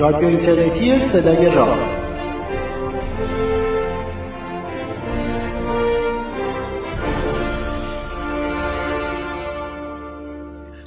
رادیو 0.00 0.28
اینترنتی 0.28 0.98
صدای 0.98 1.54
راز 1.54 1.78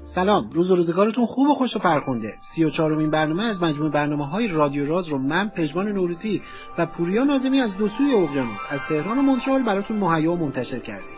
سلام 0.04 0.50
روز 0.54 0.72
و 0.72 0.76
روزگارتون 0.76 1.26
خوب 1.26 1.50
و 1.50 1.54
خوش 1.56 1.76
و 1.76 1.80
فرخونده 1.80 2.34
سی 2.42 2.64
و 2.64 2.70
چهارمین 2.70 3.10
برنامه 3.10 3.44
از 3.44 3.64
مجموع 3.64 3.92
برنامه 3.92 4.28
های 4.28 4.48
رادیو 4.48 4.86
راز 4.86 5.08
رو 5.08 5.18
من 5.18 5.50
پژمان 5.50 5.88
نوروزی 5.88 6.42
و 6.78 6.86
پوریا 6.86 7.24
نازمی 7.24 7.60
از 7.60 7.78
دو 7.78 7.88
سوی 7.88 8.14
اقیانوس 8.14 8.62
از 8.70 8.86
تهران 8.86 9.18
و 9.18 9.22
مونترال 9.22 9.64
براتون 9.64 9.98
مهیا 9.98 10.32
و 10.32 10.38
منتشر 10.38 10.80
کردیم. 10.80 11.18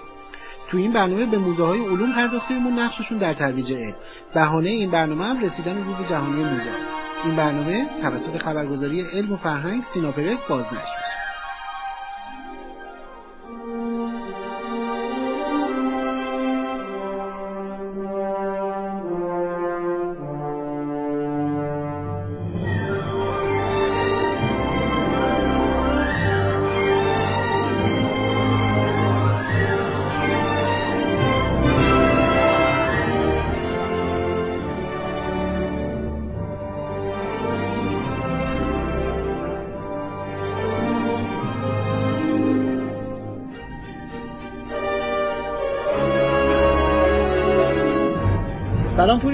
تو 0.70 0.78
این 0.78 0.94
برنامه 0.94 1.26
به 1.26 1.38
موزه 1.38 1.64
های 1.64 1.80
علوم 1.80 2.68
و 2.68 2.70
نقششون 2.70 3.18
در 3.18 3.34
ترویج 3.34 3.74
علم. 3.74 3.96
بهانه 4.34 4.70
این 4.70 4.92
برنامه 4.92 5.26
هم 5.26 5.42
رسیدن 5.42 5.86
روز 5.86 6.10
جهانی 6.10 6.44
موزه 6.44 6.70
است. 6.80 6.95
این 7.26 7.36
برنامه 7.36 7.86
توسط 8.02 8.38
خبرگزاری 8.38 9.02
علم 9.02 9.32
و 9.32 9.38
فرهنگ 9.38 9.84
سیناپرس 9.84 10.46
بازنشر 10.46 10.76
میشه 10.76 11.25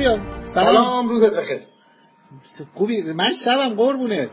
سلام. 0.04 0.22
سلام 0.48 1.10
روزت 1.10 1.38
بخیر. 1.38 1.60
خوبی؟ 2.74 3.02
من 3.02 3.34
شبم 3.46 3.76
قربونت. 3.76 4.30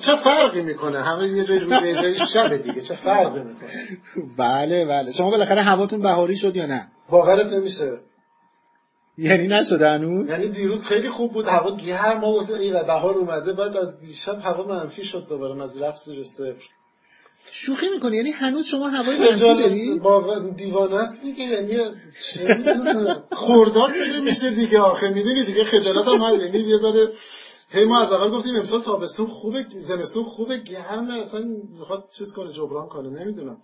چه 0.00 0.16
فرقی 0.16 0.62
می‌کنه؟ 0.62 1.02
همه 1.02 1.28
یه 1.28 1.44
جای 1.44 1.58
روز 1.58 1.72
یه 1.84 1.94
جای 1.94 2.16
شب 2.16 2.56
دیگه. 2.56 2.80
چه 2.80 2.94
فرقی 2.94 3.40
می‌کنه؟ 3.40 3.98
بله 4.38 4.84
بله. 4.84 5.12
شما 5.12 5.30
بالاخره 5.30 5.62
هواتون 5.62 6.02
بهاری 6.02 6.36
شد 6.36 6.56
یا 6.56 6.66
نه؟ 6.66 6.88
باورت 7.08 7.46
نمیشه. 7.46 7.98
یعنی 9.18 9.48
نشده 9.48 9.90
هنوز؟ 9.90 10.30
یعنی 10.30 10.48
دیروز 10.48 10.86
خیلی 10.86 11.08
خوب 11.08 11.32
بود. 11.32 11.46
هوا 11.46 11.76
گرم 11.76 12.20
گفتیم 12.20 12.56
ای 12.56 12.72
بهار 12.72 13.14
اومده. 13.14 13.52
بعد 13.52 13.76
از 13.76 14.00
دیشب 14.00 14.40
هوا 14.40 14.66
منفی 14.66 15.04
شد 15.04 15.26
دوباره. 15.28 15.62
از 15.62 15.82
رفت 15.82 15.98
زیر 15.98 16.22
صفر. 16.22 16.62
شوخی 17.54 17.86
می‌کنی. 17.88 18.16
یعنی 18.16 18.30
هنوز 18.30 18.66
شما 18.66 18.88
هوای 18.88 19.18
منفی 19.18 19.40
دارید 19.40 20.02
واقعا 20.02 20.48
دیوانه 20.48 20.96
است 21.00 21.22
دیگه. 21.22 21.44
یعنی. 21.44 21.78
خورداد 23.32 23.90
دیگه 23.92 24.20
میشه 24.20 24.50
دیگه. 24.50 24.80
آخه 24.80 25.08
می‌دونی 25.10 25.44
دیگه 25.44 25.64
خجالت 25.64 26.08
هم 26.08 26.20
هست 26.22 26.40
یعنی 26.42 26.58
یه 26.58 26.78
ذره 26.78 27.12
هی 27.68 27.84
ما 27.84 28.00
از 28.00 28.12
اول 28.12 28.30
گفتیم 28.30 28.56
امسال 28.56 28.82
تابستون 28.82 29.26
خوبه 29.26 29.66
زمستون 29.74 30.24
خوبه 30.24 30.58
گرمه 30.58 31.14
اصلا 31.14 31.44
می‌خواد 31.78 32.08
چیز 32.18 32.34
کنه 32.34 32.52
جبران 32.52 32.88
کنه 32.88 33.08
نمی‌دونم. 33.24 33.56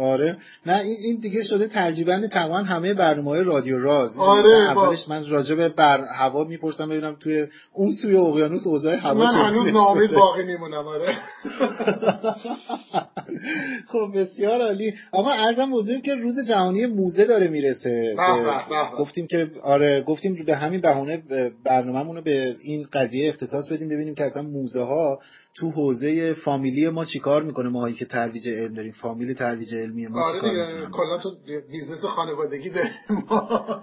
آره. 0.00 0.38
نه 0.66 0.80
این, 0.80 0.96
این 1.04 1.20
دیگه 1.20 1.42
شده 1.42 1.68
ترجیبند 1.68 2.30
تقریبا 2.30 2.56
همه 2.56 2.94
برنامه 2.94 3.30
های 3.30 3.44
رادیو 3.44 3.78
راز. 3.78 4.18
آره، 4.18 4.48
اولش 4.48 5.08
من 5.08 5.28
راجع 5.30 5.54
به 5.54 5.68
بر 5.68 6.00
هوا 6.00 6.44
می‌پرسم 6.44 6.88
ببینم 6.88 7.16
توی 7.20 7.46
اون 7.72 7.92
سوی 7.92 8.16
اقیانوس 8.16 8.66
اوضاع 8.66 8.94
هوا 8.94 9.14
من 9.14 9.34
هنوز 9.34 9.68
ناامید 9.68 10.08
شده. 10.08 10.18
باقی 10.18 10.42
میمونم 10.42 10.86
آره. 10.86 11.16
خب 13.88 14.10
بسیار 14.14 14.62
عالی. 14.62 14.94
آقا 15.12 15.30
ارزم 15.30 15.74
حضورت 15.74 16.02
که 16.02 16.14
روز 16.14 16.48
جهانی 16.48 16.86
موزه 16.86 17.24
داره 17.24 17.48
می‌رسه. 17.48 18.16
گفتیم 18.98 19.26
که 19.26 19.50
آره 19.62 20.00
گفتیم 20.00 20.44
به 20.46 20.56
همین 20.56 20.80
بهونه 20.80 21.22
برنامه‌مون 21.64 22.16
رو 22.16 22.22
به 22.22 22.56
این 22.60 22.86
قضیه 22.92 23.28
اختصاص 23.28 23.72
بدیم 23.72 23.88
ببینیم 23.88 24.14
که 24.14 24.24
اصلا 24.24 24.42
موزه 24.42 24.82
ها 24.82 25.20
تو 25.54 25.70
حوزه 25.70 26.32
فامیلی 26.32 26.88
ما 26.88 27.04
چیکار 27.04 27.42
می‌کنه. 27.42 27.68
ماهایی 27.68 27.94
که 27.94 28.04
ترویج 28.04 28.48
علم 28.48 28.74
داریم 28.74 28.92
فامیل 28.92 29.34
ترویج 29.34 29.74
علمی 29.74 30.06
ما 30.06 30.22
آره 30.22 30.34
چیکار 30.34 30.50
دیگه 30.50 30.90
کلا 30.92 31.18
تو 31.18 31.36
business 31.70 32.04
خانوادگی 32.04 32.70
داریم 32.70 32.90
ما. 33.30 33.82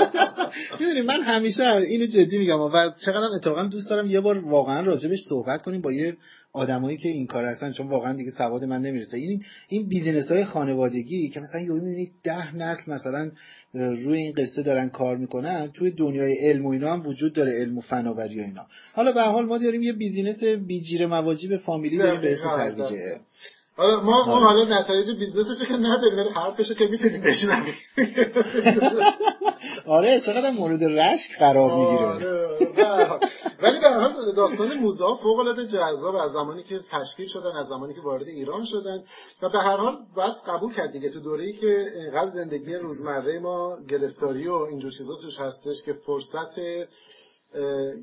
می‌دونی 0.80 1.00
من 1.00 1.22
همیشه 1.22 1.64
اینو 1.72 2.06
جدی 2.06 2.38
میگم 2.38 2.60
و 2.60 2.90
چقدر 3.04 3.34
اتفاقا 3.36 3.62
دوست 3.62 3.90
دارم 3.90 4.06
یه 4.06 4.20
بار 4.20 4.38
واقعا 4.38 4.80
راجبش 4.80 5.20
صحبت 5.20 5.62
کنیم 5.62 5.80
با 5.80 5.92
یه 5.92 6.16
آدمایی 6.52 6.96
که 6.96 7.08
این 7.08 7.26
کار 7.26 7.44
هستن 7.44 7.72
چون 7.72 7.88
واقعا 7.88 8.12
دیگه 8.12 8.30
سواد 8.30 8.64
من 8.64 8.82
نمی‌رسه. 8.82 9.16
این 9.16 9.44
این 9.68 9.88
business 9.88 10.32
های 10.32 10.44
خانوادگی 10.44 11.28
که 11.28 11.40
مثلا 11.40 11.60
یهو 11.60 11.74
می‌بینید 11.74 12.12
ده 12.22 12.56
نسل 12.56 12.92
مثلا 12.92 13.30
روی 13.74 14.18
این 14.18 14.32
قصه 14.32 14.62
دارن 14.62 14.88
کار 14.88 15.16
می‌کنن 15.16 15.70
توی 15.74 15.90
دنیای 15.90 16.34
علم 16.34 16.66
و 16.66 16.68
اینا 16.68 16.92
هم 16.92 17.06
وجود 17.06 17.32
داره 17.32 17.52
علم 17.52 17.78
و 17.78 17.80
فناوری 17.80 18.40
و 18.40 18.42
اینا. 18.42 18.66
حالا 18.92 19.12
به 19.12 19.20
هر 19.20 19.30
حال 19.30 19.46
ما 19.46 19.58
داریم 19.58 19.82
یه 19.82 19.92
business 19.92 20.44
بی‌جیره 20.44 21.06
مواجبه 21.06 21.58
فامیلی 21.58 21.98
داریم 21.98 22.20
به 22.20 22.32
اسم 22.32 22.50
ترویج 22.50 22.92
آره 23.78 23.96
ما 23.96 24.26
ما 24.26 24.32
آره. 24.32 24.44
حالا 24.44 24.80
نتایج 24.80 25.10
business 25.10 25.53
ش 25.53 25.64
که 25.64 25.74
نداریم 25.74 26.18
ولی 26.18 26.28
حرفش 26.28 26.72
که 26.72 26.86
می‌تونیم 26.86 27.20
بشنویم 27.20 27.74
آره 29.96 30.20
چقدر 30.20 30.50
مورد 30.50 30.84
رشک 30.84 31.38
قرار 31.38 31.74
می‌گیره 31.74 32.06
آره، 32.06 33.04
حال. 33.04 33.20
ولی 33.62 33.80
به 33.80 33.88
هر 33.88 34.00
حال 34.00 34.34
داستان 34.36 34.74
موزه 34.74 35.04
ها 35.04 35.14
فوق 35.14 35.38
العاده 35.38 35.66
جذاب 35.66 36.16
از 36.16 36.30
زمانی 36.30 36.62
که 36.62 36.78
تشکیل 36.90 37.26
شدن 37.26 37.56
از 37.56 37.68
زمانی 37.68 37.94
که 37.94 38.00
وارد 38.00 38.28
ایران 38.28 38.64
شدن 38.64 39.04
و 39.42 39.48
به 39.48 39.58
هر 39.58 39.76
حال 39.76 39.98
باید 40.14 40.34
قبول 40.46 40.74
کرد 40.74 40.92
دیگه 40.92 41.08
تو 41.08 41.20
دوره‌ای 41.20 41.52
که 41.52 41.86
اینقدر 41.96 42.28
زندگی 42.28 42.74
روزمره 42.74 43.38
ما 43.38 43.78
گرفتاری 43.88 44.48
و 44.48 44.54
اینجور 44.54 44.90
چیزا 44.90 45.14
توش 45.14 45.40
هستش 45.40 45.82
که 45.82 45.92
فرصت 45.92 46.58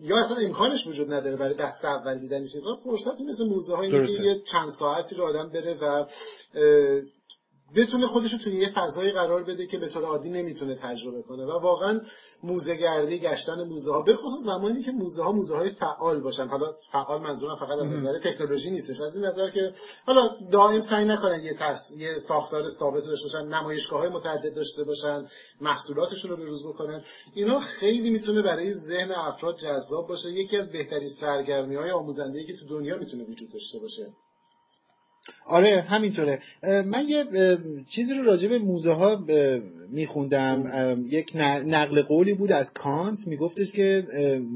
یا 0.02 0.18
اصلا 0.18 0.38
امکانش 0.38 0.88
وجود 0.88 1.14
نداره 1.14 1.36
برای 1.36 1.54
دست 1.54 1.86
اول 1.86 2.20
دیدن 2.20 2.46
چیزها 2.46 2.76
فرصتی 2.84 3.24
مثل 3.24 3.48
موزه 3.48 3.76
ها 3.76 3.82
اینه 3.82 3.94
که 3.94 4.08
درسته. 4.08 4.24
یه 4.24 4.40
چند 4.40 4.70
ساعتی 4.70 5.16
رو 5.16 5.24
آدم 5.24 5.50
بره 5.50 5.78
و 5.82 6.06
بتونه 7.76 8.08
خودش 8.08 8.34
رو 8.34 8.40
توی 8.40 8.56
یه 8.56 8.72
فضایی 8.72 9.12
قرار 9.12 9.44
بده 9.44 9.68
که 9.68 9.78
به 9.78 9.88
طور 9.88 10.04
عادی 10.04 10.30
نمی‌تونه 10.30 10.76
تجربه 10.76 11.22
کنه. 11.22 11.46
و 11.46 11.60
واقعا 11.60 12.02
موزه 12.44 12.76
گردی 12.76 13.20
گشتن 13.20 13.64
موزه 13.64 13.92
ها 13.92 14.02
به 14.02 14.16
خصوص 14.16 14.46
زمانی 14.46 14.84
که 14.84 14.92
موزه 14.92 15.24
ها 15.24 15.32
موزه 15.32 15.56
های 15.56 15.70
فعال 15.70 16.20
باشن. 16.20 16.48
حالا 16.48 16.76
فعال 16.92 17.22
منظورم 17.22 17.56
فقط 17.56 17.80
از 17.80 17.92
نظر 17.92 18.20
تکنولوژی 18.20 18.72
نیستش 18.72 19.02
از 19.02 19.16
این 19.16 19.26
نظر 19.26 19.50
که 19.50 19.74
حالا 20.06 20.30
دائم 20.52 20.80
سعی 20.80 21.06
نکنن 21.06 21.44
یه, 21.44 21.54
تص... 21.54 21.98
یه 21.98 22.18
ساختار 22.18 22.70
ثابت 22.70 23.04
داشته 23.04 23.26
باشن 23.26 23.48
نمایشگاه 23.48 24.00
های 24.00 24.10
متعدد 24.10 24.56
داشته 24.56 24.84
باشن 24.84 25.28
محصولاتشون 25.62 26.32
رو 26.32 26.38
بروز 26.38 26.68
بکنن. 26.68 27.04
اینا 27.34 27.60
خیلی 27.60 28.10
می‌تونه 28.10 28.42
برای 28.42 28.74
ذهن 28.74 29.12
افراد 29.12 29.58
جذاب 29.58 30.08
باشه. 30.08 30.30
یکی 30.30 30.58
از 30.58 30.72
بهترین 30.72 31.08
سرگرمی 31.08 31.76
های 31.76 31.92
آموزنده 31.92 32.44
که 32.44 32.54
تو 32.54 32.68
دنیا 32.68 32.98
می‌تونه 32.98 33.24
وجود 33.24 33.52
داشته 33.52 33.80
باشه. 33.80 34.14
آره 35.46 35.82
همینطوره. 35.82 36.40
من 36.64 37.04
یه 37.08 37.26
چیزی 37.88 38.14
رو 38.14 38.24
راجع 38.24 38.48
به 38.50 38.60
موزه 38.60 38.92
ها 38.92 39.26
میخوندم. 39.90 41.04
یک 41.06 41.32
نقل 41.66 42.02
قولی 42.02 42.34
بود 42.34 42.52
از 42.52 42.74
کانت. 42.74 43.28
میگفتش 43.28 43.72
که 43.72 44.04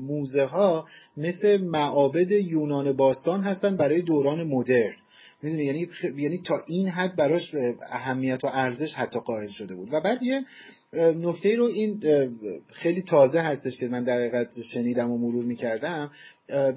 موزه 0.07 0.43
ها 0.43 0.85
مثل 1.17 1.61
معابد 1.61 2.31
یونان 2.31 2.91
باستان 2.91 3.41
هستن 3.41 3.75
برای 3.77 4.01
دوران 4.01 4.43
مدرن. 4.43 4.93
می‌دونی 5.41 5.63
یعنی 5.63 5.89
یعنی 6.17 6.37
تا 6.37 6.63
این 6.67 6.87
حد 6.87 7.15
براش 7.15 7.55
اه، 7.55 7.73
اهمیت 7.89 8.43
و 8.43 8.47
ارزش 8.53 8.93
حتی 8.93 9.19
قائل 9.19 9.47
شده 9.47 9.75
بود. 9.75 9.93
و 9.93 10.01
بعد 10.01 10.23
یه 10.23 10.45
نکته 10.93 11.55
رو 11.55 11.65
این 11.65 12.03
خیلی 12.67 13.01
تازه 13.01 13.39
هستش 13.39 13.77
که 13.77 13.87
من 13.87 14.03
در 14.03 14.19
حقیقت 14.19 14.61
شنیدم 14.61 15.11
و 15.11 15.17
مرور 15.17 15.45
می‌کردم. 15.45 16.11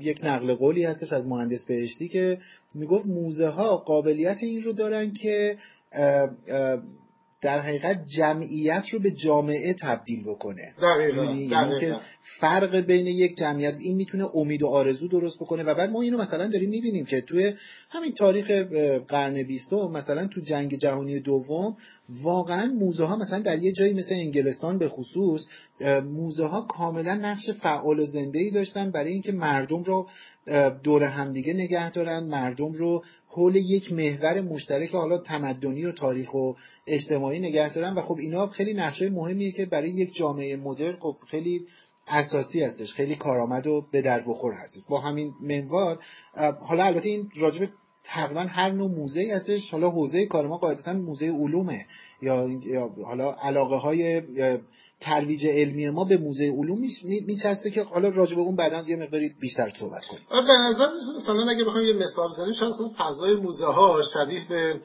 یک 0.00 0.20
نقل 0.24 0.54
قولی 0.54 0.84
هستش 0.84 1.12
از 1.12 1.28
مهندس 1.28 1.66
بهشتی 1.66 2.08
که 2.08 2.38
می‌گفت 2.74 3.06
موزه 3.06 3.48
ها 3.48 3.76
قابلیت 3.76 4.42
این 4.42 4.62
رو 4.62 4.72
دارن 4.72 5.12
که 5.12 5.56
در 7.42 7.60
حقیقت 7.60 8.06
جمعیت 8.06 8.88
رو 8.88 8.98
به 8.98 9.10
جامعه 9.10 9.74
تبدیل 9.74 10.24
بکنه 10.24 10.74
دقیقا 10.82 11.22
می‌دونی؟ 11.22 11.42
یعنی 11.42 11.80
که 11.80 11.96
فرق 12.20 12.76
بین 12.76 13.06
یک 13.06 13.36
جمعیت 13.36 13.74
این 13.78 13.96
می‌تونه 13.96 14.28
امید 14.34 14.62
و 14.62 14.66
آرزو 14.66 15.08
درست 15.08 15.36
بکنه 15.36 15.62
و 15.62 15.74
بعد 15.74 15.90
ما 15.90 16.02
اینو 16.02 16.18
مثلا 16.18 16.48
داریم 16.48 16.70
می‌بینیم 16.70 17.04
که 17.04 17.20
توی 17.20 17.54
همین 17.90 18.12
تاریخ 18.12 18.50
قرن 19.08 19.42
بیستم 19.42 19.76
مثلا 19.76 20.26
تو 20.26 20.40
جنگ 20.40 20.74
جهانی 20.74 21.20
دوم 21.20 21.76
واقعا 22.08 22.66
موزه 22.66 23.04
ها 23.04 23.16
مثلا 23.16 23.38
در 23.38 23.58
یه 23.58 23.72
جایی 23.72 23.92
مثل 23.92 24.14
انگلستان 24.14 24.78
به 24.78 24.88
خصوص 24.88 25.46
موزه 26.04 26.46
ها 26.46 26.60
کاملا 26.60 27.14
نقش 27.14 27.50
فعال 27.50 28.00
و 28.00 28.04
زنده 28.04 28.38
ای 28.38 28.50
داشتن 28.50 28.90
برای 28.90 29.12
اینکه 29.12 29.32
مردم 29.32 29.82
رو 29.82 30.08
دور 30.82 31.04
همدیگه 31.04 31.54
نگه 31.54 31.90
دارن 31.90 32.24
مردم 32.24 32.72
رو 32.72 33.04
حول 33.34 33.56
یک 33.56 33.92
محور 33.92 34.40
مشترک 34.40 34.90
حالا 34.90 35.18
تمدنی 35.18 35.84
و 35.84 35.92
تاریخ 35.92 36.34
و 36.34 36.52
اجتماعی 36.86 37.40
نگه 37.40 37.72
دارن. 37.72 37.94
و 37.94 38.02
خب 38.02 38.16
اینا 38.18 38.46
خیلی 38.46 38.74
نقشه 38.74 39.10
مهمیه 39.10 39.52
که 39.52 39.66
برای 39.66 39.90
یک 39.90 40.14
جامعه 40.14 40.56
مدرن 40.56 40.96
خب 41.00 41.16
خیلی 41.26 41.66
اساسی 42.08 42.62
هستش 42.62 42.94
خیلی 42.94 43.14
کارآمد 43.14 43.66
و 43.66 43.86
به 43.90 44.02
در 44.02 44.20
بخور 44.20 44.52
هستش. 44.52 44.80
با 44.88 45.00
همین 45.00 45.34
منوال 45.40 45.98
حالا 46.60 46.84
البته 46.84 47.08
این 47.08 47.30
راجب 47.36 47.68
تقریبا 48.04 48.40
هر 48.40 48.70
نوع 48.70 48.90
موزه 48.90 49.32
هستش. 49.34 49.70
حالا 49.70 49.90
حوزه 49.90 50.26
کار 50.26 50.46
ما 50.46 50.58
قاعدتا 50.58 50.92
موزه 50.92 51.26
علومه. 51.26 51.86
یا, 52.22 52.48
یا 52.66 52.94
حالا 53.04 53.32
علاقه 53.32 53.76
های 53.76 54.22
ترویج 55.02 55.46
علمی 55.46 55.90
ما 55.90 56.04
به 56.04 56.16
موزه 56.16 56.44
علوم 56.44 56.78
میچسبه 57.26 57.70
که 57.70 57.82
حالا 57.82 58.08
راجع 58.08 58.36
به 58.36 58.40
اون 58.40 58.56
بعدا 58.56 58.82
یه 58.86 58.96
مقداری 58.96 59.28
بیشتر 59.40 59.70
صحبت 59.76 60.04
کنیم. 60.04 60.22
به 60.30 60.52
نظر 60.68 60.88
مثلا 61.16 61.50
اگه 61.50 61.64
بخوایم 61.64 61.86
یه 61.86 61.92
مثال 61.92 62.28
بزنیم 62.28 62.52
شاید 62.52 62.72
فضای 62.98 63.34
موزه 63.34 63.66
ها 63.66 64.02
شبیه 64.02 64.48
به 64.48 64.80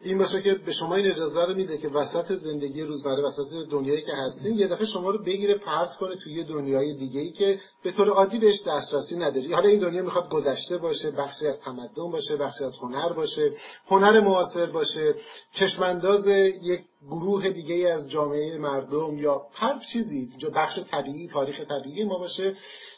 این 0.00 0.18
باشه 0.18 0.42
که 0.42 0.54
به 0.54 0.72
شما 0.72 0.94
این 0.94 1.06
اجازه 1.06 1.44
رو 1.44 1.54
میده 1.54 1.78
که 1.78 1.88
وسط 1.88 2.32
زندگی 2.32 2.82
روزمره 2.82 3.22
وسط 3.26 3.44
دنیایی 3.70 4.02
که 4.02 4.12
هستین 4.12 4.58
یه 4.58 4.66
دفعه 4.66 4.86
شما 4.86 5.10
رو 5.10 5.18
بگیره 5.18 5.54
پرت 5.54 5.96
کنه 5.96 6.16
توی 6.16 6.32
یه 6.32 6.44
دنیای 6.44 6.94
دیگه 6.94 7.20
ای 7.20 7.30
که 7.30 7.60
به 7.82 7.92
طور 7.92 8.08
عادی 8.08 8.38
بهش 8.38 8.62
دسترسی 8.66 9.18
نداری. 9.18 9.52
حالا 9.52 9.68
این 9.68 9.80
دنیا 9.80 10.02
می‌خواد 10.02 10.30
گذشته 10.30 10.78
باشه 10.78 11.10
بخشی 11.10 11.46
از 11.46 11.60
تمدن 11.60 12.10
باشه 12.10 12.36
بخشی 12.36 12.64
از 12.64 12.78
هنر 12.78 13.12
باشه 13.12 13.52
هنر 13.86 14.20
معاصر 14.20 14.66
باشه 14.66 15.14
چشمانداز 15.52 16.26
یک 16.26 16.84
گروه 17.02 17.50
دیگه 17.50 17.90
از 17.90 18.10
جامعه 18.10 18.58
مردم 18.58 19.18
یا 19.18 19.46
هر 19.52 19.78
چیزی 19.78 20.28
بخش 20.54 20.78
طبیعی 20.90 21.28
تاریخ 21.28 21.60
طبیعی 21.60 22.04
ما 22.04 22.18
باشه. 22.18 22.56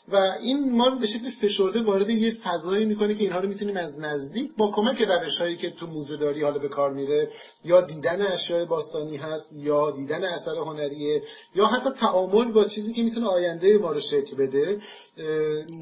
و 0.09 0.17
این 0.43 0.77
ما 0.77 0.87
رو 0.87 0.99
به 0.99 1.07
شکل 1.07 1.31
فشرده 1.31 1.83
وارد 1.83 2.11
یه 2.11 2.31
فضایی 2.31 2.85
می‌کنه 2.85 3.15
که 3.15 3.25
اینها 3.25 3.41
رو 3.41 3.49
می‌تونیم 3.49 3.77
از 3.77 4.01
نزدیک 4.01 4.51
با 4.57 4.71
کمک 4.71 5.03
روش 5.03 5.41
هایی 5.41 5.57
که 5.57 5.71
تو 5.71 5.87
موزه 5.87 6.17
داری 6.17 6.43
حالا 6.43 6.59
به 6.59 6.69
کار 6.69 6.93
میره 6.93 7.31
یا 7.65 7.81
دیدن 7.81 8.23
اشیاء 8.23 8.65
باستانی 8.65 9.17
هست 9.17 9.53
یا 9.57 9.91
دیدن 9.91 10.25
اثر 10.25 10.57
هنریه 10.57 11.23
یا 11.55 11.67
حتی 11.67 11.91
تعامل 11.91 12.53
با 12.53 12.65
چیزی 12.65 12.93
که 12.93 13.03
می‌تونه 13.03 13.27
آینده 13.27 13.79
ما 13.79 13.93
رو 13.93 14.01
شکل 14.01 14.37
بده 14.37 14.79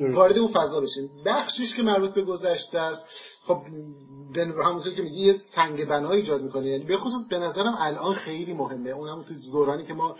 وارد 0.00 0.38
اون 0.38 0.48
فضا 0.48 0.80
بشیم. 0.80 1.10
بخشیش 1.26 1.74
که 1.74 1.82
مربوط 1.82 2.10
به 2.10 2.22
گذشته 2.22 2.78
است 2.78 3.08
خب 3.44 3.62
همونطور 4.36 4.94
که 4.94 5.02
میگی 5.02 5.20
یه 5.20 5.32
سنگ 5.32 5.84
بنا 5.84 6.10
ایجاد 6.10 6.42
می‌کنه. 6.42 6.66
یعنی 6.68 6.84
به 6.84 6.96
خصوص 6.96 7.28
به 7.30 7.38
نظرم 7.38 7.74
الان 7.78 8.14
خیلی 8.14 8.54
مهمه. 8.54 8.90
اون 8.90 9.24
تو 9.24 9.34
دورانی 9.52 9.84
که 9.84 9.94
ما 9.94 10.16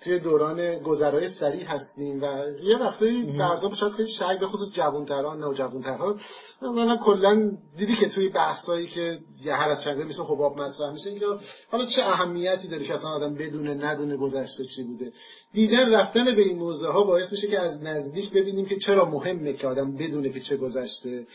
توی 0.00 0.18
دوران 0.18 0.78
گذرای 0.78 1.28
سریع 1.28 1.64
هستیم 1.64 2.22
و 2.22 2.44
یه 2.62 2.78
وقتی 2.78 3.22
مردم 3.22 3.74
شاید 3.74 3.92
خیلی 3.92 4.08
شک 4.08 4.38
به 4.40 4.46
خصوص 4.46 4.74
جوانتران 4.74 5.40
نه 5.40 5.54
جوانترها 5.54 6.16
مثلا 6.62 6.96
کلا 6.96 7.52
دیدی 7.76 7.96
که 7.96 8.08
توی 8.08 8.28
بحثایی 8.28 8.86
که 8.86 9.18
یه 9.44 9.54
هر 9.54 9.68
از 9.68 9.82
چنگه 9.82 10.04
مثل 10.04 10.22
حباب 10.22 10.60
مطرح 10.60 10.92
میشه 10.92 11.10
اینکه 11.10 11.26
حالا 11.70 11.86
چه 11.86 12.02
اهمیتی 12.02 12.68
داره 12.68 12.84
که 12.84 12.94
اصلا 12.94 13.10
آدم 13.10 13.34
بدونه 13.34 13.74
ندونه 13.74 14.16
گذشته 14.16 14.64
چی 14.64 14.82
بوده؟ 14.82 15.12
دیدن 15.52 15.94
رفتن 15.94 16.24
به 16.24 16.42
این 16.42 16.58
موزه 16.58 16.88
ها 16.88 17.04
باعث 17.04 17.32
میشه 17.32 17.48
که 17.48 17.60
از 17.60 17.82
نزدیک 17.82 18.30
ببینیم 18.32 18.66
که 18.66 18.76
چرا 18.76 19.04
مهمه 19.04 19.52
که 19.52 19.66
آدم 19.66 19.92
بدونه 19.96 20.30
که 20.30 20.40
چه 20.40 20.56
گذشته. 20.56 21.26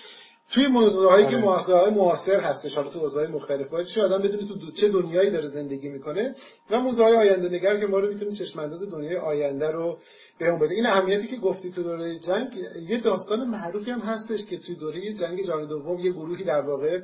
توی 0.51 0.67
موضوع 0.67 1.09
هایی 1.09 1.27
که. 1.27 1.37
معاصر 1.37 1.73
های 1.73 1.89
معاصر 1.89 2.39
هستش 2.39 2.75
حالا 2.75 2.89
تو 2.89 2.99
حوزه 2.99 3.27
مختلف 3.27 3.69
باید 3.69 3.85
چه 3.85 4.03
آدم 4.03 4.17
بدونه 4.17 4.47
تو 4.47 4.71
چه 4.71 4.89
دنیایی 4.89 5.29
داره 5.29 5.47
زندگی 5.47 5.89
می‌کنه 5.89 6.35
و 6.69 6.79
موضوع 6.79 7.05
های 7.05 7.15
آینده 7.15 7.49
نگر 7.49 7.79
که 7.79 7.87
ما 7.87 7.99
رو 7.99 8.07
می‌تونه 8.07 8.31
چشم 8.31 8.59
انداز 8.59 8.89
دنیای 8.89 9.15
آینده 9.15 9.67
رو 9.67 9.97
بهمون 10.37 10.59
بده 10.59 10.73
این 10.73 10.85
اهمیتی 10.85 11.27
که 11.27 11.35
گفتی 11.35 11.71
تو 11.71 11.83
دوره 11.83 12.19
جنگ 12.19 12.55
یه 12.89 12.97
داستان 12.97 13.47
معروفی 13.47 13.91
هم 13.91 13.99
هستش 13.99 14.45
که 14.45 14.57
توی 14.57 14.75
دوره 14.75 15.13
جنگ 15.13 15.41
جهانی 15.45 15.67
دوم 15.67 15.99
یه 15.99 16.11
گروهی 16.11 16.43
در 16.43 16.61
واقع 16.61 17.01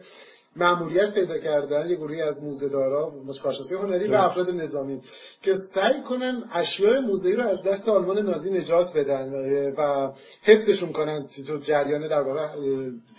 معمولیت 0.59 1.13
پیدا 1.13 1.37
کردن 1.37 1.89
یه 1.89 1.95
گروهی 1.95 2.21
از 2.21 2.43
موزهدارا 2.43 3.13
کارشناسی 3.43 3.75
هنری 3.75 4.07
و 4.07 4.13
افراد 4.13 4.49
نظامی 4.49 5.01
که 5.41 5.53
سعی 5.53 6.01
کنن 6.01 6.43
اشیاء 6.51 6.99
موزه‌ای 6.99 7.35
رو 7.35 7.47
از 7.47 7.63
دست 7.63 7.89
آلمان 7.89 8.19
نازی 8.19 8.49
نجات 8.51 8.97
بدن 8.97 9.33
و 9.77 10.11
حفظشون 10.43 10.91
کنن. 10.91 11.27
تو 11.47 11.57
جریان 11.57 12.07
در 12.07 12.21
واقع 12.21 12.47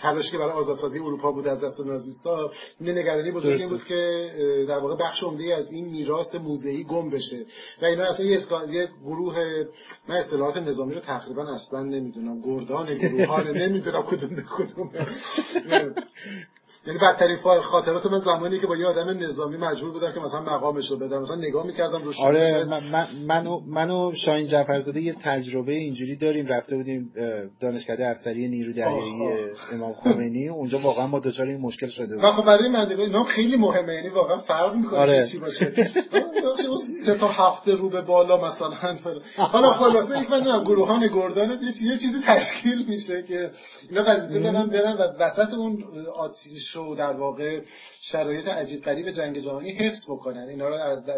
تلاشی 0.02 0.32
که 0.32 0.38
برای 0.38 0.52
آزادسازی 0.52 0.98
اروپا 0.98 1.32
بود 1.32 1.48
از 1.48 1.60
دست 1.60 1.80
نازیستا 1.80 2.50
نگرانی 2.80 3.30
بزرگی 3.30 3.66
بود 3.66 3.84
که 3.84 4.30
در 4.68 4.78
واقع 4.78 4.96
بخش 4.96 5.22
عمده 5.22 5.54
از 5.54 5.72
این 5.72 5.84
میراث 5.84 6.34
موزه‌ای 6.34 6.84
گم 6.84 7.10
بشه. 7.10 7.46
و 7.82 7.84
اینا 7.84 8.04
اصلا 8.04 8.26
یه 8.66 8.88
گروه 9.04 9.64
من 10.08 10.14
اصطلاحات 10.14 10.58
نظامی 10.58 10.94
رو 10.94 11.00
تقریبا 11.00 11.54
اصلا 11.54 11.82
نمی‌دونم. 11.82 12.40
گردان 12.40 12.94
گروهان 12.94 13.56
نمی‌دونم 13.56 14.02
کدوم 14.02 14.36
به 14.36 14.42
کدوم. 14.42 14.90
یعنی 16.88 17.00
بدترین 17.00 17.36
خاطرات 17.62 18.06
من 18.06 18.18
زمانی 18.18 18.58
که 18.58 18.66
با 18.66 18.76
یه 18.76 18.86
آدم 18.86 19.08
نظامی 19.24 19.56
مجبور 19.56 19.90
بودم 19.90 20.12
که 20.12 20.20
مثلا 20.20 20.40
مقامش 20.40 20.90
رو 20.90 20.96
بدم. 20.96 21.20
مثلا 21.20 21.36
نگاه 21.36 21.66
می‌کردم 21.66 22.02
روش 22.02 22.20
آره 22.20 22.64
من 22.64 23.06
منو 23.26 23.60
منو 23.66 24.12
شاهین 24.12 24.46
جعفرزاده 24.46 25.00
یه 25.00 25.12
تجربه 25.12 25.72
اینجوری 25.72 26.16
داریم. 26.16 26.46
رفته 26.46 26.76
بودیم 26.76 27.12
دانشکده 27.60 28.10
افسری 28.10 28.48
نیرو 28.48 28.72
دریایی 28.72 29.12
امام 29.72 29.92
خمینی. 29.92 30.48
اونجا 30.48 30.78
واقعا 30.78 31.06
ما 31.06 31.18
دچار 31.18 31.46
این 31.46 31.60
مشکل 31.60 31.86
شده 31.86 32.16
بود 32.16 32.24
خب 32.24 32.44
برای 32.44 32.68
من 32.68 32.90
اینا 32.90 33.24
خیلی 33.24 33.56
مهمه. 33.56 33.94
یعنی 33.94 34.08
واقعا 34.08 34.38
فرق 34.38 34.74
می‌کنه 34.74 34.98
آره. 34.98 35.26
چی 35.26 35.38
باشه. 35.38 35.72
سه 37.04 37.14
تا 37.14 37.28
هفته 37.28 37.72
رو 37.72 37.88
به 37.88 38.00
بالا 38.00 38.46
مثلا 38.46 38.70
حالا 39.36 39.70
خلاصه 39.70 40.20
یک 40.20 40.30
من 40.30 40.64
گروهان 40.64 41.06
گردان 41.06 41.50
یه 41.50 41.96
چیزی 41.96 42.20
تشکیل 42.26 42.86
میشه 42.88 43.22
که 43.22 43.50
اینا 43.90 44.02
قضیه 44.02 44.40
دارن 44.40 44.66
برن 44.66 44.92
و 44.92 45.02
وسط 45.24 45.54
اون 45.54 45.84
آتیش 46.16 46.76
و 46.78 46.94
در 46.94 47.12
واقع 47.12 47.60
شرایط 48.00 48.48
عجیب 48.48 48.82
غریب 48.84 49.10
جنگ 49.10 49.38
جهانی 49.38 49.70
حفظ 49.70 50.10
بکنن. 50.10 50.48
اینا 50.48 50.68
رو 50.68 50.74
از 50.74 51.08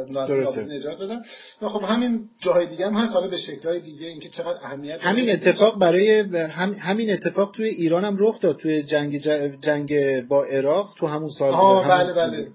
نجات 0.69 0.99
بدن. 0.99 1.23
و 1.63 1.69
خب 1.69 1.85
همین 1.85 2.29
جاهای 2.39 2.67
دیگه 2.67 2.87
هم 2.87 2.95
هست. 2.95 3.15
حالا 3.15 3.29
به 3.29 3.37
شکل‌های 3.37 3.81
دیگه 3.81 4.07
اینکه 4.07 4.29
چقدر 4.29 4.59
اهمیت 4.63 4.99
همین 5.01 5.31
اتفاق 5.31 5.79
برای 5.79 6.21
هم... 6.21 6.73
همین 6.73 7.13
اتفاق 7.13 7.53
توی 7.53 7.67
ایران 7.67 8.05
هم 8.05 8.17
رخ 8.19 8.41
داد. 8.41 8.57
توی 8.57 8.83
جنگ 8.83 9.19
جنگ 9.61 10.21
با 10.29 10.45
عراق 10.45 10.95
تو 10.97 11.07
همون 11.07 11.29
سال 11.29 11.51
آه 11.51 11.89
بله 11.89 12.13
بله. 12.13 12.49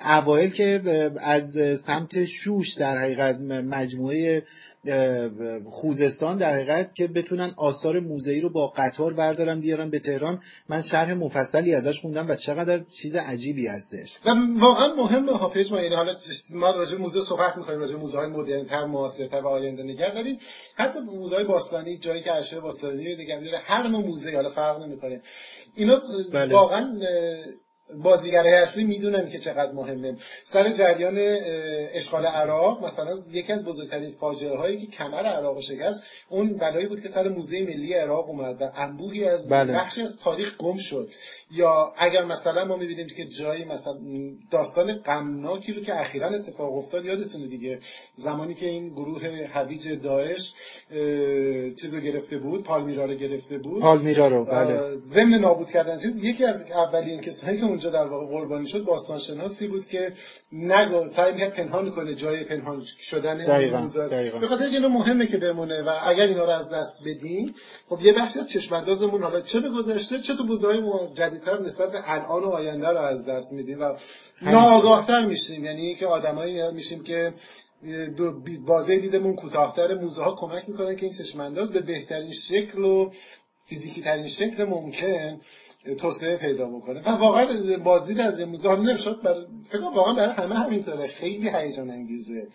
اوایل 0.00 0.50
که 0.50 0.80
از 1.20 1.58
سمت 1.80 2.24
شوش 2.24 2.74
در 2.74 2.98
حقیقت 2.98 3.40
مجموعه 3.40 4.42
خوزستان 5.70 6.38
در 6.38 6.54
حقیقت 6.54 6.94
که 6.94 7.06
بتونن 7.06 7.52
آثار 7.56 8.00
موزهی 8.00 8.40
رو 8.40 8.50
با 8.50 8.66
قطار 8.76 9.12
بردارن 9.12 9.60
بیارن 9.60 9.90
به 9.90 9.98
تهران 9.98 10.40
من 10.68 10.82
شرح 10.82 11.14
مفصلی 11.14 11.74
ازش 11.74 12.00
خوندم 12.00 12.28
و 12.28 12.34
چقدر 12.34 12.78
چیز 12.78 13.16
عجیبی 13.16 13.66
هستش. 13.66 14.18
و 14.24 14.30
واقعا 14.60 14.94
مهمه 14.94 15.32
ها 15.32 15.48
پیش 15.48 15.72
ما 15.72 15.80
یعنی 15.80 15.94
حالا 15.94 16.14
ما 16.54 16.70
راجع 16.70 16.98
موزه 16.98 17.20
صحبت 17.20 17.56
می‌کنیم 17.56 17.78
راجع 17.78 17.96
موزه 17.96 18.18
های 18.18 18.28
مدرن 18.28 18.64
تر 18.64 18.84
معاصرتر 18.84 19.40
و 19.40 19.48
آینده 19.48 19.82
نگر 19.82 20.12
ولی 20.14 20.38
حتی 20.74 21.00
موزه 21.00 21.36
های 21.36 21.44
باستانی 21.44 21.96
جایی 21.96 22.22
که 22.22 22.32
اشیاء 22.32 22.62
باستانی 22.62 23.16
دیگه 23.16 23.40
هر 23.64 23.88
نوع 23.88 24.06
موزه 24.06 24.34
حالا 24.34 24.48
فرق 24.48 24.82
نمی‌کنه. 24.82 25.22
اینا 25.74 26.00
بله. 26.32 26.54
واقعا 26.54 27.00
بازیگرای 27.94 28.54
اصلی 28.54 28.84
می‌دونن 28.84 29.30
که 29.30 29.38
چقدر 29.38 29.72
مهمه 29.72 30.16
سر 30.44 30.72
جریان 30.72 31.14
اشغال 31.92 32.26
عراق 32.26 32.84
مثلا 32.84 33.16
یکی 33.30 33.52
از 33.52 33.64
بزرگترین 33.64 34.14
فاجعه 34.20 34.56
هایی 34.56 34.78
که 34.78 34.86
کمر 34.86 35.22
عراق 35.26 35.60
شکست 35.60 36.04
اون 36.28 36.56
بلایی 36.56 36.86
بود 36.86 37.02
که 37.02 37.08
سر 37.08 37.28
موزه 37.28 37.62
ملی 37.62 37.94
عراق 37.94 38.28
اومد 38.28 38.62
و 38.62 38.70
انبوهی 38.76 39.24
از 39.24 39.48
بله. 39.48 39.72
بخشی 39.72 40.02
از 40.02 40.18
تاریخ 40.18 40.56
گم 40.56 40.76
شد 40.76 41.10
یا 41.50 41.92
اگر 41.96 42.24
مثلا 42.24 42.64
ما 42.64 42.76
می‌بینیم 42.76 43.06
که 43.06 43.24
جایی 43.24 43.64
مثلا 43.64 43.98
داستان 44.50 44.92
غمناکی 44.92 45.72
رو 45.72 45.82
که 45.82 46.00
اخیرا 46.00 46.28
اتفاق 46.28 46.76
افتاد 46.76 47.04
یادتونه 47.04 47.46
دیگه 47.46 47.78
زمانی 48.16 48.54
که 48.54 48.66
این 48.66 48.88
گروه 48.88 49.48
هویج 49.52 49.88
داعش 50.02 50.54
چیزو 51.80 52.00
گرفته 52.00 52.38
بود 52.38 52.64
پالمیرا 52.64 53.04
رو 53.04 53.14
گرفته 53.14 53.58
بود. 53.58 53.82
پالمیرا 53.82 54.28
رو 54.28 54.44
بله. 54.44 54.96
ضمن 54.96 55.34
نابود 55.34 55.70
کردن 55.70 55.98
چیز 55.98 56.24
یکی 56.24 56.44
از 56.44 56.66
اولین 56.70 57.20
کسانی 57.20 57.58
که 57.58 57.64
اونجا 57.64 57.90
در 57.90 58.06
واقع 58.06 58.26
قربانی 58.26 58.68
شد 58.68 58.84
باستان 58.84 59.18
شناسی 59.18 59.68
بود 59.68 59.86
که 59.86 60.12
نگو 60.52 61.06
سعی 61.06 61.32
می‌کرد 61.32 61.54
پنهان 61.54 61.90
کنه 61.90 62.14
جای 62.14 62.44
پنهان 62.44 62.82
شدن 62.98 63.38
به 64.40 64.46
خاطر 64.46 64.64
اینکه 64.64 64.78
مهمه 64.88 65.26
که 65.26 65.36
بمونه 65.36 65.82
و 65.82 65.90
اگر 66.02 66.26
اینا 66.26 66.44
رو 66.44 66.50
از 66.50 66.70
دست 66.70 67.02
بدیم 67.06 67.54
خب 67.88 67.98
یه 68.02 68.12
بخشی 68.12 68.38
از 68.38 68.48
چشماندازمون 68.48 69.22
حالا 69.22 69.40
چه 69.40 69.60
به 69.60 69.70
گذشته 69.70 70.18
چه 70.18 70.34
تو 70.34 70.46
بوزهای 70.46 70.80
جدیدتر 71.38 71.60
نسبت 71.60 71.92
به 71.92 71.98
الان 72.04 72.44
و 72.44 72.48
آینده 72.48 72.88
رو 72.88 72.98
از 72.98 73.26
دست 73.26 73.52
میدیم 73.52 73.80
و 73.80 73.94
ناآگاهتر 74.42 75.26
میشیم. 75.26 75.64
یعنی 75.64 75.94
که 75.94 76.06
آدمایی 76.06 76.72
میشیم 76.72 77.02
که 77.02 77.34
دو 78.16 78.40
بازه 78.66 78.96
دیدمون 78.96 79.36
کوتاهتر 79.36 79.94
موزه 79.94 80.22
ها 80.22 80.34
کمک 80.38 80.68
می‌کنن 80.68 80.96
که 80.96 81.06
این 81.06 81.14
چشمانداز 81.14 81.72
به 81.72 81.80
بهترین 81.80 82.32
شکل 82.32 82.78
و 82.78 83.10
فیزیکی 83.66 84.02
ترین 84.02 84.28
شکل 84.28 84.64
ممکن 84.64 85.40
توسعه 85.98 86.36
پیدا 86.36 86.68
بکنه. 86.68 87.00
و 87.00 87.10
واقعا 87.10 87.46
بازدید 87.84 88.20
از 88.20 88.40
این 88.40 88.48
موزه 88.48 88.76
نمی‌شد 88.76 89.22
برای 89.22 89.46
فکر 89.68 89.82
واقعا 89.82 90.14
برای 90.14 90.34
همه 90.34 90.54
همینطوره. 90.54 91.06
خیلی 91.06 91.48
هیجان 91.48 91.90
انگیزه 91.90 92.48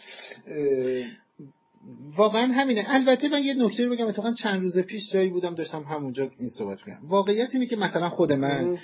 واقعا 2.17 2.51
همینه. 2.53 2.83
البته 2.87 3.29
من 3.29 3.43
یه 3.43 3.53
نکته 3.53 3.85
رو 3.85 3.91
بگم 3.91 4.07
اتفاقا 4.07 4.31
چند 4.31 4.61
روز 4.61 4.79
پیش 4.79 5.11
جایی 5.11 5.29
بودم 5.29 5.55
داشتم 5.55 5.83
همونجا 5.83 6.31
این 6.39 6.49
صحبت 6.49 6.81
کنم 6.81 7.01
واقعیت 7.03 7.49
اینه 7.53 7.65
که 7.65 7.75
مثلا 7.75 8.09
خود 8.09 8.33
من 8.33 8.77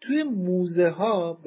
توی 0.00 0.22
موزه 0.22 0.88
ها 0.88 1.38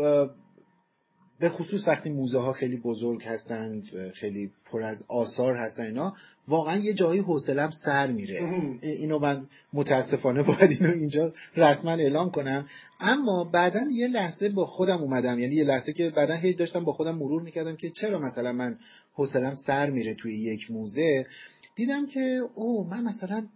به 1.39 1.49
خصوص 1.49 1.87
وقتی 1.87 2.09
موزه 2.09 2.39
ها 2.39 2.53
خیلی 2.53 2.77
بزرگ 2.77 3.23
هستند 3.23 4.11
خیلی 4.13 4.51
پر 4.65 4.83
از 4.83 5.05
آثار 5.07 5.55
هستن 5.55 5.85
اینا 5.85 6.15
واقعا 6.47 6.77
یه 6.77 6.93
جایی 6.93 7.19
حوصلم 7.19 7.69
سر 7.69 8.11
میره. 8.11 8.39
اینو 8.81 9.19
من 9.19 9.47
متاسفانه 9.73 10.43
باید 10.43 10.71
اینو 10.71 10.93
اینجا 10.93 11.33
رسما 11.57 11.91
اعلام 11.91 12.31
کنم. 12.31 12.65
اما 12.99 13.43
بعدا 13.43 13.79
یه 13.91 14.07
لحظه 14.07 14.49
با 14.49 14.65
خودم 14.65 15.01
اومدم. 15.01 15.39
یعنی 15.39 15.55
یه 15.55 15.63
لحظه 15.63 15.93
که 15.93 16.09
بعدا 16.09 16.33
هی 16.33 16.53
داشتم 16.53 16.83
با 16.83 16.93
خودم 16.93 17.15
مرور 17.15 17.41
می‌کردم 17.41 17.75
که 17.75 17.89
چرا 17.89 18.19
مثلا 18.19 18.53
من 18.53 18.77
حوصلم 19.15 19.53
سر 19.53 19.89
میره 19.89 20.13
توی 20.13 20.37
یک 20.37 20.71
موزه. 20.71 21.27
دیدم 21.75 22.05
که 22.05 22.41
او 22.55 22.87
من 22.87 23.03
مثلا 23.03 23.47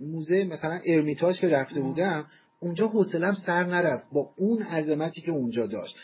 موزه 0.00 0.44
مثلا 0.44 0.80
ارمیتاژ 0.86 1.40
که 1.40 1.48
رفته 1.48 1.80
بودم 1.80 2.26
اونجا 2.60 2.88
حوصلم 2.88 3.34
سر 3.34 3.64
نرفت 3.64 4.10
با 4.12 4.34
اون 4.36 4.62
عظمتی 4.62 5.20
که 5.20 5.32
اونجا 5.32 5.66
داشت. 5.66 5.96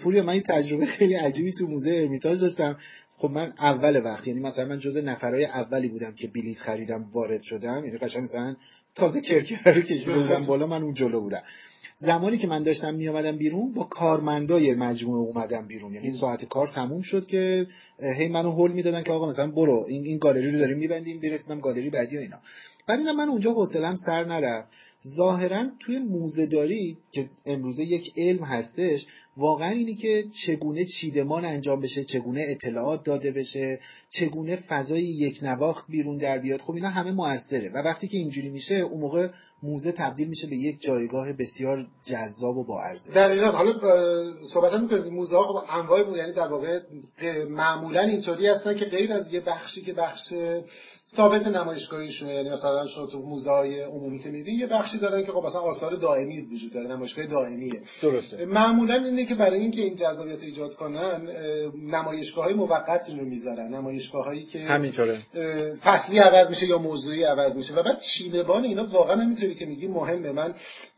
پوریا 0.00 0.22
من 0.22 0.32
این 0.32 0.42
تجربه 0.42 0.86
خیلی 0.86 1.14
عجیبی 1.14 1.52
تو 1.52 1.66
موزه 1.66 1.90
ارمیتاژ 1.90 2.40
داشتم. 2.40 2.76
خب 3.16 3.30
من 3.30 3.52
اول 3.58 4.04
وقت 4.04 4.28
یعنی 4.28 4.40
مثلا 4.40 4.64
من 4.64 4.78
جز 4.78 4.96
نفرای 4.96 5.44
اولی 5.44 5.88
بودم 5.88 6.14
که 6.14 6.28
بلیت 6.28 6.58
خریدم 6.58 7.10
وارد 7.12 7.42
شدم. 7.42 7.84
یعنی 7.84 7.98
قشنگ 7.98 8.22
مثلا 8.22 8.56
تازه 8.94 9.20
کرکر 9.20 9.72
رو 9.72 9.80
کشیده 9.82 10.18
بودم 10.18 10.46
بالا 10.46 10.66
من 10.66 10.82
اون 10.82 10.94
جلو 10.94 11.20
بودم. 11.20 11.42
زمانی 12.00 12.38
که 12.38 12.46
من 12.46 12.62
داشتم 12.62 12.94
می 12.94 13.08
آمدم 13.08 13.36
بیرون 13.36 13.72
با 13.72 13.84
کارمندای 13.84 14.74
مجموعه 14.74 15.20
اومدم 15.20 15.66
بیرون. 15.66 15.94
یعنی 15.94 16.10
ساعت 16.10 16.44
کار 16.44 16.68
تموم 16.68 17.02
شد 17.02 17.26
که 17.26 17.66
هی 18.18 18.28
منو 18.28 18.52
هول 18.52 18.72
می‌دادن 18.72 19.02
که 19.02 19.12
آقا 19.12 19.28
مثلا 19.28 19.50
برو 19.50 19.84
این 19.88 20.04
این 20.04 20.18
گالری 20.18 20.50
رو 20.50 20.58
داریم 20.58 20.78
میبندیم 20.78 21.20
برسیدم 21.20 21.60
گالری 21.60 21.90
بعدی 21.90 22.16
و 22.16 22.20
اینا. 22.20 22.36
بعد 22.86 23.00
من 23.00 23.28
اونجا 23.28 23.52
حوصلم 23.52 23.94
سر 23.94 24.24
نرفت. 24.24 24.68
ظاهرا 25.06 25.66
توی 25.80 25.98
موزهداری 25.98 26.98
که 27.12 27.30
امروزه 27.46 27.84
یک 27.84 28.12
علم 28.16 28.44
هستش 28.44 29.06
واقعا 29.36 29.68
اینی 29.68 29.94
که 29.94 30.24
چگونه 30.32 30.84
چیدمان 30.84 31.44
انجام 31.44 31.80
بشه 31.80 32.04
چگونه 32.04 32.44
اطلاعات 32.48 33.04
داده 33.04 33.30
بشه 33.30 33.80
چگونه 34.08 34.56
فضای 34.56 35.02
یک 35.02 35.40
نواخت 35.42 35.90
بیرون 35.90 36.16
در 36.16 36.38
بیاد. 36.38 36.60
خب 36.60 36.74
اینا 36.74 36.88
همه 36.88 37.12
موثره. 37.12 37.68
و 37.68 37.78
وقتی 37.78 38.08
که 38.08 38.16
اینجوری 38.16 38.48
میشه 38.48 38.74
اون 38.74 39.00
موقع 39.00 39.28
موزه 39.62 39.92
تبدیل 39.92 40.28
میشه 40.28 40.46
به 40.46 40.56
یک 40.56 40.82
جایگاه 40.82 41.32
بسیار 41.32 41.86
جذاب 42.02 42.56
و 42.56 42.64
با 42.64 42.82
ارزش 42.82 43.10
دقیقا. 43.14 43.50
حالا 43.50 43.72
صحبت 44.44 44.72
هم 44.72 44.82
می‌کنیم. 44.82 45.14
موزه 45.14 45.36
ها 45.36 45.42
خب 45.42 45.66
انواع 45.70 46.02
بود. 46.02 46.16
یعنی 46.16 46.32
در 46.32 46.48
واقع 46.48 46.80
معمولا 47.48 48.00
اینطوری 48.00 48.46
هستن 48.46 48.74
که 48.74 48.84
غیر 48.84 49.12
از 49.12 49.32
یه 49.32 49.40
بخشی 49.40 49.82
که 49.82 49.92
بخش 49.92 50.34
ثابت 51.10 51.46
نمایشگاهیشونه. 51.46 52.34
یعنی 52.34 52.50
مثلا 52.50 52.86
شما 52.86 53.06
تو 53.06 53.18
موزه 53.18 53.50
های 53.50 53.80
عمومی 53.80 54.18
که 54.18 54.30
میری 54.30 54.52
یه 54.52 54.66
بخشی 54.66 54.98
دارن 54.98 55.24
که 55.24 55.32
خب 55.32 55.46
مثلا 55.46 55.60
آثار 55.60 55.94
دائمی 55.94 56.40
وجود 56.40 56.72
داره 56.72 56.88
نمایشگاه 56.88 57.26
دائمیه. 57.26 57.82
درسته. 58.02 58.44
معمولا 58.44 58.94
اینه 58.94 59.24
که 59.24 59.34
برای 59.34 59.58
اینکه 59.58 59.82
این 59.82 59.96
جذابیت 59.96 60.42
ایجاد 60.42 60.74
کنن 60.74 61.28
نمایشگاه 61.82 62.44
های 62.44 62.54
موقتی 62.54 63.12
رو 63.12 63.24
می‌ذارن. 63.24 63.74
نمایشگاه 63.74 64.24
هایی 64.24 64.44
که 64.44 64.58
همینطوره. 64.58 65.18
فصلی 65.82 66.18
عوض 66.18 66.50
میشه 66.50 66.66
یا 66.66 66.78
موضوعی 66.78 67.24
عوض 67.24 67.56
میشه. 67.56 67.74
و 67.74 67.82
بعد 67.82 68.00
چینبان 68.00 68.64
اینا 68.64 68.86
واقعا 68.86 69.16
همینطوری 69.16 69.54
که 69.54 69.66
میگی 69.66 69.86
مهمه. 69.86 70.32
من 70.32 70.54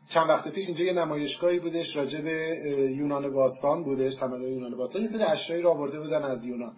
چند 0.09 0.29
وقت 0.29 0.47
پیش 0.47 0.65
اینجا 0.67 0.85
یه 0.85 0.93
نمایشگاهی 0.93 1.59
بودش 1.59 1.97
راجع 1.97 2.21
به 2.21 2.59
یونان 2.95 3.33
باستان 3.33 3.83
بودش 3.83 4.15
تمدن 4.15 4.41
یونان 4.41 4.77
باستان. 4.77 5.01
یه 5.01 5.07
سری 5.07 5.23
اشیایی 5.23 5.61
رو 5.61 5.69
آورده 5.69 5.99
بودن 5.99 6.23
از 6.23 6.45
یونان. 6.45 6.73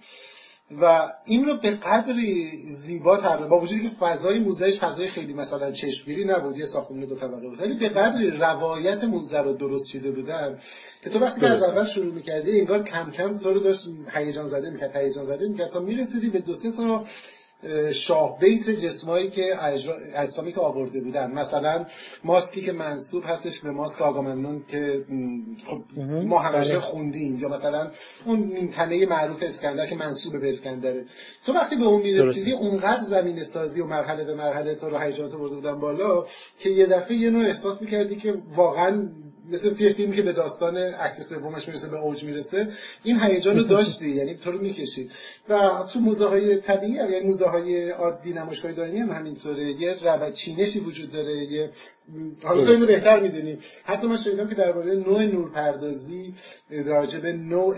و 0.82 1.14
این 1.26 1.46
رو 1.46 1.58
به 1.58 1.70
قدری 1.72 2.64
زیبا 2.72 3.18
طراحی 3.18 3.50
با 3.50 3.60
وجودی 3.60 3.90
که 3.90 3.96
فضای 3.96 4.40
موزهش 4.40 4.80
فضای 4.80 5.08
خیلی 5.08 5.34
مثلا 5.34 5.72
چشمگیری 5.72 6.26
نبود 6.26 6.58
یه 6.58 6.66
ساختمان 6.66 7.06
دو 7.06 7.16
طبقه 7.16 7.48
بود 7.48 7.62
ولی 7.62 7.76
به 7.76 7.90
قدری 7.90 8.32
روایت 8.32 9.04
موزه 9.04 9.40
رو 9.40 9.54
درست 9.54 9.88
چیده 9.88 10.12
بودن 10.12 10.60
که 11.04 11.10
تو 11.10 11.20
وقتی 11.20 11.46
از 11.46 11.64
اول 11.64 11.86
شروع 11.86 12.14
می‌کردی 12.14 12.60
انگار 12.60 12.84
کم 12.84 13.12
کم 13.12 13.38
تو 13.38 13.54
رو 13.54 13.60
داشت 13.60 13.88
هیجان 14.14 14.48
زده 14.48 14.70
می‌کرد 14.70 14.96
هیجان 14.96 15.24
زده 15.24 15.48
می‌کرد 15.48 15.70
تا 15.70 15.80
می‌رسیدی 15.80 16.30
به 16.30 16.40
دو 16.40 16.54
سه 16.54 16.72
تا 16.72 17.06
شاه 17.94 18.40
بیت 18.40 18.70
جسمایی 18.70 19.30
که 19.30 19.64
اجسامی 20.16 20.54
که 20.54 20.60
آورده 20.60 21.00
بودن. 21.00 21.32
مثلا 21.32 21.86
ماسکی 22.24 22.62
که 22.62 22.72
منصوب 22.72 23.24
هستش 23.28 23.60
به 23.60 23.72
ماسک 23.72 24.02
آگاممنون 24.02 24.64
که 24.68 25.06
خب 25.68 25.82
ما 26.26 26.40
همیشه 26.40 26.80
خوندیم. 26.80 27.40
یا 27.40 27.50
مثلا 27.50 27.92
اون 28.26 28.40
نیمتنه 28.40 29.06
معروف 29.06 29.44
اسکندر 29.44 29.88
که 29.88 29.96
منصوب 29.96 30.42
به 30.42 30.50
اسکندره. 30.50 31.06
تو 31.46 31.54
وقتی 31.54 31.76
به 31.76 31.86
اون 31.86 32.02
می‌رسیدی 32.02 32.52
اونقدر 32.52 33.02
زمین 33.02 33.44
سازی 33.44 33.82
و 33.82 33.86
مرحله 33.86 34.24
به 34.24 34.36
مرحله 34.36 34.76
تو 34.76 34.90
رو 34.90 34.98
هیجانات 34.98 35.36
برده 35.36 35.56
بودن 35.56 35.80
بالا 35.80 36.26
که 36.60 36.70
یه 36.70 36.86
دفعه 36.86 37.18
یه 37.18 37.30
نوع 37.30 37.46
احساس 37.46 37.82
می‌کردی 37.82 38.16
که 38.16 38.42
واقعا 38.56 39.10
مثل 39.52 39.82
یه 39.82 39.94
فیلمی 39.94 40.16
که 40.16 40.22
به 40.22 40.32
داستان 40.32 40.78
عکس 40.78 41.30
سومش 41.30 41.68
می‌رسه 41.68 41.88
به 41.88 41.98
اوج 41.98 42.24
می‌رسه. 42.24 42.68
این 43.04 43.20
هیجان 43.22 43.58
رو 43.58 43.64
داشتی 43.64 44.10
یعنی 44.10 44.36
تو 44.36 44.52
رو 44.52 44.62
می‌کشید. 44.62 45.12
و 45.50 45.84
تو 45.94 46.00
موزه 46.00 46.26
های 46.26 46.58
طبیعی 46.58 46.94
یعنی 46.94 47.20
موزه 47.20 47.46
های 47.46 47.90
عادی 47.90 48.34
نمایشگاه 48.34 48.72
دائمی 48.72 49.00
هم 49.00 49.10
همینطوره. 49.10 49.82
یه 49.82 49.98
رو 50.04 50.32
چینشی 50.32 50.80
وجود 50.80 51.12
داره 51.12 51.36
یه 51.36 51.70
حالا 52.44 52.66
تو 52.66 52.72
اینو 52.72 52.86
بهتر 52.86 53.20
می‌دونیم. 53.20 53.60
حتی 53.84 54.08
من 54.08 54.18
شنیدم 54.18 54.48
که 54.48 54.56
درباره 54.56 54.96
نوع 54.96 55.26
نورپردازی 55.26 56.34
راجع 56.86 57.20
به 57.20 57.34
نوع 57.34 57.78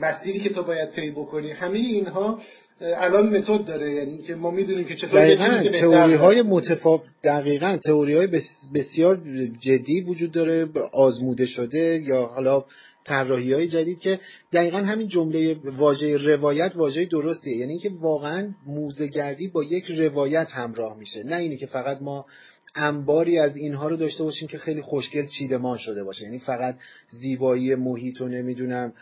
مسیری 0.00 0.40
که 0.40 0.48
تو 0.48 0.62
باید 0.62 0.90
طی 0.90 1.10
بکنی 1.10 1.50
همه 1.50 1.78
اینها 1.78 2.40
الان 2.80 3.36
متد 3.36 3.64
داره 3.64 3.94
یعنی 3.94 4.18
که 4.18 4.34
ما 4.34 4.50
می‌دونیم 4.50 4.84
که 4.84 4.94
چطور 4.94 5.20
دقیقاً 5.20 5.70
تئوری 5.80 6.14
های 6.14 6.42
متفاوت 6.42 7.02
دقیقاً 7.24 7.76
تئوری 7.76 8.14
های 8.14 8.26
بسیار 8.74 9.20
جدی 9.60 10.00
وجود 10.00 10.32
داره 10.32 10.66
آزموده 10.92 11.46
شده 11.46 12.02
یا 12.04 12.26
حالا 12.26 12.64
طراحی 13.04 13.52
های 13.52 13.68
جدید 13.68 13.98
که 13.98 14.20
دقیقا 14.52 14.78
همین 14.78 15.08
جمله 15.08 15.56
واژه 15.76 16.16
روایت 16.16 16.72
واژه 16.76 17.04
درستیه. 17.04 17.56
یعنی 17.56 17.72
اینکه 17.72 17.90
واقعا 18.00 18.54
موزگردی 18.66 19.48
با 19.48 19.64
یک 19.64 19.84
روایت 19.84 20.50
همراه 20.52 20.98
میشه. 20.98 21.22
نه 21.22 21.36
اینی 21.36 21.56
که 21.56 21.66
فقط 21.66 22.02
ما 22.02 22.26
انباری 22.74 23.38
از 23.38 23.56
اینها 23.56 23.88
رو 23.88 23.96
داشته 23.96 24.24
باشیم 24.24 24.48
که 24.48 24.58
خیلی 24.58 24.82
خوشگل 24.82 25.26
چیدمان 25.26 25.76
شده 25.76 26.04
باشه. 26.04 26.24
یعنی 26.24 26.38
فقط 26.38 26.76
زیبایی 27.08 27.74
محیط 27.74 28.20
و 28.20 28.28
نمی‌دونم 28.28 28.92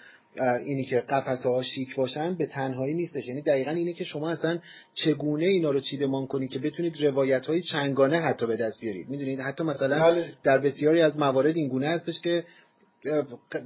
اینی 0.64 0.84
که 0.84 1.00
قفسه 1.00 1.48
ها 1.48 1.62
شیک 1.62 1.96
باشن 1.96 2.34
به 2.34 2.46
تنهایی 2.46 2.94
نیستش. 2.94 3.28
یعنی 3.28 3.42
دقیقا 3.42 3.70
اینه 3.70 3.92
که 3.92 4.04
شما 4.04 4.30
اصلا 4.30 4.58
چگونه 4.94 5.44
اینا 5.44 5.70
رو 5.70 5.80
چیدمان 5.80 6.26
کنید 6.26 6.50
که 6.50 6.58
بتونید 6.58 7.02
روایت 7.02 7.46
های 7.46 7.60
چنگانه 7.60 8.20
حتی 8.20 8.46
به 8.46 8.56
دست 8.56 8.80
بیارید. 8.80 9.08
می‌دونید؟ 9.08 9.40
حتی 9.40 9.64
مثلا 9.64 9.98
بله. 9.98 10.32
در 10.42 10.58
بسیاری 10.58 11.00
از 11.00 11.18
موارد 11.18 11.56
این 11.56 11.68
گونه 11.68 11.88
هستش 11.88 12.20
که 12.20 12.44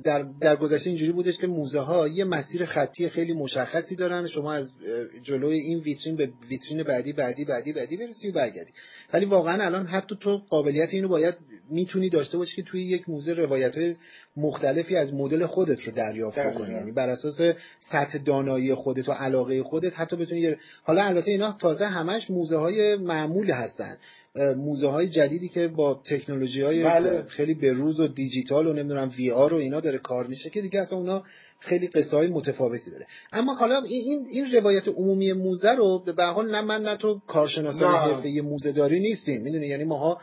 در, 0.04 0.22
در 0.40 0.56
گذشته 0.56 0.90
اینجوری 0.90 1.12
بودش 1.12 1.38
که 1.38 1.46
موزه 1.46 1.80
ها 1.80 2.08
یه 2.08 2.24
مسیر 2.24 2.64
خطی 2.64 3.08
خیلی 3.08 3.32
مشخصی 3.32 3.96
دارن. 3.96 4.26
شما 4.26 4.52
از 4.52 4.74
جلوی 5.22 5.58
این 5.58 5.78
ویترین 5.78 6.16
به 6.16 6.30
ویترین 6.48 6.82
بعدی 6.82 7.12
بعدی 7.12 7.44
بعدی 7.44 7.72
بعدی 7.72 7.96
برسی 7.96 8.28
و 8.28 8.32
برگردی. 8.32 8.72
ولی 9.12 9.24
واقعا 9.24 9.64
الان 9.64 9.86
حتی 9.86 10.16
تو 10.20 10.38
قابلیت 10.50 10.94
اینو 10.94 11.08
باید 11.08 11.34
می‌تونی 11.70 12.08
داشته 12.08 12.38
باشی 12.38 12.56
که 12.56 12.62
توی 12.62 12.82
یک 12.82 13.08
موزه 13.08 13.34
روایت 13.34 13.78
های 13.78 13.96
مختلفی 14.36 14.96
از 14.96 15.14
مدل 15.14 15.46
خودت 15.46 15.82
رو 15.82 15.92
دریافت 15.92 16.38
بکنی. 16.38 16.74
یعنی 16.74 16.92
بر 16.92 17.08
اساس 17.08 17.40
سطح 17.80 18.18
دانایی 18.18 18.74
خودت 18.74 19.08
و 19.08 19.12
علاقه 19.12 19.62
خودت 19.62 20.00
حتی 20.00 20.16
بتونی 20.16 20.56
حالا 20.82 21.04
البته 21.04 21.30
اینا 21.30 21.52
تازه 21.52 21.86
همش 21.86 22.30
موزه 22.30 22.56
های 22.56 22.96
معمول 22.96 23.50
هستن. 23.50 23.96
موزه 24.34 24.88
های 24.88 25.08
جدیدی 25.08 25.48
که 25.48 25.68
با 25.68 26.02
تکنولوژی 26.04 26.62
های 26.62 26.82
بله. 26.82 27.24
خیلی 27.28 27.54
بروز 27.54 28.00
و 28.00 28.08
دیجیتال 28.08 28.66
و 28.66 28.72
نمی‌دونم 28.72 29.10
وی 29.16 29.30
آر 29.30 29.54
و 29.54 29.56
اینا 29.56 29.80
داره 29.80 29.98
کار 29.98 30.26
میشه 30.26 30.50
که 30.50 30.60
دیگه 30.60 30.80
اصلا 30.80 30.98
اونا 30.98 31.22
خیلی 31.58 31.86
قصه 31.86 32.16
های 32.16 32.26
متفاوتی 32.26 32.90
داره. 32.90 33.06
اما 33.32 33.54
حالا 33.54 33.82
این 33.82 34.26
این 34.30 34.52
روایت 34.52 34.88
عمومی 34.88 35.32
موزه 35.32 35.70
رو 35.70 36.04
به 36.16 36.24
حال 36.24 36.50
نه 36.50 36.60
من 36.60 36.82
نه 36.82 36.96
تو 36.96 37.20
کارشناسان 37.26 37.94
حرفه 37.94 38.40
موزه 38.40 38.72
داری 38.72 39.00
نیستیم. 39.00 39.42
می‌دونی؟ 39.42 39.66
یعنی 39.66 39.84
ماها 39.84 40.20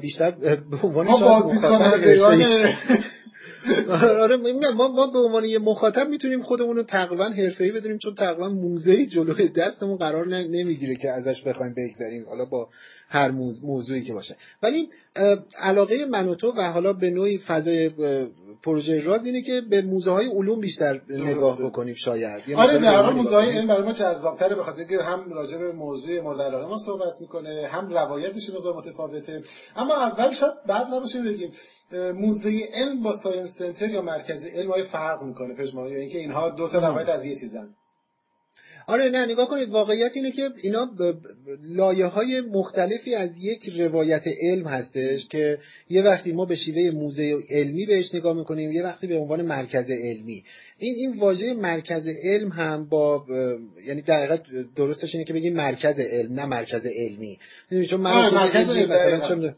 بیشتر 0.00 0.30
به 0.30 0.58
عنوان 0.82 1.08
آره 4.22 4.36
ما 4.36 4.88
ما 4.88 5.06
به 5.06 5.18
عنوان 5.18 5.44
یه 5.44 5.58
مخاطب 5.58 6.08
می‌تونیم 6.08 6.42
خودمون 6.42 6.76
رو 6.76 6.82
تقریبا 6.82 7.24
حرفه‌ای 7.24 7.72
بدونیم 7.72 7.98
چون 7.98 8.14
تقریبا 8.14 8.48
موزه 8.48 9.06
جلوی 9.06 9.48
دستمون 9.48 9.96
قرار 9.96 10.28
نمی‌گیره 10.28 10.96
که 10.96 11.10
ازش 11.10 11.42
بخوایم 11.42 11.74
بگذریم. 11.76 12.24
حالا 12.26 12.44
با 12.44 12.68
هر 13.12 13.30
موضوعی 13.62 14.02
که 14.02 14.12
باشه. 14.12 14.36
ولی 14.62 14.88
علاقه 15.58 16.06
من 16.10 16.28
و 16.28 16.34
تو 16.34 16.52
و 16.56 16.72
حالا 16.72 16.92
به 16.92 17.10
نوعی 17.10 17.38
فضای 17.38 17.90
پروژه 18.62 19.00
راز 19.00 19.26
اینه 19.26 19.42
که 19.42 19.60
به 19.70 19.82
موزه 19.82 20.10
های 20.10 20.26
علوم 20.26 20.60
بیشتر 20.60 21.00
نگاه 21.08 21.62
بکنیم 21.62 21.94
شاید. 21.94 22.42
آره 22.56 22.78
در 22.78 23.02
حال 23.02 23.14
موزه 23.14 23.36
های 23.36 23.50
علم 23.50 23.66
برای 23.66 23.82
ما 23.82 23.92
جذاب‌تره 23.92 24.54
به 24.54 24.62
خاطر 24.62 24.84
که 24.84 25.02
هم 25.02 25.32
راجع 25.32 25.58
به 25.58 25.72
موضوع 25.72 26.20
مورد 26.20 26.40
علاقه 26.40 26.66
ما 26.66 26.76
صحبت 26.76 27.20
می‌کنه 27.20 27.68
هم 27.70 27.88
روایتش 27.88 28.50
مقدار 28.50 28.76
متفاوته. 28.76 29.42
اما 29.76 29.94
اول 29.94 30.34
شاید 30.34 30.52
بعد 30.66 30.86
نباشه 30.86 31.22
بگیم 31.22 31.52
موزه 32.14 32.60
علم 32.74 33.02
با 33.02 33.12
ساینس 33.12 33.58
سنتر 33.58 33.88
یا 33.88 34.02
مرکز 34.02 34.46
علم 34.46 34.70
های 34.70 34.82
فرق 34.82 35.22
می‌کنه؟ 35.22 35.54
پژمان 35.54 35.88
یا 35.92 35.98
اینکه 35.98 36.18
اینها 36.18 36.50
دو 36.50 36.68
تا 36.68 36.78
روایت 36.78 37.08
از 37.08 37.24
یه 37.24 37.34
چیزن. 37.34 37.74
آره 38.86 39.10
نه 39.10 39.26
نگاه 39.26 39.48
کنید 39.48 39.68
واقعیت 39.68 40.12
اینه 40.14 40.30
که 40.30 40.50
اینا 40.62 40.90
لایه 41.62 42.06
های 42.06 42.40
مختلفی 42.40 43.14
از 43.14 43.38
یک 43.38 43.68
روایت 43.78 44.24
علم 44.42 44.66
هستش 44.66 45.26
که 45.26 45.58
یه 45.90 46.02
وقتی 46.02 46.32
ما 46.32 46.44
به 46.44 46.54
شیوه 46.54 46.90
موزه 46.90 47.38
علمی 47.50 47.86
بهش 47.86 48.14
نگاه 48.14 48.36
می‌کنیم 48.36 48.72
یه 48.72 48.82
وقتی 48.82 49.06
به 49.06 49.16
عنوان 49.16 49.42
مرکز 49.42 49.90
علمی. 49.90 50.44
این 50.78 50.94
این 50.94 51.16
واژه 51.16 51.54
مرکز 51.54 52.08
علم 52.22 52.48
هم 52.48 52.84
با 52.84 53.26
یعنی 53.86 54.02
در 54.02 54.18
حقیقت 54.18 54.42
درستش 54.76 55.14
اینه 55.14 55.24
که 55.24 55.32
بگیم 55.32 55.56
مرکز 55.56 56.00
علم 56.00 56.32
نه 56.32 56.46
مرکز 56.46 56.86
علمی. 56.86 57.38
چون 57.88 58.00
مرکز 58.00 58.70
علمی 58.70 58.86
مثلا 58.86 59.54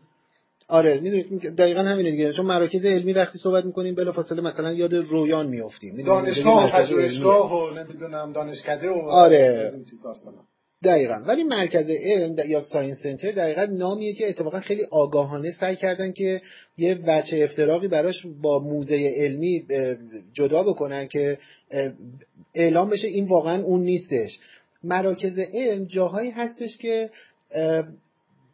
آره 0.73 1.01
می‌دونید 1.01 1.57
دقیقا 1.57 1.83
همینه 1.83 2.11
دیگه. 2.11 2.33
چون 2.33 2.47
مراکز 2.47 2.87
علمی 2.87 3.13
وقتی 3.13 3.39
صحبت 3.39 3.65
می‌کنیم 3.65 3.95
بلافاصله 3.95 4.43
مثلا 4.43 4.73
یاد 4.73 4.95
رویان 4.95 5.47
میافتیم. 5.47 6.03
دانشگاه 6.03 6.67
و 6.67 6.81
پژوهشگاه 6.81 7.63
و 7.63 7.71
نمی‌دونم 7.71 8.33
دانشکده 8.33 8.89
و 8.91 8.93
آره. 8.93 9.73
دقیقا. 10.85 11.23
ولی 11.27 11.45
مرکز 11.45 11.91
علم 11.91 12.37
یا 12.49 12.61
ساینس 12.61 13.03
سنتر 13.03 13.31
دقیقا 13.31 13.65
نامیه 13.65 14.13
که 14.13 14.29
اتفاقا 14.29 14.61
خیلی 14.61 14.87
آگاهانه 14.91 15.51
سعی 15.51 15.77
کردن 15.77 16.13
که 16.13 16.41
یه 16.77 16.99
وچه 17.07 17.39
افتراقی 17.45 17.89
براش 17.89 18.27
با 18.43 18.59
موزه 18.59 19.13
علمی 19.17 19.65
جدا 20.33 20.63
بکنن 20.63 21.09
که 21.09 21.39
اعلام 22.55 22.91
بشه 22.91 23.09
این 23.09 23.25
واقعا 23.25 23.63
اون 23.63 23.83
نیستش. 23.83 24.39
مراکز 24.85 25.39
علم 25.39 25.85
جاهایی 25.85 26.31
هستش 26.31 26.79
که 26.79 27.11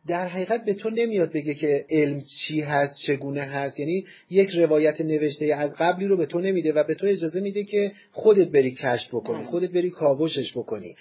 در 0.09 0.29
حقیقت 0.29 0.65
به 0.65 0.75
تو 0.75 0.91
نمیاد 0.91 1.33
بگه 1.33 1.55
که 1.55 1.87
علم 1.91 2.21
چی 2.21 2.61
هست 2.61 2.99
چگونه 2.99 3.41
هست. 3.41 3.81
یعنی 3.81 4.07
یک 4.31 4.51
روایت 4.51 5.01
نوشته 5.01 5.45
از 5.45 5.77
قبلی 5.79 6.07
رو 6.07 6.17
به 6.17 6.27
تو 6.27 6.41
نمیده 6.41 6.73
و 6.73 6.85
به 6.85 6.95
تو 6.95 7.07
اجازه 7.07 7.41
میده 7.41 7.65
که 7.65 7.93
خودت 8.13 8.49
بری 8.49 8.71
کشف 8.71 9.15
بکنی 9.15 9.45
خودت 9.45 9.71
بری 9.71 9.91
کاوشش 9.91 10.53
بکنی. 10.53 10.97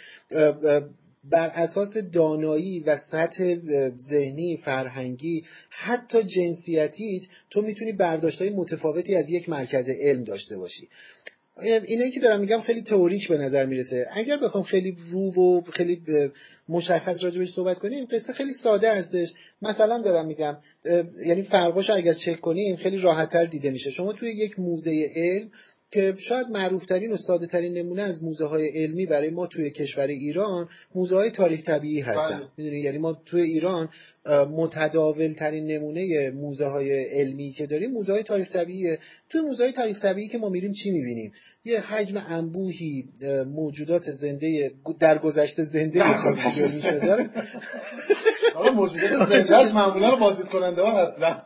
بر 1.30 1.52
اساس 1.56 1.98
دانایی 1.98 2.80
و 2.80 2.96
سطح 2.96 3.56
ذهنی 3.98 4.58
فرهنگی 4.58 5.46
حتی 5.70 6.24
جنسیتیت 6.24 7.24
تو 7.50 7.62
می‌تونی 7.62 7.92
برداشت 7.92 8.42
های 8.42 8.50
متفاوتی 8.50 9.16
از 9.16 9.30
یک 9.30 9.50
مرکز 9.50 9.90
علم 9.90 10.24
داشته 10.24 10.58
باشی. 10.58 10.90
اینایی 11.62 12.12
که 12.12 12.20
دارم 12.20 12.40
میگم 12.40 12.62
خیلی 12.62 12.82
تئوریک 12.82 13.28
به 13.28 13.38
نظر 13.38 13.66
می‌رسه. 13.66 14.08
اگر 14.14 14.38
بخوام 14.38 14.64
خیلی 14.64 14.98
رو 15.12 15.32
و 15.32 15.62
خیلی 15.72 16.02
مشخص 16.70 17.24
راجبش 17.24 17.54
صحبت 17.54 17.80
کنیم 17.80 18.06
قصه 18.12 18.34
خیلی 18.34 18.54
ساده 18.54 18.96
هستش. 18.96 19.34
مثلا 19.62 20.02
دارم 20.02 20.26
میگم 20.26 20.58
یعنی 21.26 21.42
فرقاش 21.42 21.90
اگر 21.90 22.14
چک 22.14 22.40
کنیم 22.40 22.76
خیلی 22.76 22.98
راحتتر 22.98 23.46
دیده 23.46 23.70
میشه. 23.70 23.92
شما 23.92 24.14
توی 24.14 24.32
یک 24.32 24.60
موزه 24.60 25.10
علم 25.16 25.52
که 25.92 26.16
شاید 26.18 26.48
معروفترین 26.50 27.12
و 27.12 27.18
ساده 27.18 27.48
ترین 27.48 27.74
نمونه 27.74 28.02
از 28.02 28.24
موزه 28.24 28.46
های 28.46 28.68
علمی 28.68 29.06
برای 29.06 29.30
ما 29.30 29.48
توی 29.48 29.70
کشور 29.70 30.08
ایران 30.08 30.70
موزه 30.96 31.16
های 31.16 31.32
تاریخ 31.32 31.62
طبیعی 31.62 32.02
هستن. 32.02 32.38
بله. 32.38 32.48
می‌دونی؟ 32.58 32.80
یعنی 32.80 32.98
ما 32.98 33.14
توی 33.14 33.42
ایران 33.42 33.90
متداول 34.50 35.34
ترین 35.34 35.68
نمونه 35.68 36.32
موزه 36.32 36.66
های 36.66 37.06
علمی 37.06 37.52
که 37.52 37.66
داریم 37.66 37.92
موزه 37.92 38.12
های 38.12 38.24
تاریخ 38.24 38.52
طبیعیه. 38.52 39.00
توی 39.30 39.42
موزه 39.42 39.64
های 39.64 39.72
تاریخ 39.72 40.02
طبیعی 40.02 40.28
که 40.28 40.38
ما 40.38 40.50
میریم 40.50 40.72
چی 40.72 40.92
می‌بینیم؟ 40.92 41.32
یه 41.66 41.80
حجم 41.80 42.24
انبوهی 42.28 43.10
موجودات 43.56 44.12
زنده 44.12 44.72
در 45.00 45.18
گذشته 45.18 45.64
زنده 45.64 46.04
حالا 48.54 48.72
موجودات 48.82 49.44
زنده 49.44 49.74
معمولا 49.74 50.10
رو 50.10 50.18
بازدید 50.18 50.50
کننده 50.50 50.82
ها 50.82 51.02
هستن. 51.02 51.42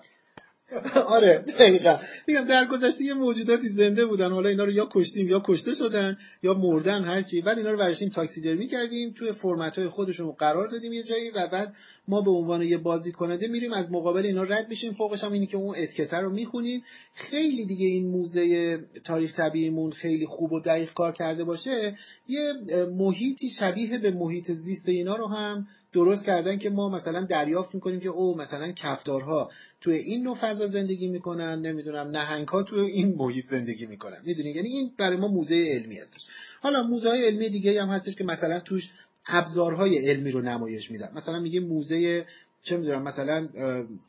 آره 1.16 1.38
دقیقا. 1.38 1.98
میگم 2.28 2.42
در 2.42 2.66
گذشته 2.66 3.04
یه 3.04 3.14
موجوداتی 3.14 3.70
زنده 3.70 4.06
بودن. 4.06 4.32
حالا 4.32 4.50
اینا 4.50 4.64
رو 4.64 4.72
یا 4.72 4.90
کشتیم 4.92 5.30
یا 5.30 5.44
کشته 5.46 5.74
شدن 5.74 6.18
یا 6.44 6.54
مردن 6.54 7.04
هرچی 7.04 7.42
بعد 7.42 7.58
اینا 7.58 7.72
رو 7.72 7.80
ورشیم 7.80 8.10
تاکسیدرمی 8.10 8.68
کردیم. 8.68 9.12
توی 9.12 9.32
فرمت 9.32 9.78
های 9.78 9.88
خودشون 9.88 10.32
قرار 10.32 10.68
دادیم 10.68 10.94
یه 10.94 11.04
جایی 11.04 11.30
و 11.30 11.48
بعد 11.52 11.74
ما 12.08 12.22
به 12.22 12.32
عنوان 12.32 12.62
یه 12.62 12.78
بازدید 12.78 13.16
کننده 13.16 13.48
میریم. 13.48 13.74
از 13.74 13.92
مقابل 13.92 14.26
اینا 14.26 14.44
رد 14.44 14.70
بشیم 14.70 14.94
فوقش 14.94 15.24
هم 15.24 15.32
اینی 15.32 15.48
که 15.48 15.58
اون 15.58 15.76
اتکته 15.78 16.18
رو 16.18 16.30
می‌خونیم. 16.30 16.84
خیلی 17.14 17.66
دیگه 17.66 17.86
این 17.86 18.12
موزه 18.12 18.78
تاریخ 19.04 19.36
طبیعیمون 19.36 19.92
خیلی 19.92 20.26
خوب 20.26 20.52
و 20.52 20.60
دقیق 20.60 20.94
کار 20.94 21.12
کرده 21.12 21.44
باشه. 21.44 21.98
یه 22.28 22.54
محیطی 22.98 23.50
شبیه 23.50 24.00
به 24.00 24.12
محیط 24.12 24.52
زیست 24.52 24.90
اینا 24.90 25.16
رو 25.16 25.28
هم 25.28 25.68
درست 25.94 26.26
کردن 26.26 26.58
که 26.58 26.70
ما 26.70 26.90
مثلا 26.90 27.24
دریافت 27.24 27.76
می‌کنیم 27.76 28.00
که 28.00 28.10
او 28.10 28.38
مثلا 28.38 28.72
کفدارها 28.72 29.52
توی 29.82 29.96
این 29.96 30.24
نوع 30.24 30.36
فضا 30.36 30.68
زندگی 30.68 31.08
می‌کنن 31.08 31.62
نمی‌دونم 31.62 32.08
نهنگ 32.08 32.48
ها 32.48 32.64
توی 32.64 32.80
این 32.80 33.16
محیط 33.18 33.46
زندگی 33.46 33.86
می‌کنن. 33.86 34.18
می‌دونی؟ 34.26 34.50
یعنی 34.50 34.70
این 34.70 34.92
برای 34.98 35.18
ما 35.18 35.28
موزه 35.28 35.56
علمی 35.56 36.00
هستش. 36.00 36.26
حالا 36.62 36.84
موزه 36.84 37.10
های 37.10 37.26
علمی 37.26 37.50
دیگه 37.50 37.84
هم 37.84 37.90
هستش 37.90 38.16
که 38.16 38.24
مثلا 38.24 38.60
توش 38.60 38.90
ابزارهای 39.28 40.10
علمی 40.10 40.32
رو 40.32 40.42
نمایش 40.42 40.92
میدن. 40.92 41.12
مثلا 41.16 41.40
میگه 41.40 41.60
موزه 41.60 42.26
چه 42.64 42.78
می‌دونم 42.78 43.04
مثلا 43.04 43.50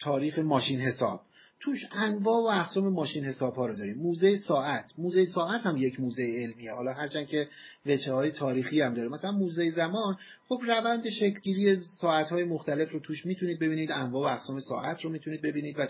تاریخ 0.00 0.38
ماشین 0.38 0.80
حساب. 0.80 1.20
توش 1.62 1.86
انواع 1.92 2.42
و 2.42 2.60
اقسام 2.60 2.88
ماشین 2.88 3.24
حساب 3.24 3.54
ها 3.54 3.66
رو 3.66 3.76
داریم. 3.76 3.96
موزه 3.98 4.36
ساعت. 4.36 4.92
موزه 4.98 5.24
ساعت 5.24 5.66
هم 5.66 5.76
یک 5.76 6.00
موزه 6.00 6.22
علمیه. 6.22 6.72
حالا 6.72 6.92
هرچند 6.92 7.26
که 7.26 7.48
وچه 7.86 8.12
های 8.12 8.30
تاریخی 8.30 8.80
هم 8.80 8.94
داره. 8.94 9.08
مثلا 9.08 9.32
موزه 9.32 9.70
زمان 9.70 10.16
خب 10.48 10.60
روند 10.66 11.08
شکلگیری 11.08 11.82
ساعت 11.82 12.30
های 12.30 12.44
مختلف 12.44 12.92
رو 12.92 12.98
توش 13.00 13.26
می‌تونید 13.26 13.58
ببینید. 13.58 13.90
انواع 13.92 14.30
و 14.30 14.34
اقسام 14.34 14.58
ساعت 14.58 15.00
رو 15.04 15.10
می‌تونید 15.10 15.42
ببینید 15.42 15.78
و 15.78 15.86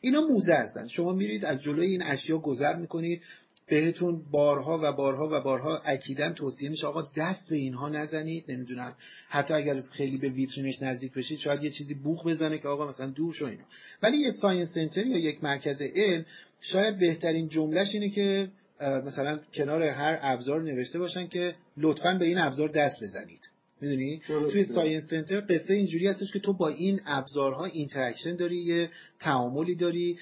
اینا 0.00 0.20
موزه 0.20 0.54
هستن. 0.54 0.88
شما 0.88 1.12
میرید 1.12 1.44
از 1.44 1.62
جلوی 1.62 1.86
این 1.86 2.02
اشیا 2.02 2.38
گذر 2.38 2.76
می‌کنید. 2.76 3.22
بهتون 3.66 4.22
بارها 4.30 4.80
و 4.82 4.92
بارها 4.92 5.28
و 5.32 5.40
بارها 5.40 5.78
اکیدا 5.84 6.32
توصیه 6.32 6.68
میشه. 6.68 6.86
آقا 6.86 7.02
دست 7.16 7.48
به 7.48 7.56
اینها 7.56 7.88
نزنید. 7.88 8.44
نمی‌دونم 8.48 8.96
حتی 9.28 9.54
اگر 9.54 9.80
خیلی 9.80 10.16
به 10.16 10.28
ویترینش 10.28 10.82
نزدیک 10.82 11.12
بشید 11.12 11.38
شاید 11.38 11.62
یه 11.62 11.70
چیزی 11.70 11.94
بوق 11.94 12.26
بزنه 12.26 12.58
که 12.58 12.68
آقا 12.68 12.88
مثلا 12.88 13.06
دور 13.06 13.34
شو 13.34 13.46
اینا. 13.46 13.64
ولی 14.02 14.16
یه 14.16 14.30
science 14.30 14.74
center 14.74 15.06
یا 15.06 15.18
یک 15.18 15.44
مرکز 15.44 15.82
علم 15.82 16.26
شاید 16.60 16.98
بهترین 16.98 17.48
جملهش 17.48 17.94
اینه 17.94 18.10
که 18.10 18.48
مثلا 18.80 19.40
کنار 19.54 19.82
هر 19.82 20.18
ابزار 20.22 20.62
نوشته 20.62 20.98
باشن 20.98 21.26
که 21.26 21.54
لطفا 21.76 22.14
به 22.14 22.24
این 22.24 22.38
ابزار 22.38 22.68
دست 22.68 23.02
بزنید. 23.02 23.53
می‌دونی؟ 23.80 24.20
توی 24.26 24.64
science 24.64 25.06
center 25.06 25.40
قصه 25.48 25.74
اینجوری 25.74 26.06
هستش 26.06 26.32
که 26.32 26.38
تو 26.38 26.52
با 26.52 26.68
این 26.68 27.00
ابزارها 27.06 27.64
interaction 27.64 28.36
داری 28.36 28.56
یه 28.56 28.90
تعاملی 29.20 29.74
داری 29.74 30.18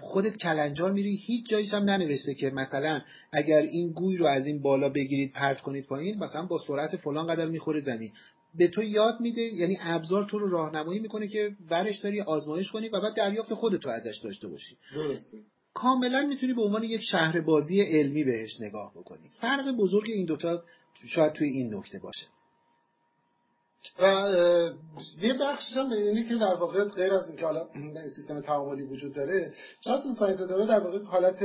خودت 0.00 0.36
کلنجار 0.36 0.92
میری 0.92 1.16
هیچ 1.16 1.48
جایش 1.48 1.74
هم 1.74 1.82
ننوشته 1.82 2.34
که 2.34 2.50
مثلا 2.50 3.00
اگر 3.32 3.58
این 3.58 3.92
گوی 3.92 4.16
رو 4.16 4.26
از 4.26 4.46
این 4.46 4.62
بالا 4.62 4.88
بگیرید 4.88 5.32
پرت 5.32 5.60
کنید 5.60 5.86
پایین 5.86 6.18
مثلا 6.18 6.46
با 6.46 6.58
سرعت 6.58 6.96
فلان 6.96 7.26
قدر 7.26 7.46
می‌خوره 7.46 7.80
زمین. 7.80 8.12
به 8.54 8.68
تو 8.68 8.82
یاد 8.82 9.20
میده 9.20 9.42
یعنی 9.42 9.78
ابزار 9.80 10.24
تو 10.24 10.38
رو 10.38 10.48
راهنمایی 10.48 11.00
می‌کنه 11.00 11.28
که 11.28 11.56
ورش 11.70 11.98
داری 11.98 12.20
آزمایش 12.20 12.70
کنی 12.70 12.88
و 12.88 13.00
بعد 13.00 13.16
دریافت 13.16 13.54
خودتو 13.54 13.88
ازش 13.88 14.20
داشته 14.24 14.48
باشی. 14.48 14.76
درسته. 14.94 15.38
کاملا 15.74 16.26
می‌تونی 16.26 16.54
به 16.54 16.62
عنوان 16.62 16.84
یک 16.84 17.00
شهر 17.00 17.40
بازی 17.40 17.80
علمی 17.80 18.24
بهش 18.24 18.60
نگاه 18.60 18.92
بکنی. 18.94 19.28
فرق 19.40 19.72
بزرگ 19.72 20.10
این 20.10 20.26
دوتا 20.26 20.64
شاید 21.06 21.32
توی 21.32 21.48
این 21.48 21.74
نکته 21.74 21.98
باشه. 21.98 22.26
و 24.00 24.04
یه 25.22 25.34
بخشش 25.40 25.76
هم 25.76 25.92
اینه 25.92 26.24
که 26.24 26.34
در 26.34 26.54
واقع 26.54 26.84
غیر 26.84 27.14
از 27.14 27.28
اینکه 27.28 27.44
حالا 27.46 27.68
سیستم 28.08 28.40
تعاملی 28.40 28.82
وجود 28.82 29.14
داره 29.14 29.52
چند 29.80 30.02
تا 30.02 30.10
ساینس 30.10 30.42
داره 30.42 30.66
در 30.66 30.80
واقع 30.80 31.02
حالت 31.04 31.44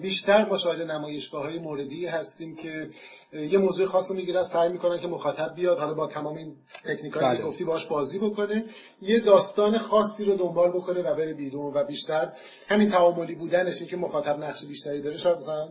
بیشتر 0.00 0.44
ما 0.44 0.56
شاهد 0.56 0.90
نمایشگاه 0.90 1.42
های 1.44 1.58
موردی 1.58 2.06
هستیم 2.06 2.56
که 2.56 2.90
یه 3.32 3.58
موضوع 3.58 3.86
خاص 3.86 4.10
رو 4.10 4.16
می‌گیرن 4.16 4.42
سعی 4.42 4.68
می‌کنن 4.68 4.98
که 4.98 5.08
مخاطب 5.08 5.54
بیاد 5.54 5.78
حالا 5.78 5.94
با 5.94 6.06
تمام 6.06 6.36
این 6.36 6.56
تکنیکایی 6.84 7.10
که 7.10 7.42
بله. 7.42 7.42
گفتی 7.42 7.64
باش 7.64 7.86
بازی 7.86 8.18
بکنه 8.18 8.64
یه 9.02 9.20
داستان 9.20 9.78
خاصی 9.78 10.24
رو 10.24 10.36
دنبال 10.36 10.70
بکنه 10.70 11.00
و 11.00 11.14
بره 11.14 11.34
بیرون 11.34 11.74
و 11.74 11.84
بیشتر 11.84 12.32
همین 12.68 12.90
تعاملی 12.90 13.34
بودنش 13.34 13.82
که 13.82 13.96
مخاطب 13.96 14.44
نقش 14.44 14.64
بیشتری 14.64 15.02
داره 15.02 15.16
شاید 15.16 15.36
مثلا 15.36 15.68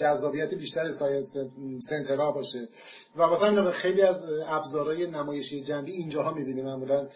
جذابیت 0.00 0.54
بیشتر 0.54 0.90
science 0.90 1.36
center 1.88 2.26
ها 2.26 2.32
باشه 2.32 2.68
و 3.16 3.26
مثلا 3.26 3.70
خیلی 3.70 4.02
از 4.02 4.24
ابزارهای 4.72 5.06
نمایشی 5.06 5.62
جنبی 5.62 5.92
اینجاها 5.92 6.34
می‌بینیم. 6.34 6.64
معمولا 6.64 7.08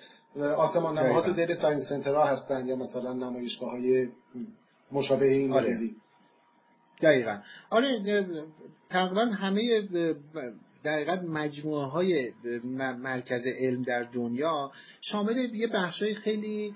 آسمان 0.57 0.99
نماها 0.99 1.21
تو 1.21 1.33
دل 1.33 1.53
science 1.53 1.89
center 1.89 2.19
ها 2.19 2.25
هستن 2.25 2.67
یا 2.67 2.77
مثلا 2.77 3.13
نمایشگاه 3.13 3.71
های 3.71 4.09
مشابه 4.93 5.27
این 5.27 5.53
آره. 5.53 5.91
دقیقا. 7.03 7.39
آره 7.71 8.27
تقریبا 8.89 9.25
همه 9.25 9.89
در 10.83 11.23
مجموعه 11.23 11.85
های 11.85 12.33
مرکز 13.03 13.47
علم 13.47 13.83
در 13.83 14.03
دنیا 14.03 14.73
شامل 15.01 15.37
یه 15.37 15.67
بخشای 15.67 16.15
خیلی 16.15 16.75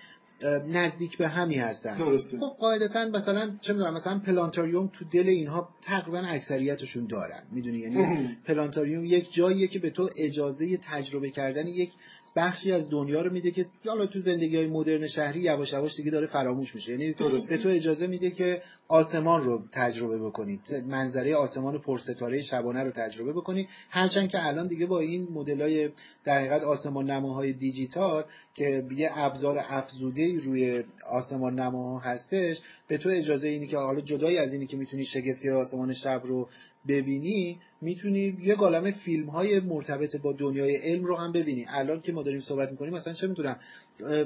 نزدیک 0.66 1.18
به 1.18 1.29
همی 1.29 1.55
هستن. 1.55 1.96
درسته. 1.96 2.38
خب 2.38 2.57
قاعدتا 2.61 3.09
مثلا 3.09 3.57
چه 3.61 3.72
می‌دونم 3.72 3.94
مثلا 3.94 4.18
planetarium 4.19 4.90
تو 4.92 5.05
دل 5.05 5.29
اینها 5.29 5.68
تقریبا 5.83 6.18
اکثریتشون 6.18 7.07
دارن. 7.07 7.42
می‌دونی؟ 7.53 7.79
یعنی 7.79 8.37
planetarium 8.45 9.05
یک 9.05 9.35
جاییه 9.35 9.68
که 9.68 9.79
به 9.79 9.90
تو 9.90 10.11
اجازه 10.16 10.76
تجربه 10.76 11.31
کردن 11.31 11.66
یک 11.66 11.92
بخشی 12.37 12.73
از 12.73 12.90
دنیا 12.90 13.23
رو 13.23 13.33
میده 13.33 13.51
که 13.51 13.66
حالا 13.87 14.07
تو 14.07 14.19
زندگی 14.19 14.57
های 14.57 14.66
مدرن 14.66 15.07
شهری 15.07 15.40
یواش 15.40 15.73
یواش 15.73 15.97
دیگه 15.97 16.11
داره 16.11 16.27
فراموش 16.27 16.75
میشه. 16.75 16.93
یعنی 16.93 17.12
درسته. 17.12 17.57
به 17.57 17.62
تو 17.62 17.69
اجازه 17.69 18.07
میده 18.07 18.31
که 18.31 18.62
آسمان 18.88 19.43
رو 19.43 19.62
تجربه 19.73 20.19
بکنید. 20.19 20.61
منظره 20.88 21.37
آسمان 21.37 21.79
پرستاره 21.79 22.43
شبانه 22.43 22.83
رو 22.83 22.90
تجربه 22.90 23.33
بکنید. 23.33 23.69
هرچند 23.90 24.29
که 24.29 24.47
الان 24.47 24.66
دیگه 24.66 24.87
با 24.87 25.01
این 25.01 25.29
مدلای 25.33 25.90
در 26.25 26.38
حقیقت 26.38 26.62
آسمان 26.62 27.11
نماهای 27.11 27.53
دیجیتال 27.53 28.25
که 28.55 28.85
یه 28.97 29.11
ابزار 29.14 29.64
افزوده 29.69 30.38
روی 30.38 30.85
آسمان 31.11 31.61
نماها 31.61 31.99
هستش 31.99 32.61
به 32.88 32.99
تو 32.99 33.09
اجازه 33.09 33.49
اینی 33.49 33.66
که 33.66 33.77
حالا 33.77 34.01
جدایی 34.01 34.38
از 34.38 34.53
اینی 34.53 34.66
که 34.66 34.77
می‌تونی 34.77 35.05
شگفتی 35.05 35.51
آسمان 35.51 35.93
شب 35.93 36.23
رو 36.25 36.49
ببینی 36.88 37.61
می‌تونی 37.81 38.38
یه 38.43 38.55
عالمه 38.55 38.90
فیلم 38.90 39.27
های 39.27 39.61
مرتبط 39.61 40.16
با 40.16 40.33
دنیای 40.33 40.77
علم 40.77 41.05
رو 41.05 41.16
هم 41.16 41.33
ببینی 41.33 41.66
الان 41.69 42.01
که 42.01 42.12
ما 42.12 42.23
داریم 42.23 42.40
صحبت 42.40 42.71
می‌کنیم 42.71 42.95
مثلا 42.95 43.12
چه 43.12 43.27
می‌تونم 43.27 43.57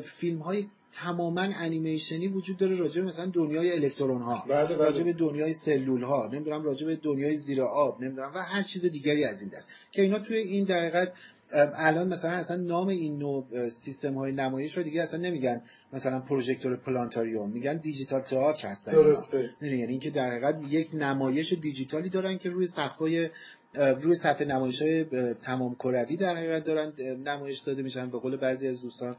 فیلم 0.03 0.39
های 0.39 0.67
تماما 0.93 1.41
انیمیشنی 1.41 2.29
وجود 2.29 2.57
داره 2.57 2.77
راجع 2.77 3.01
به 3.01 3.07
مثلا 3.07 3.27
دنیای 3.27 3.73
الکترون 3.73 4.23
ها 4.23 4.45
بله 4.49 4.65
بله. 4.65 4.77
راجع 4.77 5.05
به 5.05 5.13
دنیای 5.13 5.53
سلول 5.53 6.03
ها 6.03 6.31
نمی‌دونم 6.33 6.65
راجع 6.65 6.87
به 6.87 6.97
دنیای 6.97 7.37
زیر 7.37 7.63
آب 7.63 8.03
نمی‌دونم 8.03 8.33
و 8.35 8.39
هر 8.39 8.63
چیز 8.63 8.87
دیگری 8.87 9.25
از 9.25 9.41
این 9.41 9.51
دست 9.51 9.69
که 9.93 10.03
اینا 10.03 10.19
توی 10.19 10.37
این 10.37 10.65
در 10.65 10.79
حقیقت 10.79 11.13
الان 11.55 12.09
مثلا 12.09 12.31
اصلا 12.31 12.57
نام 12.57 12.89
این 12.89 13.19
نوع 13.19 13.69
سیستم 13.69 14.15
های 14.15 14.33
نمایش 14.33 14.77
رو 14.77 14.83
دیگه 14.83 15.03
اصلا 15.03 15.21
نمیگن 15.21 15.63
مثلا 15.93 16.21
پروژکتور 16.21 16.77
پلانتاریوم 16.77 17.51
میگن 17.51 17.77
دیجیتال 17.77 18.21
تئاتر 18.21 18.69
هستن. 18.69 18.93
درسته. 18.93 19.51
یعنی 19.63 19.83
اینکه 19.83 20.11
در 20.11 20.31
حقیقت 20.31 20.61
یک 20.69 20.91
نمایش 20.95 21.53
دیجیتالی 21.53 22.09
دارن 22.09 22.39
که 22.39 22.51
روی 22.51 22.67
سقفای 22.67 23.31
روی 23.75 24.15
صفحه 24.15 24.47
نمایش 24.47 24.83
های 24.83 25.05
تمام 25.35 25.75
کروی 25.75 26.17
در 26.17 26.37
حقیقت 26.37 26.65
دارن 26.65 26.93
نمایش 27.27 27.59
داده 27.59 27.83
میشن. 27.83 28.11
به 28.11 28.19
قول 28.19 28.37
بعضی 28.37 28.69
از 28.69 28.81
دوستان 28.83 29.17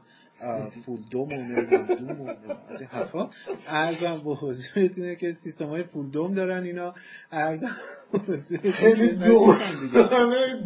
فول 0.84 1.00
دوم 1.10 1.28
و 1.28 1.94
دوم 1.96 2.28
از 2.68 2.80
این 2.80 2.88
حرفا. 2.88 3.30
ارزم 3.68 4.20
به 4.24 4.34
حضورتونه 4.34 5.16
که 5.16 5.32
سیستم 5.32 5.66
های 5.66 5.82
فول 5.82 6.10
دوم 6.10 6.34
دارن 6.34 6.62
اینا. 6.62 6.94
ارزم 7.32 7.76
خیلی 8.72 9.12
دوم. 9.12 9.58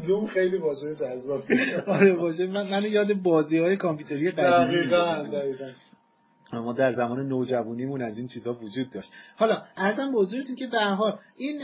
دوم 0.06 0.26
خیلی 0.26 0.58
باشه 0.58 0.94
جذاب. 0.94 1.44
آره 1.86 2.12
باشه. 2.12 2.46
من 2.46 2.70
منو 2.70 2.86
یاد 2.86 3.14
بازی 3.14 3.58
های 3.58 3.76
کامپیوتری 3.76 4.30
قدیمی 4.30 4.86
دقیقا. 4.86 5.22
دقیقا. 5.22 5.70
ما 6.52 6.72
در 6.72 6.92
زمان 6.92 7.28
نوجوانیمون 7.28 8.02
از 8.02 8.18
این 8.18 8.26
چیزا 8.26 8.52
وجود 8.52 8.90
داشت. 8.90 9.12
حالا 9.36 9.62
ارزم 9.76 10.12
به 10.12 10.18
حضورتون 10.18 10.56
که 10.56 10.66
به 10.66 10.78
حال 10.78 11.18
این 11.36 11.60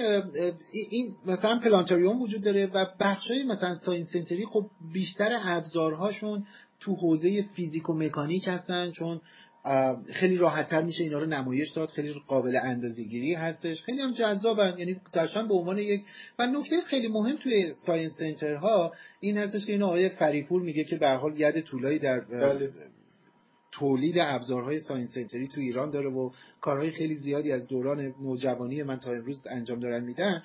این 0.91 1.17
مثلا 1.27 1.59
planetarium 1.59 2.23
وجود 2.23 2.43
داره 2.43 2.67
و 2.67 2.87
بخشای 3.01 3.45
مثلا 3.45 3.75
science 3.75 4.13
center 4.13 4.42
ی 4.42 4.47
خب 4.47 4.71
بیشتر 4.93 5.39
ابزارهاشون 5.45 6.47
تو 6.81 6.95
حوزه 6.95 7.43
فیزیک 7.43 7.91
و 7.91 7.95
مکانیک 7.95 8.49
هستن 8.49 8.91
چون 8.91 9.21
خیلی 10.13 10.37
راحتتر 10.37 10.83
میشه 10.83 11.05
اینا 11.05 11.19
رو 11.19 11.27
نمایش 11.27 11.71
داد. 11.71 11.89
خیلی 11.89 12.15
قابل 12.27 12.59
اندازه‌گیری 12.63 13.35
هستش. 13.35 13.83
خیلی 13.83 14.01
هم 14.01 14.13
جذابن. 14.13 14.79
یعنی 14.79 15.01
داشتن 15.13 15.49
به 15.49 15.55
عنوان 15.55 15.79
یک 15.79 16.01
و 16.39 16.47
نکته 16.47 16.81
خیلی 16.81 17.09
مهم 17.09 17.37
توی 17.37 17.73
science 17.73 18.13
center 18.19 18.82
ها 18.82 18.93
این 19.21 19.39
هستش 19.39 19.67
که 19.67 19.73
این 19.73 19.83
آقای 19.83 20.09
فریپور 20.09 20.63
میگه 20.63 20.85
که 20.85 20.97
به 20.97 21.07
هر 21.07 21.17
حال 21.17 21.41
ید 21.41 21.61
طولایی 21.61 21.99
در 21.99 22.21
بله. 22.21 22.71
تولید 23.73 24.19
ابزارهای 24.19 24.79
science 24.79 25.15
center 25.15 25.44
ی 25.44 25.49
تو 25.49 25.61
ایران 25.61 25.91
داره 25.91 26.11
و 26.11 26.31
کارهای 26.61 26.91
خیلی 26.91 27.15
زیادی 27.15 27.53
از 27.53 27.69
دوران 27.69 28.15
نوجوانی 28.23 28.83
من 28.83 29.01
تا 29.01 29.13
امروز 29.13 29.47
انجام 29.51 29.81
دارن 29.81 30.05
میدن. 30.05 30.43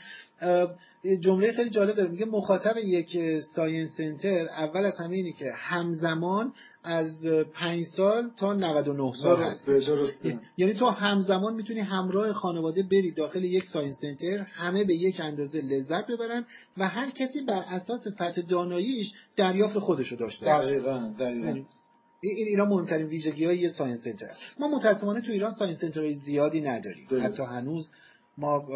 جمله 1.20 1.52
خیلی 1.52 1.70
جالب 1.70 1.96
داره. 1.96 2.10
میگه 2.10 2.26
مخاطب 2.26 2.78
یک 2.78 3.40
science 3.39 3.97
center 3.97 4.50
اول 4.50 4.86
از 4.86 5.00
همه 5.00 5.16
اینه 5.16 5.32
که 5.32 5.52
همزمان 5.56 6.54
از 6.84 7.26
پنج 7.26 7.84
سال 7.86 8.32
تا 8.38 8.54
99 8.54 9.14
سال 9.14 9.44
هست. 9.44 9.68
درسته. 9.68 9.96
درسته 9.96 10.40
یعنی 10.58 10.74
تو 10.74 10.86
همزمان 10.86 11.54
می‌تونی 11.56 11.80
همراه 11.80 12.34
خانواده 12.34 12.84
بری 12.84 13.12
داخل 13.12 13.44
یک 13.44 13.66
science 13.65 14.00
center 14.00 14.38
همه 14.38 14.84
به 14.84 14.94
یک 14.94 15.20
اندازه 15.20 15.62
لذت 15.62 16.08
ببرن 16.08 16.46
و 16.78 16.88
هر 16.88 17.10
کسی 17.10 17.42
بر 17.42 17.64
اساس 17.68 18.08
سطح 18.08 18.42
داناییش 18.42 19.14
دریافت 19.36 19.80
خودشو 19.80 20.16
داشته 20.16 20.46
دقیقا 20.46 21.14
دقیقا. 21.20 21.48
یعنی 21.48 21.66
این 22.24 22.48
اینا 22.48 22.66
مهمترین 22.66 23.06
ویژگی 23.06 23.46
های 23.46 23.58
یه 23.58 23.68
science 23.67 24.04
center. 24.04 24.32
ما 24.60 24.68
متاسفانه 24.68 25.22
تو 25.22 25.32
ایران 25.32 25.52
science 25.52 25.78
center 25.78 26.05
های 26.05 26.13
زیادی 26.14 26.62
نداریم. 26.62 27.08
درست. 27.10 27.26
حتی 27.26 27.44
هنوز 27.44 27.92
ما 28.38 28.67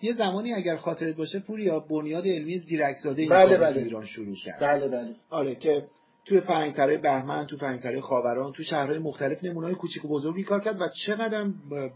یه 0.00 0.12
زمانی 0.12 0.52
اگر 0.52 0.76
خاطرت 0.76 1.16
باشه 1.16 1.38
پوریا 1.38 1.80
بنیاد 1.80 2.26
علمی 2.26 2.58
زیرکزاده 2.58 3.28
بله، 3.28 3.58
بله. 3.58 3.82
ایران 3.82 4.04
شروع 4.04 4.34
کرد 4.34 4.60
بله 4.60 4.88
بله 4.88 5.14
آره 5.30 5.54
که 5.54 5.88
توی 6.26 6.40
فرهنگسرای 6.40 6.98
بهمن 6.98 7.46
تو 7.46 7.56
فرهنگسرای 7.56 8.00
خاوران 8.00 8.52
تو 8.52 8.62
شهرهای 8.62 8.98
مختلف 8.98 9.44
نمونه‌های 9.44 9.74
کوچیک 9.74 10.04
و 10.04 10.08
بزرگی 10.08 10.42
کار 10.42 10.60
کرد 10.60 10.80
و 10.80 10.88
چقدر 10.88 11.44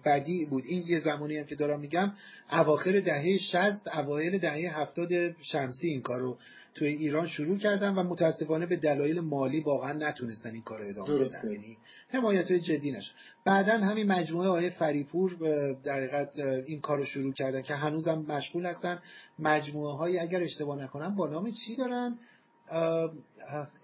بدی 0.04 0.44
بود. 0.44 0.64
این 0.66 0.84
یه 0.86 0.98
زمانی 0.98 1.36
هم 1.36 1.46
که 1.46 1.54
دارم 1.54 1.80
میگم 1.80 2.12
اواخر 2.52 3.00
دهه 3.00 3.36
60 3.36 3.88
اوایل 3.88 4.38
دهه 4.38 4.80
70 4.80 5.08
شمسی 5.40 5.88
این 5.88 6.02
کارو 6.02 6.38
توی 6.74 6.88
ایران 6.88 7.26
شروع 7.26 7.58
کردن 7.58 7.94
و 7.94 8.02
متاسفانه 8.02 8.66
به 8.66 8.76
دلایل 8.76 9.20
مالی 9.20 9.60
واقعا 9.60 9.92
نتونستن 9.92 10.50
این 10.50 10.62
کار 10.62 10.82
ادامه. 10.82 11.14
بدن. 11.14 11.52
یعنی 11.52 11.78
حمایت 12.08 12.50
های 12.50 12.60
جدی 12.60 12.92
نشد. 12.92 13.12
بعدا 13.44 13.78
همین 13.78 14.06
مجموعه 14.06 14.48
آقای 14.48 14.70
فریپور 14.70 15.34
در 15.84 15.96
حقیقت 15.96 16.38
این 16.66 16.80
کار 16.80 16.98
رو 16.98 17.04
شروع 17.04 17.32
کردن 17.32 17.62
که 17.62 17.74
هنوزم 17.74 18.24
مشغول 18.28 18.66
هستن. 18.66 18.98
مجموعه 19.38 19.96
های 19.96 20.18
اگر 20.18 20.42
اشتباه 20.42 20.82
نکنم 20.82 21.16
با 21.16 21.28
نام 21.28 21.50
چی 21.50 21.76
دارن؟ 21.76 22.18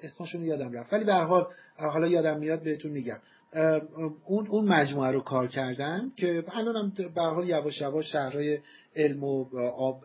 اسمشون 0.03 0.43
یادم 0.43 0.73
رفت. 0.73 0.93
ولی 0.93 1.05
به 1.05 1.15
هر 1.15 1.25
حال 1.25 1.47
حالا 1.77 2.07
یادم 2.07 2.39
میاد 2.39 2.63
بهتون 2.63 2.93
میگم. 2.93 3.19
اون 4.27 4.47
اون 4.47 4.69
مجموعه 4.69 5.11
رو 5.11 5.21
کار 5.21 5.49
کردن 5.49 6.11
که 6.17 6.45
الان 6.49 6.77
هم 6.77 6.93
به 7.15 7.23
حال 7.23 7.49
یواش 7.49 7.81
یواش 7.81 8.13
شهرهای 8.13 8.59
علم 8.97 9.25
و 9.25 9.47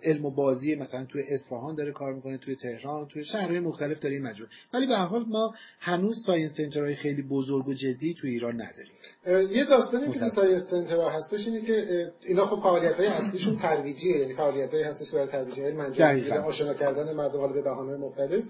علم 0.03 0.25
و 0.25 0.31
بازی 0.31 0.75
مثلا 0.75 1.05
توی 1.05 1.23
اصفهان 1.29 1.75
داره 1.75 1.91
کار 1.91 2.13
می‌کنه 2.13 2.37
توی 2.37 2.55
تهران 2.55 3.07
توی 3.07 3.25
شهرهای 3.25 3.59
مختلف 3.59 3.99
داره 3.99 4.15
این 4.15 4.23
مجموعه 4.23 4.51
ولی 4.73 4.87
به 4.87 4.95
حال 4.95 5.25
ما 5.27 5.53
هنوز 5.79 6.25
science 6.25 6.57
center 6.57 6.86
های 6.86 6.95
خیلی 6.95 7.21
بزرگ 7.21 7.67
و 7.67 7.73
جدی 7.73 8.13
توی 8.13 8.29
ایران 8.29 8.61
نداریم 8.61 9.51
یه 9.51 9.65
داستانی 9.65 10.11
که 10.11 10.19
تو. 10.19 10.29
science 10.29 10.69
center 10.69 11.04
ها 11.04 11.09
هستش 11.09 11.47
اینه 11.47 11.61
که 11.61 12.07
اینا 12.21 12.45
خب 12.45 12.61
فعالیت 12.61 12.95
های 12.95 13.07
اصلیشون 13.07 13.55
ترویجیه 13.55 14.17
یعنی 14.17 14.33
فعالیت 14.33 14.73
هستش 14.73 15.11
که 15.11 15.17
برای 15.17 15.27
ترویج 15.27 15.59
علم 15.59 15.79
انجام. 15.79 16.15
میده 16.15 16.39
آشنا 16.39 16.73
کردن 16.73 17.13
مردم 17.13 17.53
به 17.53 17.61
بهانه‌های 17.61 17.97
مختلف 17.97 18.43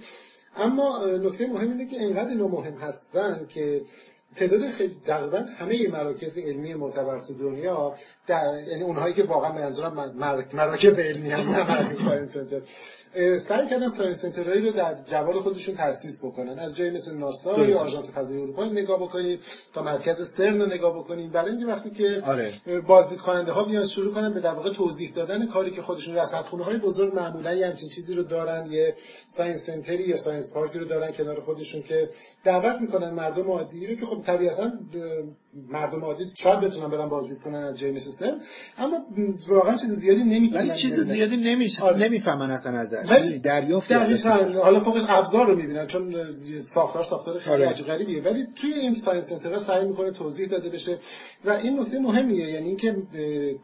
اما 0.55 1.05
نکته 1.05 1.47
مهم 1.47 1.69
اینه 1.71 1.85
که 1.85 2.01
انقدر 2.01 2.29
اینا 2.29 2.47
مهم 2.47 2.73
هستن 2.73 3.45
که 3.49 3.81
تعداد 4.35 4.69
خیلی 4.69 4.95
تقریبا 5.05 5.37
همه 5.57 5.87
مراکز 5.87 6.37
علمی 6.37 6.73
معتبر 6.73 7.19
تو 7.19 7.33
دنیا 7.33 7.95
در 8.27 8.63
یعنی 8.67 8.83
اونهایی 8.83 9.13
که 9.13 9.23
واقعا 9.23 9.51
منظورم 9.51 9.93
من- 9.93 10.13
مر- 10.15 10.45
مراکز 10.55 10.99
علمی 10.99 11.31
هم 11.31 11.49
نه 11.49 11.63
مراکز 11.71 12.01
science 12.03 12.33
center. 12.33 12.61
سعی 13.37 13.67
کردن 13.67 13.89
science 13.89 14.21
center 14.21 14.48
هایی 14.48 14.61
رو 14.61 14.71
در 14.71 14.95
جوار 15.05 15.33
خودشون 15.33 15.75
تاسیس 15.75 16.25
بکنن. 16.25 16.59
از 16.59 16.75
جایی 16.75 16.91
مثل 16.91 17.17
ناسا. 17.17 17.65
یا 17.65 17.79
آژانس 17.79 18.13
فضایی 18.13 18.41
اروپا 18.41 18.65
نگاه 18.65 18.99
بکنید 18.99 19.39
تا 19.73 19.83
مرکز 19.83 20.27
سرن 20.37 20.61
رو 20.61 20.67
نگاه 20.67 20.99
بکنید. 20.99 21.31
برای 21.31 21.51
اینکه 21.51 21.65
وقتی 21.65 21.89
که 21.89 22.21
آره. 22.25 22.51
بازدید 22.87 23.19
کننده 23.19 23.51
ها 23.51 23.63
بیان 23.63 23.87
شروع 23.87 24.13
کنن 24.13 24.33
به 24.33 24.39
در 24.39 24.53
واقع 24.53 24.73
توضیح 24.73 25.13
دادن 25.13 25.45
کاری 25.45 25.71
که 25.71 25.81
خودشون 25.81 26.15
رصدخونه 26.15 26.63
های 26.63 26.77
بزرگ 26.77 27.15
معمولا 27.15 27.53
یه 27.53 27.67
همچین 27.67 27.89
چیزی 27.89 28.13
رو 28.13 28.23
دارن 28.23 28.71
یه 28.71 28.95
science 29.27 29.65
center 29.65 29.98
ی 29.98 30.03
یا 30.03 30.17
science 30.17 30.53
park 30.53 30.74
ی 30.74 30.79
رو 30.79 30.85
دارن 30.85 31.11
کنار 31.11 31.41
خودشون 31.41 31.81
که 31.81 32.09
دعوت 32.43 32.81
می‌کنن 32.81 33.09
مردم 33.09 33.51
عادی 33.51 33.87
رو 33.87 33.95
که 33.95 34.05
خب 34.05 34.21
طبیعتا 34.25 34.71
مردم 35.69 36.05
عادی 36.05 36.31
شاید 36.33 36.59
بتونن 36.59 36.89
برن 36.89 37.09
بازدید 37.09 37.41
کنن 37.41 37.63
از 37.63 37.79
جای 37.79 37.91
مثل 37.91 38.11
سرن 38.11 38.41
اما 38.77 39.05
واقعا 39.47 39.75
چیز 39.75 39.91
زیادی 39.91 40.23
نمی‌تونن 40.23 40.73
چیز 40.73 40.99
زیادی 40.99 41.37
نمیشه. 41.37 41.83
آره. 41.83 41.97
نمی‌فهمن 41.97 42.51
اصلا 42.51 42.79
ازش 42.79 43.00
ولی 43.09 43.21
می‌دونی، 43.21 43.39
دریافتی 43.39 43.93
ازش 43.93 44.25
دقیقاً 44.25 44.45
می‌کنن. 44.47 44.61
حالا 44.61 44.79
فوقش 44.79 45.01
ابزار 45.09 45.47
رو 45.47 45.55
می‌بینن 45.55 45.87
چون 45.87 46.15
ساختار 46.63 47.03
ساختار 47.03 47.39
خیلی 47.39 47.55
آره. 47.55 47.69
عجیب 47.69 47.85
غریبیه 47.85 48.21
ولی 48.21 48.47
توی 48.55 48.73
این 48.73 48.93
science 48.95 49.29
center 49.29 49.53
ها 49.53 49.57
سعی 49.57 49.85
می‌کنه 49.85 50.11
توضیح 50.11 50.47
داده 50.47 50.69
بشه 50.69 50.97
و 51.45 51.51
این 51.51 51.79
نکته 51.79 51.99
مهمیه 51.99 52.51
یعنی 52.51 52.67
اینکه 52.67 52.95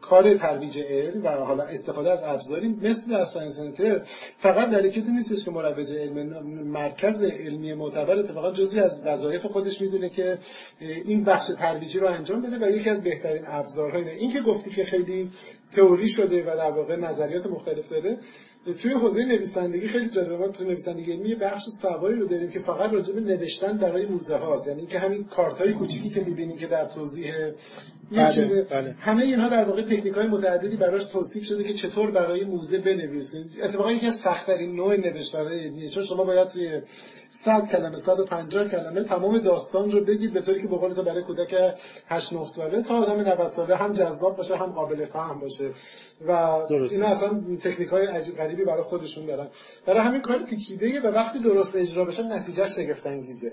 کار 0.00 0.34
ترویج 0.34 0.78
علم 0.78 1.24
و 1.24 1.28
حالا 1.28 1.64
استفاده 1.64 2.10
از 2.10 2.22
ابزاری 2.26 2.68
مثل 2.68 3.14
از 3.14 3.28
science 3.28 3.56
center 3.56 4.02
فقط 4.38 4.70
برای 4.70 4.90
کسی 4.90 5.12
نیستش 5.12 5.44
که 5.44 5.50
مروج 5.50 5.92
علم 5.94 6.42
مرکز 6.64 7.22
علمی 7.22 7.72
معتبر 7.72 8.18
اتفاقا 8.18 8.52
جزوی 8.52 8.80
از 8.80 9.02
وظایف 9.06 9.46
خودش 9.46 9.80
می‌دونه 9.80 10.08
که 10.08 10.38
این 10.80 11.24
بخش 11.24 11.46
ترویجی 11.58 11.98
رو 11.98 12.06
انجام 12.06 12.42
بده 12.42 12.66
و 12.66 12.70
یکی 12.70 12.90
از 12.90 13.02
بهترین 13.02 13.42
ابزارها 13.46 13.98
اینه 13.98 14.10
این 14.10 14.32
که 14.32 14.40
گفتی 14.40 14.70
که 14.70 14.84
خیلی 14.84 15.30
تئوری 15.72 16.08
شده 16.08 16.42
و 16.42 16.56
در 16.56 16.70
واقع 16.70 16.96
نظریات 16.96 17.46
مختلف 17.46 17.88
داره 17.88 18.18
توی 18.82 18.92
حوزه 18.92 19.24
نویسندگی 19.24 19.88
خیلی 19.88 20.08
جالبه. 20.08 20.36
ما 20.36 20.48
تو 20.48 20.64
نویسندگی 20.64 21.12
علمی 21.12 21.28
یه 21.28 21.36
بخش 21.36 21.62
سوایی 21.82 22.16
رو 22.16 22.26
داریم 22.26 22.50
که 22.50 22.58
فقط 22.58 22.92
راجع 22.92 23.14
به 23.14 23.20
نوشتن 23.20 23.78
برای 23.78 24.06
موزه 24.06 24.36
هاست. 24.36 24.68
یعنی 24.68 24.86
که 24.86 24.98
همین 24.98 25.24
کارت 25.24 25.60
های 25.60 25.72
کوچیکی 25.72 26.10
که 26.10 26.20
می‌بینی 26.20 26.56
که 26.56 26.66
در 26.66 26.84
توضیح 26.84 27.34
بله، 28.12 28.32
چیز 28.32 28.52
بله. 28.52 28.94
همه 29.00 29.22
اینها 29.24 29.48
در 29.48 29.64
واقع 29.64 29.82
تکنیک 29.82 30.14
های 30.14 30.26
متعددی 30.26 30.76
براش 30.76 31.04
توصیف 31.04 31.44
شده 31.44 31.64
که 31.64 31.74
چطور 31.74 32.10
برای 32.10 32.44
موزه 32.44 32.78
بنویسین 32.78 33.50
اتفاقا 33.62 33.92
یکی 33.92 34.06
از 34.06 34.14
سخت‌ترین 34.14 34.76
نوع 34.76 34.96
نوشتن 34.96 35.46
علمیه. 35.46 35.90
چون 35.90 36.04
شما 36.04 36.24
باید 36.24 36.48
توی 36.48 36.80
100 37.30 37.68
کلمه 37.68 37.96
150 37.96 38.68
کلمه 38.68 39.02
تمام 39.02 39.38
داستان 39.38 39.90
رو 39.90 40.04
بگید 40.04 40.32
به 40.32 40.40
طوری 40.40 40.62
که 40.62 40.68
به 40.68 40.76
قول 40.76 40.94
تو 40.94 41.02
برای 41.02 41.22
کودک 41.22 41.74
8 42.08 42.32
9 42.32 42.46
ساله 42.46 42.82
تا 42.82 42.98
آدم 42.98 43.20
90 43.20 43.48
ساله 43.48 43.76
هم 43.76 43.92
جذاب 43.92 44.36
باشه 44.36 44.56
هم 44.56 44.66
قابل 44.66 45.04
فهم 45.04 45.40
باشه. 45.40 45.70
و 46.26 46.32
این 46.90 47.02
اصلا 47.02 47.42
تکنیک 47.60 47.88
های 47.88 48.06
عجیب 48.06 48.36
غریبی 48.36 48.64
برای 48.64 48.82
خودشون 48.82 49.26
دارن. 49.26 49.48
برای 49.86 50.00
همین 50.00 50.20
کار 50.20 50.38
پیچیده 50.38 51.00
و 51.00 51.06
وقتی 51.06 51.38
درست 51.38 51.76
اجرا 51.76 52.04
بشه 52.04 52.22
نتیجه 52.22 52.68
شگفت 52.68 53.06
انگیزه 53.06 53.52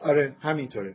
آره 0.00 0.36
همینطوره. 0.40 0.94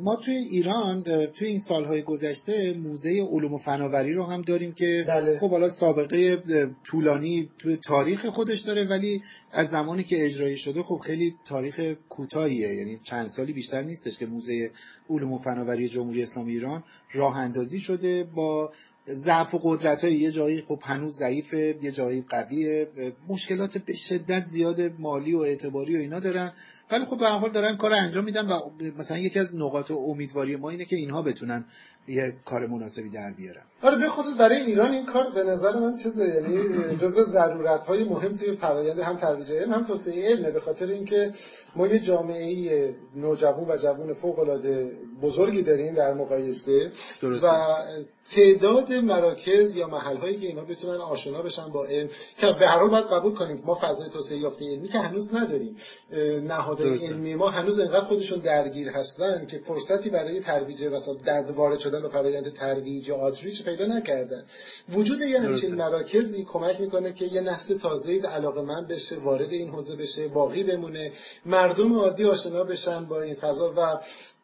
ما 0.00 0.16
توی 0.16 0.34
ایران 0.34 1.02
توی 1.26 1.48
این 1.48 1.58
سالهای 1.58 2.02
گذشته 2.02 2.72
موزه 2.72 3.28
علوم 3.30 3.54
و 3.54 3.58
فناوری 3.58 4.12
رو 4.12 4.24
هم 4.24 4.42
داریم 4.42 4.72
که 4.72 5.04
بله. 5.08 5.38
خب 5.38 5.50
حالا 5.50 5.68
سابقه 5.68 6.42
طولانی 6.84 7.50
توی 7.58 7.76
تاریخ 7.76 8.26
خودش 8.26 8.60
داره 8.60 8.84
ولی 8.84 9.22
از 9.52 9.68
زمانی 9.68 10.02
که 10.02 10.24
اجرایی 10.24 10.56
شده 10.56 10.82
خب 10.82 11.00
خیلی 11.04 11.34
تاریخ 11.44 11.80
کوتاهیه. 12.08 12.74
یعنی 12.74 13.00
چند 13.02 13.26
سالی 13.26 13.52
بیشتر 13.52 13.82
نیستش 13.82 14.18
که 14.18 14.26
موزه 14.26 14.70
علوم 15.10 15.32
و 15.32 15.38
فناوری 15.38 15.88
جمهوری 15.88 16.22
اسلامی 16.22 16.52
ایران 16.52 16.82
راه 17.12 17.36
اندازی 17.36 17.80
شده 17.80 18.24
با 18.24 18.72
ضعف 19.08 19.54
و 19.54 19.58
قدرت 19.62 20.04
های 20.04 20.14
یه 20.14 20.30
جایی 20.30 20.62
خب 20.62 20.78
هنوز 20.82 21.16
ضعیفه 21.16 21.78
یه 21.82 21.90
جایی 21.90 22.24
قویه. 22.28 22.88
مشکلات 23.28 23.78
به 23.78 23.94
شدت 23.94 24.44
زیاد 24.44 24.80
مالی 24.98 25.34
و 25.34 25.38
اعتباری 25.38 25.96
و 25.96 25.98
اینا 25.98 26.20
دارن. 26.20 26.52
ولی 26.92 27.04
خب 27.04 27.18
به 27.18 27.28
حال 27.28 27.50
دارن 27.50 27.76
کار 27.76 27.94
انجام 27.94 28.24
میدن 28.24 28.46
و 28.46 28.60
مثلا 28.98 29.18
یکی 29.18 29.38
از 29.38 29.54
نقاط 29.54 29.90
امیدواری 29.90 30.56
ما 30.56 30.70
اینه 30.70 30.84
که 30.84 30.96
اینها 30.96 31.22
بتونن 31.22 31.64
یه 32.08 32.34
کار 32.44 32.66
مناسبی 32.66 33.10
در 33.10 33.32
بیارن 33.36 33.62
آره 33.82 33.96
به 33.96 34.08
خصوص 34.08 34.40
برای 34.40 34.56
ایران 34.56 34.92
این 34.92 35.06
کار 35.06 35.30
به 35.30 35.42
نظر 35.42 35.80
من 35.80 35.96
چیزه 35.96 36.28
یعنی 36.28 36.96
جزء 36.96 37.22
ضرورت 37.22 37.86
های 37.86 38.04
مهم 38.04 38.34
توی 38.34 38.56
فرآیند 38.56 38.98
هم 38.98 39.16
ترویج 39.16 39.52
علم 39.52 39.72
هم 39.72 39.84
توسعه 39.84 40.28
علمه 40.28 40.50
به 40.50 40.60
خاطر 40.60 40.86
اینکه 40.86 41.34
ما 41.76 41.86
یه 41.86 41.98
جامعه 41.98 42.94
نوجوان 43.16 43.70
و 43.70 43.76
جوان 43.76 44.12
فوق 44.12 44.38
العاده 44.38 44.92
بزرگی 45.22 45.62
داریم 45.62 45.94
در 45.94 46.14
مقایسه 46.14 46.92
درسته. 47.22 47.48
و 47.48 47.50
تعداد 48.30 48.92
مراکز 48.92 49.76
یا 49.76 49.86
محل 49.86 50.16
هایی 50.16 50.36
که 50.36 50.46
اینا 50.46 50.64
بتونن 50.64 51.00
آشنا 51.00 51.42
بشن 51.42 51.68
با 51.68 51.84
علم 51.84 52.08
که 52.38 52.46
به 52.58 52.68
هر 52.68 52.78
حال 52.78 52.88
باید 52.88 53.04
قبول 53.04 53.34
کنیم 53.34 53.62
ما 53.66 53.78
فضای 53.82 54.08
توسعه 54.10 54.38
یافته 54.38 54.64
علمی 54.64 54.88
که 54.88 54.98
هنوز 54.98 55.34
نداریم 55.34 55.76
نهادهای. 56.42 57.06
علمی 57.06 57.34
ما 57.34 57.50
هنوز 57.50 57.80
انقدر 57.80 58.04
خودشون 58.04 58.38
درگیر 58.38 58.88
هستن 58.88 59.46
که 59.46 59.58
فرصتی 59.58 60.10
برای 60.10 60.40
ترویج 60.40 60.84
مثلا 60.84 61.14
در 61.14 61.52
وارد 61.52 61.78
شدن 61.78 62.02
به 62.02 62.08
فرآیند 62.08 62.52
ترویج 62.52 63.08
یا 63.08 63.16
آتریچ 63.16 63.64
پیدا 63.64 63.86
نکردن 63.86 64.44
وجود 64.88 65.20
یه 65.20 65.40
همچین. 65.40 65.74
مراکزی 65.74 66.44
کمک 66.44 66.80
می‌کنه 66.80 67.12
که 67.12 67.24
یه 67.24 67.40
نسل 67.40 67.78
تازه‌ای 67.78 68.18
علاقه 68.18 68.62
من 68.62 68.86
بشه 68.86 69.16
وارد 69.16 69.52
این 69.52 69.68
حوزه 69.68 69.96
بشه 69.96 70.28
باقی 70.28 70.62
بمونه 70.62 71.12
مردم 71.46 71.92
عادی 71.92 72.24
آشنا 72.24 72.64
بشن 72.64 73.04
با 73.04 73.22
این 73.22 73.34
فضا 73.34 73.74
و 73.76 74.00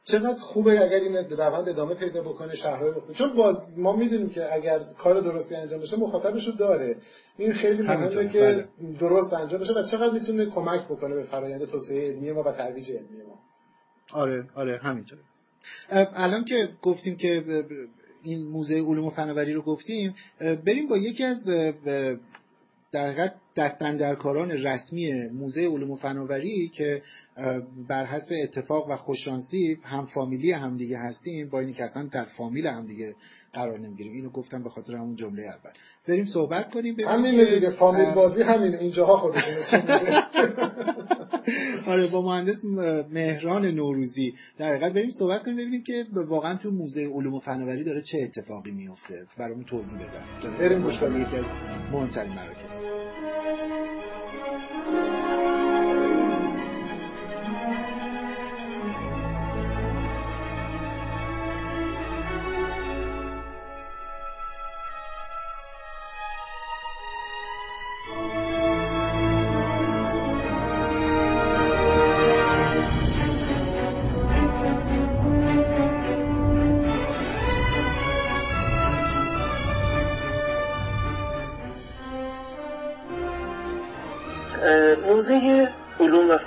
چقدر 0.06 0.38
خوبه 0.38 0.80
اگر 0.80 0.96
این 1.00 1.16
روند 1.16 1.68
ادامه 1.68 1.94
پیدا 1.94 2.22
بکنه 2.22 2.54
شهرهای 2.54 2.90
مختلف 2.90 3.16
چون 3.16 3.32
باز 3.34 3.62
ما 3.76 3.96
می‌دونیم 3.96 4.28
که 4.30 4.54
اگر 4.54 4.78
کار 4.78 5.20
درستی 5.20 5.54
انجام 5.56 5.80
بشه 5.80 5.96
مخاطبش 5.96 6.46
رو 6.46 6.52
داره. 6.52 6.96
این 7.36 7.52
خیلی 7.52 7.82
مهمه 7.82 8.28
که 8.28 8.40
بله. 8.40 8.68
درست 8.98 9.32
انجام 9.32 9.60
بشه 9.60 9.72
و 9.72 9.82
چقدر 9.82 10.12
می‌تونه 10.12 10.46
کمک 10.46 10.84
بکنه 10.84 11.14
به 11.14 11.22
فرآیند 11.22 11.64
توسعه 11.64 12.08
علمی 12.08 12.32
ما 12.32 12.42
و 12.42 12.52
ترویج 12.52 12.90
علمی 12.90 13.22
ما. 13.28 13.38
آره 14.12 14.48
آره 14.54 14.78
همینطوره. 14.78 15.20
الان 15.90 16.44
که 16.44 16.68
گفتیم 16.82 17.16
که 17.16 17.40
ب- 17.40 17.72
ب- 17.72 17.88
این 18.22 18.48
موزه 18.48 18.74
علوم 18.74 19.06
و 19.06 19.10
فناوری 19.10 19.52
رو 19.52 19.62
گفتیم 19.62 20.14
بریم 20.40 20.88
با 20.88 20.96
یکی 20.96 21.24
از 21.24 21.44
در 22.92 23.06
حقیقت 23.10 23.34
دستندرکاران 23.56 24.50
رسمی 24.50 25.28
موزه 25.28 25.66
علوم 25.66 25.90
و 25.90 25.96
فناوری 25.96 26.68
که 26.68 27.02
بر 27.88 28.04
حسب 28.04 28.34
اتفاق 28.42 28.90
و 28.90 28.96
خوششانسی 28.96 29.78
هم 29.82 30.06
فامیلی 30.06 30.52
هم 30.52 30.76
دیگه 30.76 30.98
هستیم 30.98 31.48
با 31.48 31.60
اینی 31.60 31.72
که 31.72 31.84
اصلا 31.84 32.02
در 32.12 32.24
فامیل 32.24 32.66
هم 32.66 32.86
دیگه 32.86 33.14
قرار 33.52 33.78
نمی‌گیریم. 33.78 34.12
اینو 34.12 34.30
گفتم 34.30 34.62
به 34.62 34.70
خاطر 34.70 34.94
همون 34.94 35.16
جمله 35.16 35.42
اول. 35.42 35.70
بریم 36.08 36.24
صحبت 36.24 36.70
کنیم 36.70 36.94
ببینیم 36.94 37.12
همینه 37.12 37.46
که، 37.46 37.54
دیگه 37.54 37.70
فامیل 37.70 38.14
بازی 38.14 38.42
همین 38.42 38.74
اینجاها 38.74 39.16
خودشون 39.16 39.54
آره 41.92 42.06
با 42.06 42.22
مهندس 42.22 42.64
مهران 43.10 43.66
نوروزی. 43.66 44.34
در 44.58 44.74
حقیقت 44.74 44.92
بریم 44.92 45.10
صحبت 45.10 45.42
کنیم 45.42 45.56
ببینیم 45.56 45.82
که 45.82 46.04
واقعا 46.12 46.56
تو 46.56 46.70
موزه 46.70 47.06
علوم 47.06 47.34
و 47.34 47.38
فناوری 47.38 47.84
داره 47.84 48.00
چه 48.00 48.18
اتفاقی 48.22 48.70
میفته 48.70 49.26
برامون 49.38 49.64
توضیح 49.64 49.98
بدن. 49.98 50.56
بریم 50.58 50.82
گوش 50.82 50.98
کنیم. 50.98 51.22
یکی 51.22 51.36
از 51.36 51.44
مهمترین 51.92 52.32
مراکز. 52.32 53.05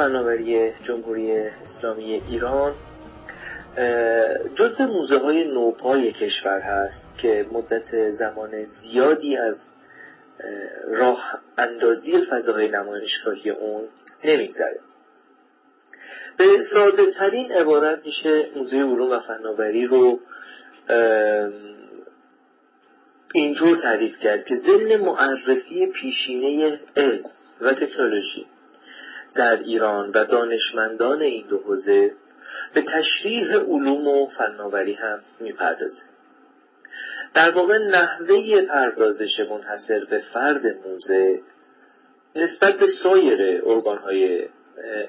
فناوری 0.09 0.71
جمهوری 0.83 1.31
اسلامی 1.37 2.21
ایران 2.29 2.73
جزو 4.55 4.83
موزه 4.83 5.17
های 5.17 5.43
نوپای 5.43 6.11
کشور 6.11 6.59
هست 6.59 7.17
که 7.17 7.45
مدت 7.51 8.09
زمان 8.09 8.63
زیادی 8.63 9.37
از 9.37 9.73
راه 10.87 11.41
اندازی 11.57 12.21
فضاهای 12.31 12.67
نمایشگاهی 12.67 13.49
اون 13.49 13.87
نمیگذره. 14.23 14.79
به 16.37 16.57
ساده 16.57 17.11
ترین 17.11 17.51
عبارت 17.51 18.05
میشه 18.05 18.45
موزه 18.55 18.77
علوم 18.77 19.11
و 19.11 19.19
فناوری 19.19 19.85
رو 19.85 20.19
اینطور 23.33 23.77
تعریف 23.77 24.19
کرد 24.19 24.43
که 24.43 24.55
ضمن 24.55 24.95
معرفی 24.95 25.85
پیشینه 25.85 26.79
علم 26.95 27.23
و 27.61 27.73
تکنولوژی 27.73 28.45
در 29.39 29.57
ایران 29.57 30.11
و 30.11 30.25
دانشمندان 30.25 31.21
این 31.21 31.47
دو 31.47 31.57
حوزه 31.57 32.13
به 32.73 32.81
تشریح 32.81 33.55
علوم 33.55 34.07
و 34.07 34.27
فناوری 34.27 34.93
هم 34.93 35.19
می‌پردازه 35.39 36.03
در 37.33 37.51
واقع 37.51 37.77
نحوه 37.77 38.61
پردازش 38.61 39.39
منحصر 39.39 40.05
به 40.05 40.19
فرد 40.33 40.65
موزه 40.87 41.41
نسبت 42.35 42.77
به 42.77 42.85
سایر 42.85 43.61
ارگانهای 43.65 44.49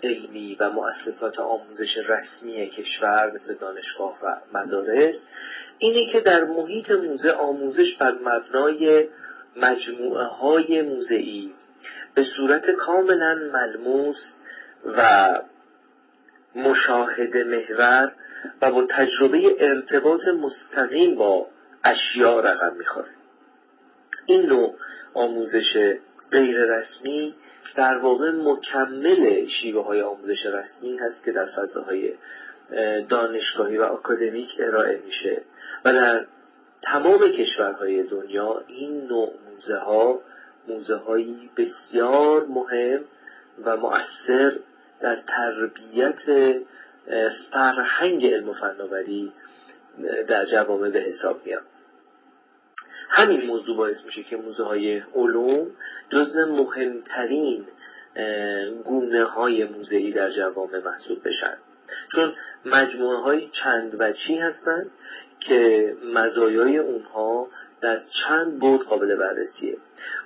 علمی 0.03 0.57
و 0.61 0.71
مؤسسات 0.71 1.39
آموزش 1.39 2.11
رسمی 2.11 2.67
کشور 2.67 3.33
مثل 3.35 3.55
دانشگاه 3.55 4.19
و 4.23 4.37
مدارس 4.59 5.29
اینه 5.79 6.13
که 6.13 6.21
در 6.21 6.45
محیط 6.45 6.91
موزه 6.91 7.31
آموزش 7.31 7.97
بر 7.97 8.13
مبنای 8.25 9.09
مجموعه 9.57 10.25
های 10.25 10.83
موزه‌ای 10.83 11.53
به 12.15 12.23
صورت 12.23 12.71
کاملا 12.71 13.35
ملموس 13.53 14.41
و 14.97 15.29
مشاهده 16.55 17.45
محور 17.45 18.13
و 18.63 18.71
با 18.71 18.87
تجربه 18.91 19.57
ارتباط 19.59 20.29
مستقیم 20.29 21.15
با 21.15 21.47
اشیاء 21.85 22.41
رقم 22.41 22.77
می‌خوره. 22.77 23.11
این 24.27 24.47
نوع 24.47 24.75
آموزش 25.15 25.97
غیر 26.33 26.61
رسمی 26.61 27.35
در 27.77 27.99
واقع 27.99 28.31
مکمل 28.31 29.45
شیوه 29.45 29.85
های 29.85 30.01
آموزش 30.01 30.47
رسمی 30.47 30.99
هست 30.99 31.25
که 31.25 31.33
در 31.33 31.47
فضاهای 31.47 32.15
دانشگاهی 33.09 33.79
و 33.79 33.83
اکادمیک 33.83 34.57
ارائه 34.59 35.03
میشه. 35.05 35.43
و 35.85 35.93
در 35.93 36.27
تمام 36.83 37.29
کشورهای 37.29 38.03
دنیا 38.03 38.65
این 38.67 39.07
نوع 39.07 39.35
موزه 39.51 39.79
ها 39.79 40.21
موزه 40.69 40.97
هایی 40.97 41.51
بسیار 41.57 42.47
مهم 42.47 43.05
و 43.65 43.77
مؤثر 43.77 44.53
در 45.01 45.17
تربیت 45.17 46.23
فرهنگ 47.51 48.27
علم 48.27 48.49
و 48.49 48.53
فناوری 48.53 49.33
در 50.27 50.45
جوامع 50.45 50.91
به 50.91 51.01
حساب 51.01 51.47
میاد. 51.47 51.65
همین 53.09 53.47
موضوع 53.47 53.77
باعث 53.77 54.05
میشه 54.05 54.23
که 54.23 54.37
موزه 54.37 54.65
های 54.65 55.03
علوم 55.15 55.71
جزو 56.09 56.47
مهمترین 56.47 57.67
گونه 58.85 59.25
های 59.25 59.65
موزهی 59.65 60.13
در 60.13 60.29
جوامع 60.29 60.79
محسوب 60.79 61.29
بشن. 61.29 61.57
چون 62.13 62.35
مجموعه 62.65 63.17
های 63.17 63.49
چند 63.49 63.97
وچی 63.99 64.39
هستند 64.39 64.91
که 65.41 65.97
مزایای 66.15 66.79
اونها 66.79 67.49
در 67.81 67.97
چند 67.97 68.59
بود 68.59 68.85
قابل 68.85 69.17
بررسیه. 69.17 69.77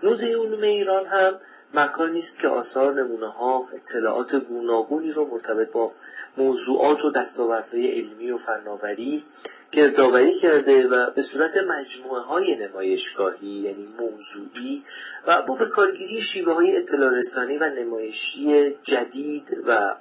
موزه 0.03 0.27
علوم 0.27 0.62
ایران 0.62 1.07
هم 1.07 1.40
مکانی 1.75 2.19
است 2.19 2.38
که 2.38 2.49
آثار 2.49 2.95
نمونه 2.95 3.27
ها 3.27 3.69
اطلاعات 3.73 4.35
گوناگونی 4.35 5.11
رو 5.11 5.27
مرتبط 5.27 5.73
با 5.73 5.93
موضوعات 6.37 7.05
و 7.05 7.11
دستاوردهای 7.11 8.01
علمی 8.01 8.31
و 8.31 8.37
فناوری 8.37 9.25
گردآوری 9.73 10.38
کرده 10.40 10.88
و 10.88 11.11
به 11.11 11.23
صورت 11.23 11.57
مجموعه 11.57 12.21
های 12.21 12.57
نمایشگاهی 12.57 13.49
یعنی 13.49 13.88
موضوعی 13.99 14.85
و 15.27 15.43
با 15.43 15.55
به 15.55 15.67
کارگیری 15.67 16.21
شیوه 16.21 16.55
های 16.55 16.77
اطلاع 16.77 17.11
رسانی 17.19 17.59
و 17.59 17.71
نمایشی 17.71 18.71
جدید 18.83 19.62
و 19.67 19.95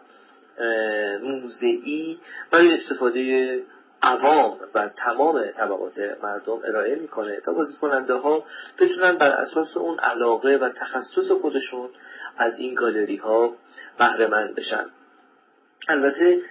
موزعی 1.24 2.20
برای 2.52 2.74
استفاده 2.74 3.64
عوام 4.04 4.60
و 4.74 4.90
تمام 4.90 5.52
طبقات 5.52 6.00
مردم 6.24 6.60
ارائه 6.66 6.96
می‌کنه 6.96 7.40
تا 7.40 7.54
بازدید 7.54 7.78
کننده 7.78 8.14
ها 8.14 8.44
بتونن 8.80 9.12
بر 9.12 9.30
اساس 9.30 9.78
اون 9.78 10.00
علاقه 10.00 10.58
و 10.58 10.70
تخصص 10.70 11.32
خودشون 11.32 11.90
از 12.38 12.60
این 12.60 12.74
گالری 12.74 13.16
ها 13.16 13.54
بهره 13.98 14.28
مند 14.28 14.56
بشن. 14.56 14.86
البته 15.88 16.42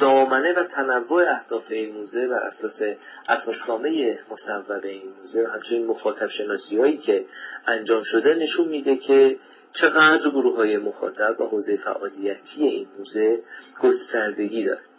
دامنه 0.00 0.52
و 0.52 0.64
تنوع 0.64 1.30
اهداف 1.30 1.70
این 1.70 1.94
موزه 1.94 2.28
بر 2.28 2.42
اساس 2.42 2.82
اساسنامه 3.28 4.18
مصوب 4.30 4.72
این 4.84 5.12
موزه 5.18 5.44
و 5.44 5.46
همچنین 5.46 5.86
مخاطب 5.86 6.26
شناسی 6.26 6.78
هایی 6.78 6.96
که 6.96 7.24
انجام 7.66 8.02
شده 8.02 8.34
نشون 8.34 8.68
میده 8.68 8.96
که 8.96 9.38
چقدر 9.72 10.30
گروه 10.30 10.56
های 10.56 10.76
مخاطب 10.76 11.40
و 11.40 11.44
حوزه 11.44 11.76
فعالیتی 11.76 12.66
این 12.66 12.88
موزه 12.98 13.42
گستردگی 13.82 14.64
داره. 14.64 14.91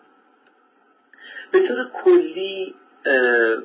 به 1.52 1.68
طور 1.68 1.90
کلی 1.94 2.76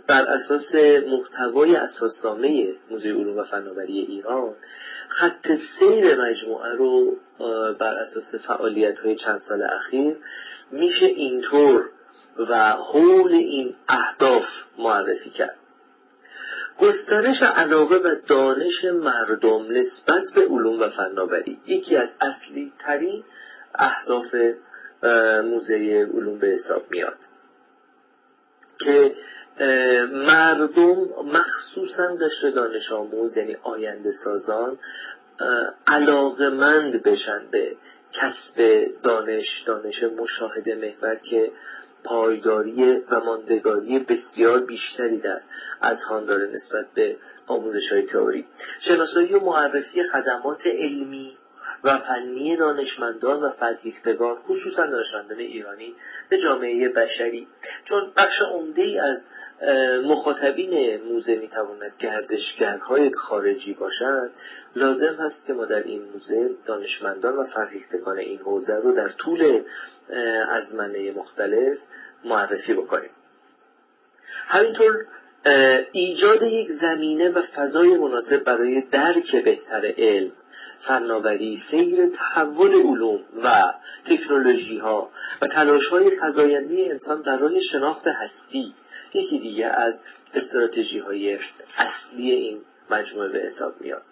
بر 0.07 0.27
اساس 0.27 0.75
محتوای 1.07 1.77
اساسنامه 1.77 2.75
موزه 2.90 3.09
علوم 3.09 3.38
و 3.38 3.42
فناوری 3.42 3.99
ایران 3.99 4.55
خط 5.09 5.53
سیر 5.53 6.21
مجموعه 6.21 6.73
رو 6.73 7.16
بر 7.79 7.94
اساس 7.94 8.35
فعالیت 8.35 9.01
های 9.01 9.14
چند 9.14 9.40
سال 9.40 9.62
اخیر 9.62 10.16
میشه 10.73 11.07
اینطور 11.07 11.90
و 12.38 12.73
حول 12.73 13.33
این 13.33 13.75
اهداف 13.88 14.47
معرفی 14.79 15.31
کرد. 15.31 15.57
گسترش 16.81 17.42
علاقه 17.42 17.97
و 17.97 18.14
دانش 18.27 18.85
مردم 18.85 19.71
نسبت 19.71 20.23
به 20.35 20.40
علوم 20.40 20.81
و 20.81 20.88
فناوری 20.88 21.59
یکی 21.66 21.97
از 21.97 22.16
اصلی 22.21 22.73
ترین 22.79 23.25
اهداف 23.75 24.35
موزه 25.44 26.09
علوم 26.14 26.38
به 26.38 26.47
حساب 26.47 26.90
میاد. 26.90 27.16
که 28.85 29.14
مردم 30.12 31.09
مخصوصا 31.25 32.17
قشر 32.21 32.51
دانش 32.51 32.93
آموز 32.93 33.37
یعنی 33.37 33.57
آینده 33.62 34.11
سازان 34.12 34.79
علاقمند 35.87 37.03
بشن 37.03 37.43
به 37.51 37.77
کسب 38.12 38.87
دانش 39.03 39.62
دانش 39.67 40.03
مشاهده 40.03 40.75
محور 40.75 41.14
که 41.14 41.53
پایداری 42.05 43.03
و 43.11 43.21
ماندگاری 43.21 43.99
بسیار 43.99 44.61
بیشتری 44.61 45.19
در 45.19 45.41
اذهان 45.83 46.27
داره 46.27 46.51
نسبت 46.55 46.87
به 46.95 47.17
آموزش 47.47 47.93
های 47.93 48.03
تئوری. 48.03 48.47
شناسایی 48.81 49.35
و 49.35 49.41
معرفی 49.41 50.03
خدمات 50.03 50.67
علمی 50.67 51.38
و 51.85 51.99
فنی 51.99 52.57
دانشمندان 52.57 53.41
و 53.43 53.51
فرهیختگان 53.51 54.37
خصوصا 54.49 54.87
دانشمندان 54.87 55.38
ایرانی 55.38 55.95
به 56.29 56.38
جامعه 56.38 56.88
بشری. 56.88 57.49
چون 57.85 58.12
بخش 58.17 58.43
عمده 58.43 58.83
ای 58.83 58.99
از 58.99 59.29
مخاطبین 60.05 61.03
موزه 61.03 61.37
می‌تواند 61.37 61.97
گردشگرهای 61.99 63.11
خارجی 63.12 63.75
باشند 63.75 64.31
لازم 64.77 65.14
هست 65.14 65.47
که 65.47 65.53
ما 65.53 65.64
در 65.64 65.83
این 65.83 66.03
موزه 66.12 66.51
دانشمندان 66.67 67.37
و 67.37 67.45
فرهیختگان 67.45 68.19
این 68.19 68.38
حوزه 68.38 68.77
رو 68.77 68.93
در 68.93 69.09
طول 69.09 69.62
ازمنه 70.51 71.11
مختلف 71.12 71.79
معرفی 72.25 72.75
بکنیم. 72.75 73.11
همینطور 74.47 75.07
ایجاد 75.92 76.42
یک 76.42 76.68
زمینه 76.68 77.29
و 77.29 77.42
فضای 77.42 77.98
مناسب 77.98 78.44
برای 78.44 78.81
درک 78.81 79.37
بهتر 79.37 79.94
علم 79.98 80.33
فناوری 80.79 81.57
سیر 81.57 82.07
تحول 82.07 82.74
علوم 82.74 83.20
و 83.44 83.74
تکنولوژی 84.05 84.79
ها 84.79 85.11
و 85.42 85.46
تلاش 85.46 85.88
های 85.88 86.11
فضاینده 86.11 86.87
انسان 86.90 87.22
برای 87.22 87.61
شناخت 87.61 88.07
هستی 88.07 88.74
یکی 89.14 89.38
دیگه 89.38 89.66
از 89.66 90.03
استراتژی 90.35 90.98
های 90.98 91.38
اصلی 91.77 92.31
این 92.31 92.61
مجموعه 92.90 93.29
به 93.29 93.38
حساب 93.38 93.81
میاد. 93.81 94.03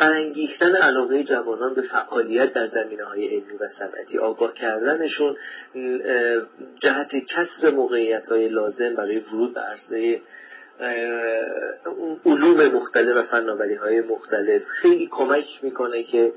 برانگیختن 0.00 0.76
علاقه 0.76 1.22
جوانان 1.22 1.74
به 1.74 1.82
فعالیت 1.82 2.50
در 2.50 2.66
زمینه 2.66 3.04
های 3.04 3.26
علمی 3.26 3.56
و 3.60 3.66
صنعتی 3.66 4.18
آگاه 4.18 4.54
کردنشون 4.54 5.36
جهت 6.78 7.16
کسب 7.28 7.66
موقعیت 7.66 8.26
های 8.26 8.48
لازم 8.48 8.94
برای 8.94 9.18
ورود 9.18 9.54
به 9.54 9.60
عرصه 9.60 10.20
علوم 12.26 12.68
مختلف 12.68 13.16
و 13.16 13.22
فناوری 13.22 13.74
های 13.74 14.00
مختلف 14.00 14.64
خیلی 14.68 15.08
کمک 15.10 15.60
می‌کنه 15.62 16.02
که 16.02 16.32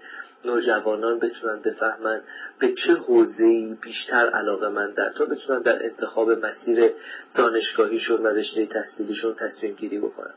نوجوانان 0.46 1.20
بتونن 1.20 1.62
بفهمن 1.62 2.22
به 2.60 2.74
چه 2.74 2.94
حوزه‌ای 2.94 3.78
بیشتر 3.82 4.30
علاقه 4.30 4.70
مندن 4.70 5.10
تا 5.10 5.26
بتونن 5.26 5.62
در 5.62 5.86
انتخاب 5.86 6.32
مسیر 6.32 6.92
دانشگاهیشون 7.36 8.24
و 8.24 8.28
رشته 8.28 8.66
تحصیلیشون 8.66 9.36
تصمیم 9.36 9.76
گیری 9.76 10.00
بکنن. 10.00 10.34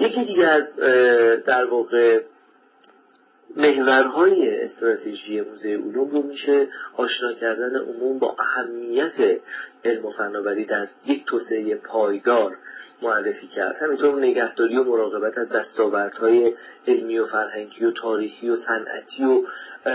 یکی 0.00 0.24
دیگه 0.24 0.46
از 0.46 0.76
در 1.44 1.64
واقع 1.64 2.22
محورهای 3.56 4.60
استراتژی 4.60 5.40
موزه 5.40 5.68
علوم 5.68 6.10
رو 6.10 6.22
میشه 6.22 6.68
آشنا 6.96 7.32
کردن 7.32 7.76
عموم 7.76 8.18
با 8.18 8.36
اهمیت 8.38 9.40
علم 9.84 10.06
و 10.06 10.10
فناوری 10.10 10.64
در 10.64 10.88
یک 11.06 11.24
توسعه 11.24 11.74
پایدار 11.74 12.56
معرفی 13.02 13.46
کرد. 13.46 13.76
همینطور 13.82 14.18
نگهداری 14.18 14.76
و 14.76 14.84
مراقبت 14.84 15.38
از 15.38 15.48
دستاوردهای 15.48 16.54
علمی 16.86 17.18
و 17.18 17.24
فرهنگی 17.24 17.84
و 17.84 17.90
تاریخی 17.90 18.48
و 18.48 18.56
صنعتی 18.56 19.24
و 19.24 19.42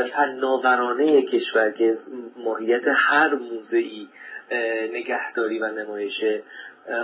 فناورانه 0.04 1.22
کشور 1.22 1.72
که 1.72 1.98
ماهیت 2.38 2.84
هر 2.96 3.36
موزه‌ای 3.36 4.08
نگهداری 4.94 5.60
و 5.60 5.72
نمایش 5.72 6.24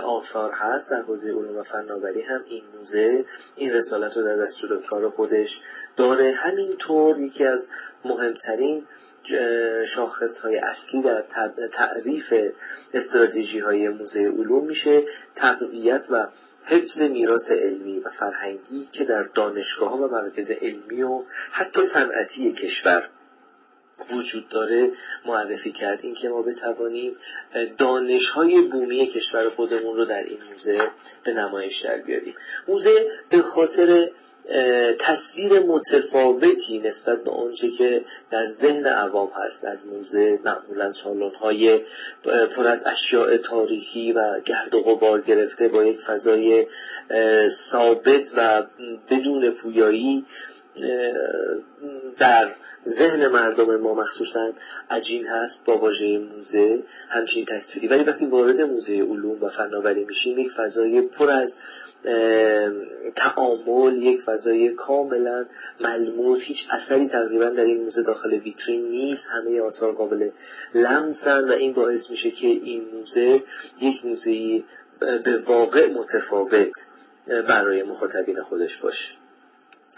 آثار 0.04 0.52
هست 0.52 0.90
در 0.90 1.02
حوزه 1.02 1.28
علوم 1.28 1.56
و 1.56 1.62
فناوری 1.62 2.22
هم 2.22 2.44
این 2.48 2.64
موزه 2.76 3.24
این 3.56 3.72
رسالت 3.72 4.16
رو 4.16 4.22
در 4.22 4.36
دستور 4.36 4.86
کار 4.86 5.10
خودش 5.10 5.60
داره. 5.96 6.32
همینطور 6.32 7.18
یکی 7.18 7.44
از 7.44 7.68
مهمترین 8.04 8.86
شاخص 9.86 10.40
های 10.40 10.58
اصلی 10.58 11.02
در 11.02 11.24
تعریف 11.72 12.34
استراتژی 12.94 13.58
های 13.58 13.88
موزه 13.88 14.20
علوم 14.20 14.66
میشه 14.66 15.02
تقویت 15.34 16.06
و 16.10 16.26
حفظ 16.64 17.00
میراث 17.00 17.50
علمی 17.50 18.00
و 18.00 18.10
فرهنگی 18.10 18.88
که 18.92 19.04
در 19.04 19.22
دانشگاه 19.22 20.02
و 20.02 20.08
مراکز 20.08 20.50
علمی 20.50 21.02
و 21.02 21.22
حتی 21.50 21.82
صنعتی 21.82 22.52
کشور 22.52 23.08
وجود 24.12 24.48
داره 24.48 24.90
معرفی 25.26 25.72
کرد. 25.72 26.00
این 26.02 26.14
که 26.14 26.28
ما 26.28 26.42
بتوانیم 26.42 27.16
دانش 27.78 28.28
های 28.28 28.60
بومی 28.60 29.06
کشور 29.06 29.48
خودمون 29.48 29.96
رو 29.96 30.04
در 30.04 30.22
این 30.22 30.38
موزه 30.50 30.78
به 31.24 31.32
نمایش 31.32 31.80
در 31.80 31.96
بیاریم. 31.98 32.34
موزه 32.68 33.06
به 33.30 33.42
خاطر 33.42 34.10
تصویر 34.98 35.60
متفاوتی 35.60 36.78
نسبت 36.78 37.24
به 37.24 37.30
آنچه 37.30 37.70
که 37.70 38.04
در 38.30 38.46
ذهن 38.46 38.86
عوام 38.86 39.30
هست 39.34 39.64
از 39.64 39.86
موزه 39.86 40.38
معمولا 40.44 40.92
سالن 40.92 41.34
های 41.34 41.80
پر 42.56 42.66
از 42.66 42.86
اشیاء 42.86 43.36
تاریخی 43.36 44.12
و 44.12 44.40
گرد 44.40 44.74
و 44.74 44.80
غبار 44.80 45.20
گرفته 45.20 45.68
با 45.68 45.84
یک 45.84 46.00
فضای 46.00 46.66
ثابت 47.46 48.32
و 48.36 48.62
بدون 49.10 49.50
پویایی 49.50 50.26
در 52.18 52.48
ذهن 52.88 53.28
مردم 53.28 53.76
ما 53.76 53.94
مخصوصا 53.94 54.52
عجین 54.90 55.26
هست 55.26 55.64
با 55.64 55.78
واژه 55.78 56.18
موزه 56.18 56.82
همچین 57.08 57.44
تصویری. 57.44 57.88
ولی 57.88 58.04
وقتی 58.04 58.26
وارد 58.26 58.60
موزه 58.60 58.92
علوم 58.92 59.44
و 59.44 59.48
فناوری 59.48 60.04
میشیم 60.04 60.38
یک 60.38 60.50
فضای 60.50 61.00
پر 61.00 61.30
از 61.30 61.56
تعامل 63.16 64.02
یک 64.02 64.20
فضای 64.20 64.70
کاملا 64.74 65.46
ملموس. 65.80 66.44
هیچ 66.44 66.68
اثری 66.70 67.08
تقریبا 67.08 67.44
در 67.44 67.64
این 67.64 67.82
موزه 67.82 68.02
داخل 68.02 68.32
ویترین 68.32 68.90
نیست. 68.90 69.26
همه 69.30 69.60
آثار 69.60 69.92
قابل 69.92 70.30
لمسن 70.74 71.48
و 71.48 71.52
این 71.52 71.72
باعث 71.72 72.10
میشه 72.10 72.30
که 72.30 72.46
این 72.46 72.84
موزه 72.94 73.42
یک 73.80 74.04
موزه 74.04 74.62
به 75.00 75.38
واقع 75.46 75.92
متفاوت 75.92 76.72
برای 77.48 77.82
مخاطبین 77.82 78.42
خودش 78.42 78.76
باشه. 78.76 79.14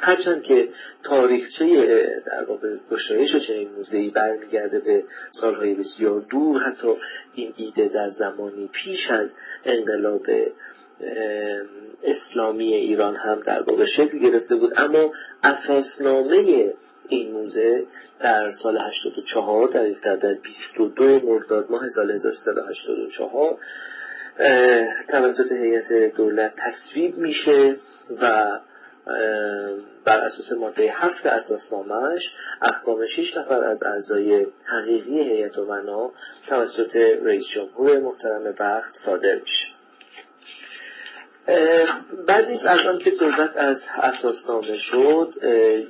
هرچند 0.00 0.42
که 0.42 0.68
تاریخچه 1.02 1.66
در 2.26 2.44
واقع 2.44 2.76
گشایش 2.90 3.36
چنین 3.36 3.70
موزهی 3.76 4.10
برمیگرده 4.10 4.78
به 4.78 5.04
سالهای 5.30 5.74
بسیار 5.74 6.20
دور 6.20 6.62
حتی 6.62 6.94
این 7.34 7.52
ایده 7.56 7.88
در 7.88 8.08
زمانی 8.08 8.68
پیش 8.72 9.10
از 9.10 9.36
انقلاب 9.64 10.26
اسلامی 12.04 12.74
ایران 12.74 13.16
هم 13.16 13.40
در 13.40 13.62
واقع 13.62 13.84
شکل 13.84 14.18
گرفته 14.18 14.56
بود. 14.56 14.72
اما 14.76 15.12
اساسنامه 15.42 16.72
این 17.08 17.32
موزه 17.32 17.86
در 18.20 18.48
سال 18.48 18.78
84 18.78 19.68
در 20.04 20.16
در 20.16 20.34
22 20.34 21.20
مرداد 21.20 21.70
ماه 21.70 21.88
سال 21.88 22.10
1384 22.10 23.58
توسط 25.08 25.52
هیئت 25.52 25.92
دولت 25.92 26.52
تصویب 26.56 27.18
میشه 27.18 27.76
و 28.22 28.58
بر 30.04 30.20
اساس 30.20 30.52
ماده 30.52 30.92
هفت 30.92 31.26
اساسنامهش 31.26 32.34
احکام 32.62 33.06
شش 33.06 33.36
نفر 33.36 33.64
از 33.64 33.82
اعضای 33.82 34.46
حقیقی 34.64 35.22
هیئت 35.22 35.58
منا 35.58 36.12
توسط 36.48 36.96
رئیس 37.22 37.48
جمهور 37.48 38.00
محترم 38.00 38.54
وقت 38.60 38.94
صادر 38.94 39.34
میشه. 39.34 39.66
بعد 42.26 42.48
نیست 42.48 42.66
از 42.66 42.86
آن 42.86 42.98
که 42.98 43.10
صحبت 43.10 43.56
از 43.56 43.86
اساسنامه 44.02 44.76
شد 44.76 45.34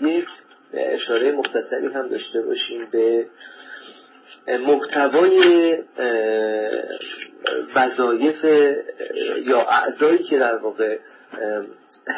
یک 0.03 0.29
اشاره 0.73 1.33
مختصری 1.33 1.87
هم 1.87 2.09
داشته 2.09 2.43
باشیم 2.43 2.87
به 2.91 3.27
محتوای 4.49 5.79
وظایف 7.75 8.45
یا 9.47 9.61
اعضایی 9.61 10.19
که 10.19 10.39
در 10.39 10.57
واقع 10.57 10.99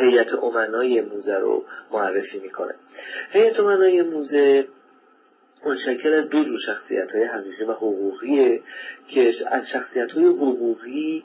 هیئت 0.00 0.34
امنای 0.34 1.00
موزه 1.00 1.38
رو 1.38 1.64
معرفی 1.90 2.38
می‌کنه. 2.38 2.74
هیئت 3.30 3.60
امنای 3.60 4.02
موزه 4.02 4.68
منشکل 5.66 6.12
از 6.12 6.28
دو 6.28 6.44
جور 6.44 6.58
شخصیت 6.58 7.12
های 7.12 7.24
حقیقی 7.24 7.64
و 7.64 7.72
حقوقیه 7.72 8.62
که 9.08 9.32
از 9.46 9.70
شخصیت 9.70 10.12
های 10.12 10.24
حقوقی 10.24 11.24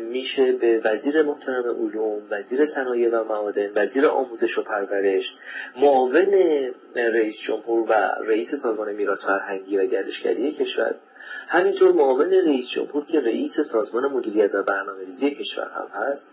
میشه 0.00 0.52
به 0.52 0.80
وزیر 0.84 1.22
محترم 1.22 1.64
علوم 1.64 2.22
وزیر 2.30 2.64
صنایع 2.64 3.10
و 3.10 3.24
معادن 3.24 3.72
وزیر 3.74 4.06
آموزش 4.06 4.58
و 4.58 4.62
پرورش 4.62 5.36
معاون 5.76 6.26
رئیس 6.94 7.40
جمهور 7.40 7.90
و 7.90 7.92
رئیس 8.28 8.54
سازمان 8.54 8.92
میراث 8.92 9.24
فرهنگی 9.24 9.76
و 9.76 9.86
گردشگری 9.86 10.52
کشور 10.52 10.94
همینطور 11.48 11.92
معاون 11.92 12.30
رئیس 12.30 12.68
جمهور 12.68 13.04
که 13.04 13.20
رئیس 13.20 13.60
سازمان 13.60 14.06
مدیریت 14.06 14.54
و 14.54 14.62
برنامه 14.62 15.04
ریزی 15.04 15.30
کشور 15.30 15.70
هم 15.74 15.88
هست. 15.92 16.32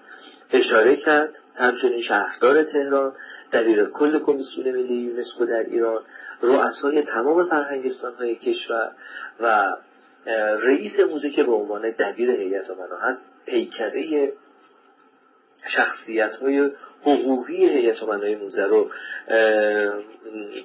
اشاره 0.52 0.96
کرد. 0.96 1.40
همچنین 1.56 2.02
شهردار 2.02 2.64
تهران 2.64 3.14
دبیر 3.52 3.86
کل 3.86 4.20
کمیسیون 4.20 4.72
ملی 4.72 4.96
یونسکو 4.96 5.46
در 5.46 5.60
ایران 5.60 6.02
رؤسای 6.42 7.02
تمام 7.02 7.44
فرهنگستان 7.44 8.14
های 8.14 8.36
کشور 8.36 8.92
و 9.40 9.76
رئیس 10.66 11.00
موزه 11.00 11.30
که 11.30 11.44
به 11.44 11.52
عنوان 11.52 11.90
دبیر 11.90 12.32
هیئت 12.32 12.70
امنا 12.70 12.98
هست 12.98 13.28
پیکره 13.46 14.34
شخصیت 15.68 16.36
های 16.36 16.72
حقوقی 17.02 17.66
هیئت 17.66 18.04
امنای 18.04 18.36
موزه 18.36 18.64
رو 18.66 18.90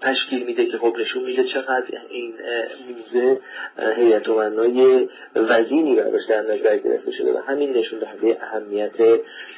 تشکیل 0.00 0.46
میده 0.46 0.66
که 0.66 0.78
خب 0.78 0.96
نشون 0.98 1.22
میده 1.24 1.44
چقدر 1.44 1.98
این 2.10 2.34
موزه 2.98 3.40
هیئت 3.96 4.28
امنای 4.28 5.08
وزینی 5.34 5.96
براش 5.96 6.26
در 6.28 6.42
نظر 6.42 6.76
گرفته 6.76 7.10
شده 7.10 7.32
و 7.32 7.36
همین 7.36 7.72
نشون 7.72 7.98
دهنده 7.98 8.38
اهمیت 8.40 8.96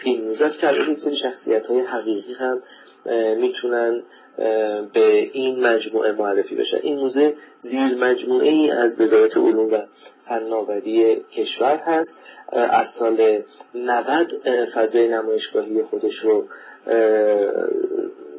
این 0.03 0.25
موزه 0.25 0.45
است 0.45 0.59
که 0.59 0.69
این 0.69 0.95
سری 0.95 1.17
شخصیت 1.17 1.67
های 1.67 1.81
حقیقی 1.81 2.35
هم 2.35 2.63
می‌تونن 3.37 4.03
به 4.93 5.31
این 5.33 5.67
مجموعه 5.67 6.13
معرفی 6.13 6.55
بشن 6.55 6.79
این 6.83 6.99
موزه 6.99 7.35
زیر 7.59 7.99
مجموعه 7.99 8.49
ای 8.49 8.71
از 8.71 9.01
وزارت 9.01 9.37
علوم 9.37 9.73
و 9.73 9.79
فناوری 10.29 11.25
کشور 11.33 11.77
هست. 11.77 12.19
از 12.53 12.89
سال 12.89 13.43
90 13.75 14.33
فضای 14.75 15.09
نمایشگاهی 15.09 15.83
خودش 15.83 16.19
رو 16.19 16.45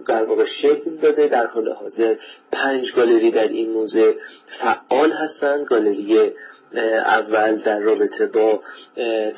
در 0.08 0.24
واقع 0.24 0.44
شکل 0.44 0.96
داده. 1.02 1.28
در 1.28 1.48
حال 1.48 1.72
حاضر 1.72 2.16
پنج 2.52 2.94
گالری 2.96 3.32
در 3.32 3.48
این 3.48 3.70
موزه 3.70 4.16
فعال 4.46 5.12
هستند 5.12 5.66
گالری 5.66 6.32
اول 7.06 7.56
در 7.56 7.80
رابطه 7.80 8.26
با 8.26 8.62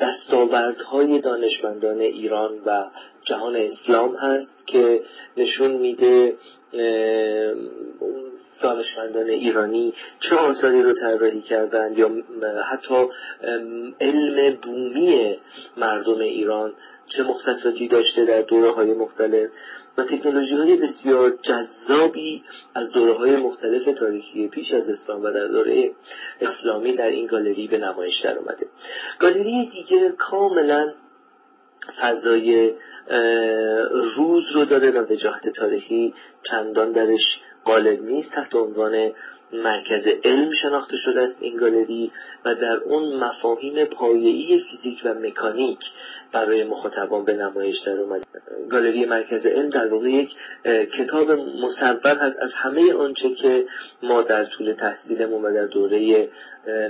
دستاوردهای 0.00 1.20
دانشمندان 1.20 2.00
ایران 2.00 2.52
و 2.66 2.84
جهان 3.24 3.56
اسلام 3.56 4.16
هست 4.16 4.66
که 4.66 5.02
نشون 5.36 5.70
میده 5.72 6.36
دانشمندان 8.62 9.30
ایرانی 9.30 9.94
چه 10.20 10.36
آثاری 10.36 10.82
رو 10.82 10.92
طراحی 10.92 11.40
کردند 11.40 11.98
یا 11.98 12.10
حتی 12.72 13.08
علم 14.00 14.56
بومی 14.62 15.38
مردم 15.76 16.18
ایران 16.18 16.72
چه 17.08 17.22
مختصاتی 17.22 17.88
داشته 17.88 18.24
در 18.24 18.42
دوره 18.42 18.70
های 18.70 18.94
مختلف. 18.94 19.50
و 19.98 20.02
تکنولوژی 20.02 20.56
های 20.56 20.76
بسیار 20.76 21.38
جذابی 21.42 22.44
از 22.74 22.90
دوره 22.90 23.12
های 23.12 23.36
مختلف 23.36 23.84
تاریخی 23.84 24.48
پیش 24.48 24.72
از 24.72 24.90
اسلام 24.90 25.22
و 25.22 25.30
در 25.30 25.46
دوره 25.46 25.90
اسلامی 26.40 26.92
در 26.92 27.08
این 27.08 27.26
گالری 27.26 27.68
به 27.68 27.78
نمایش 27.78 28.20
در 28.20 28.38
اومده. 28.38 28.66
گالری 29.18 29.66
دیگه 29.66 30.14
کاملا 30.18 30.92
فضای 32.00 32.74
روز 34.16 34.52
رو 34.54 34.64
داره 34.64 34.90
و 34.90 35.12
وجاهت 35.12 35.48
تاریخی 35.48 36.14
چندان 36.42 36.92
درش 36.92 37.40
غالب 37.64 38.02
نیست. 38.02 38.32
تحت 38.32 38.54
عنوان 38.54 39.12
مرکز 39.52 40.08
علم 40.24 40.50
شناخته 40.50 40.96
شده 40.96 41.20
است 41.20 41.42
این 41.42 41.56
گالری 41.56 42.12
و 42.44 42.54
در 42.54 42.76
اون 42.84 43.16
مفاهیم 43.16 43.84
پایه‌ای 43.84 44.60
فیزیک 44.60 45.02
و 45.04 45.14
مکانیک 45.14 45.78
برای 46.36 46.64
مخاطبان 46.64 47.24
به 47.24 47.32
نمایش 47.32 47.78
در 47.78 48.00
اومد. 48.00 48.26
گالری 48.70 49.04
مرکز 49.04 49.46
علم 49.46 49.68
در 49.68 49.86
واقع 49.86 50.10
یک 50.10 50.36
کتاب 50.98 51.30
مصور 51.30 52.18
هست 52.18 52.38
از 52.40 52.54
همه 52.54 52.94
آنچه 52.94 53.34
که 53.34 53.64
ما 54.02 54.22
در 54.22 54.44
طول 54.44 54.72
تحصیلمون 54.72 55.42
و 55.42 55.54
در 55.54 55.64
دوره 55.64 56.28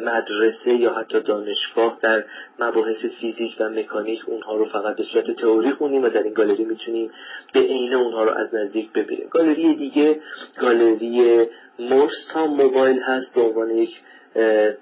مدرسه 0.03 0.73
یا 0.73 0.93
حتی 0.93 1.21
دانشگاه 1.21 1.99
در 2.03 2.25
مباحث 2.59 3.05
فیزیک 3.21 3.57
و 3.61 3.69
مکانیک 3.69 4.29
اونها 4.29 4.55
رو 4.55 4.65
فقط 4.65 4.97
به 4.97 5.03
صورت 5.03 5.31
تئوری 5.31 5.71
خونیم 5.71 6.03
و 6.03 6.09
در 6.09 6.23
این 6.23 6.33
گالری 6.33 6.65
می‌تونیم 6.65 7.11
به 7.53 7.61
عین 7.61 7.95
اونها 7.95 8.25
رو 8.25 8.31
از 8.31 8.55
نزدیک 8.55 8.93
ببینیم. 8.93 9.29
گالری 9.31 9.75
دیگه 9.75 10.21
گالری 10.61 11.47
مورس 11.79 12.27
تا 12.33 12.47
موبایل 12.47 12.99
هست 12.99 13.35
به 13.35 13.41
عنوان 13.41 13.71
یک 13.71 14.01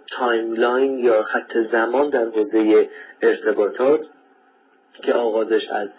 timeline 0.07 0.99
یا 0.99 1.23
خط 1.23 1.59
زمان 1.59 2.11
در 2.11 2.27
حوزه 2.29 2.89
ارتباطات. 3.23 4.07
که 5.03 5.13
آغازش 5.13 5.69
از 5.69 5.97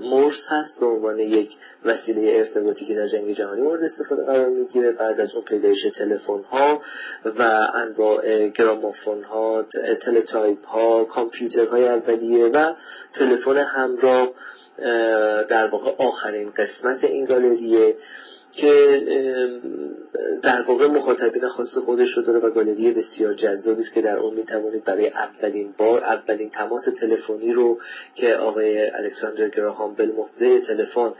مورس 0.00 0.46
هست 0.48 0.80
به 0.80 0.86
عنوان 0.86 1.18
یک 1.18 1.56
وسیله 1.84 2.32
ارتباطی 2.32 2.86
که 2.86 2.94
در 2.94 3.06
جنگ 3.06 3.30
جهانی 3.30 3.62
مورد 3.62 3.82
استفاده 3.82 4.24
قرار 4.24 4.48
می‌گیره 4.48 4.92
بعد 4.92 5.20
از 5.20 5.34
اون 5.34 5.44
پیدایش 5.44 5.82
تلفن 5.82 6.42
ها 6.50 6.80
و 7.38 7.68
انواع 7.74 8.48
گرامافون 8.48 9.24
ها 9.24 9.66
تلتایپ 10.02 10.66
ها 10.66 11.04
کامپیوترهای 11.04 11.88
اولیه 11.88 12.46
و 12.46 12.72
تلفن 13.12 13.56
همراه 13.56 14.28
در 15.48 15.66
واقع 15.66 15.94
آخرین 15.98 16.50
قسمت 16.56 17.04
این 17.04 17.24
گالریه. 17.24 17.96
که 18.56 19.02
در 20.42 20.62
واقع 20.62 20.86
مخاطبین 20.86 21.48
خاص 21.48 21.78
خودش 21.78 22.16
رو 22.16 22.22
داره 22.22 22.38
و 22.38 22.50
گالری 22.50 22.92
بسیار 22.92 23.34
جذابی 23.34 23.80
است 23.80 23.94
که 23.94 24.02
در 24.02 24.18
اون 24.18 24.34
می‌توانید 24.34 24.84
برای 24.84 25.08
اولین 25.08 25.74
بار 25.78 26.04
اولین 26.04 26.50
تماس 26.50 26.84
تلفنی 27.00 27.52
رو 27.52 27.78
که 28.14 28.36
آقای 28.36 28.90
الکساندر 28.90 29.48
گراهام 29.48 29.94
بل 29.94 30.12
مبدع 30.16 30.60
تلفن 30.60 31.12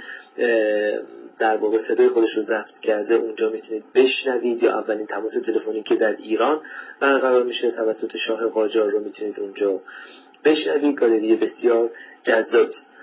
در 1.39 1.57
واقع 1.57 1.79
صدای 1.79 2.09
خودش 2.09 2.37
رو 2.37 2.43
ضبط 2.43 2.79
کرده 2.83 3.15
اونجا 3.15 3.51
می‌تونید 3.51 3.85
بشنوید 3.95 4.63
یا 4.63 4.79
اولین 4.79 5.07
تماس 5.07 5.33
تلفنی 5.47 5.83
که 5.83 5.95
در 5.97 6.17
ایران 6.17 6.61
برقرار 7.01 7.43
میشه 7.43 7.71
توسط 7.71 8.17
شاه 8.17 8.47
قاجار 8.47 8.91
رو 8.91 9.01
می‌تونید 9.01 9.41
اونجا 9.41 9.81
بشنوید. 10.45 10.97
گالری 10.97 11.37
بسیار 11.37 11.91
جذابی 12.23 12.69
است. 12.69 12.94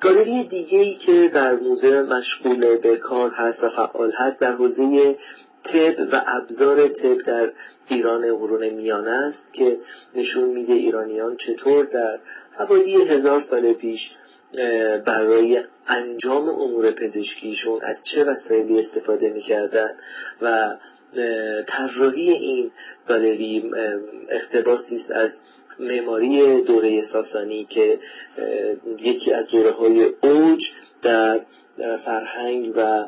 گالری 0.00 0.44
دیگه 0.44 0.78
ای 0.78 0.94
که 0.94 1.28
در 1.28 1.54
موزه 1.54 2.02
مشغول 2.02 2.76
به 2.76 2.96
کار 2.96 3.30
هست 3.30 3.64
و 3.64 3.68
فعال 3.68 4.12
هست 4.12 4.40
در 4.40 4.52
حوزه 4.52 5.16
طب 5.62 5.94
و 6.12 6.22
ابزار 6.26 6.88
طب 6.88 7.18
در 7.18 7.52
ایران 7.88 8.36
قرون 8.36 8.68
میانه 8.68 9.10
است 9.10 9.54
که 9.54 9.78
نشون 10.14 10.48
میده 10.48 10.72
ایرانیان 10.72 11.36
چطور 11.36 11.84
در 11.84 12.18
حوالی 12.58 13.04
هزار 13.04 13.40
سال 13.40 13.72
پیش 13.72 14.10
برای 15.04 15.62
انجام 15.88 16.48
امور 16.48 16.90
پزشکیشون 16.90 17.80
از 17.82 18.04
چه 18.04 18.24
وسایلی 18.24 18.78
استفاده 18.78 19.30
می‌کردن 19.30 19.90
و 20.42 20.76
طراحی 21.66 22.30
این 22.30 22.70
گالری 23.08 23.70
اقتباسی 24.28 24.94
است 24.94 25.10
از 25.10 25.40
معماری 25.80 26.60
دوره 26.60 27.02
ساسانی 27.02 27.64
که 27.64 27.98
یکی 28.98 29.32
از 29.32 29.48
دوره 29.48 29.72
های 29.72 30.04
اوج 30.22 30.64
در 31.02 31.40
فرهنگ 32.04 32.72
و 32.76 33.04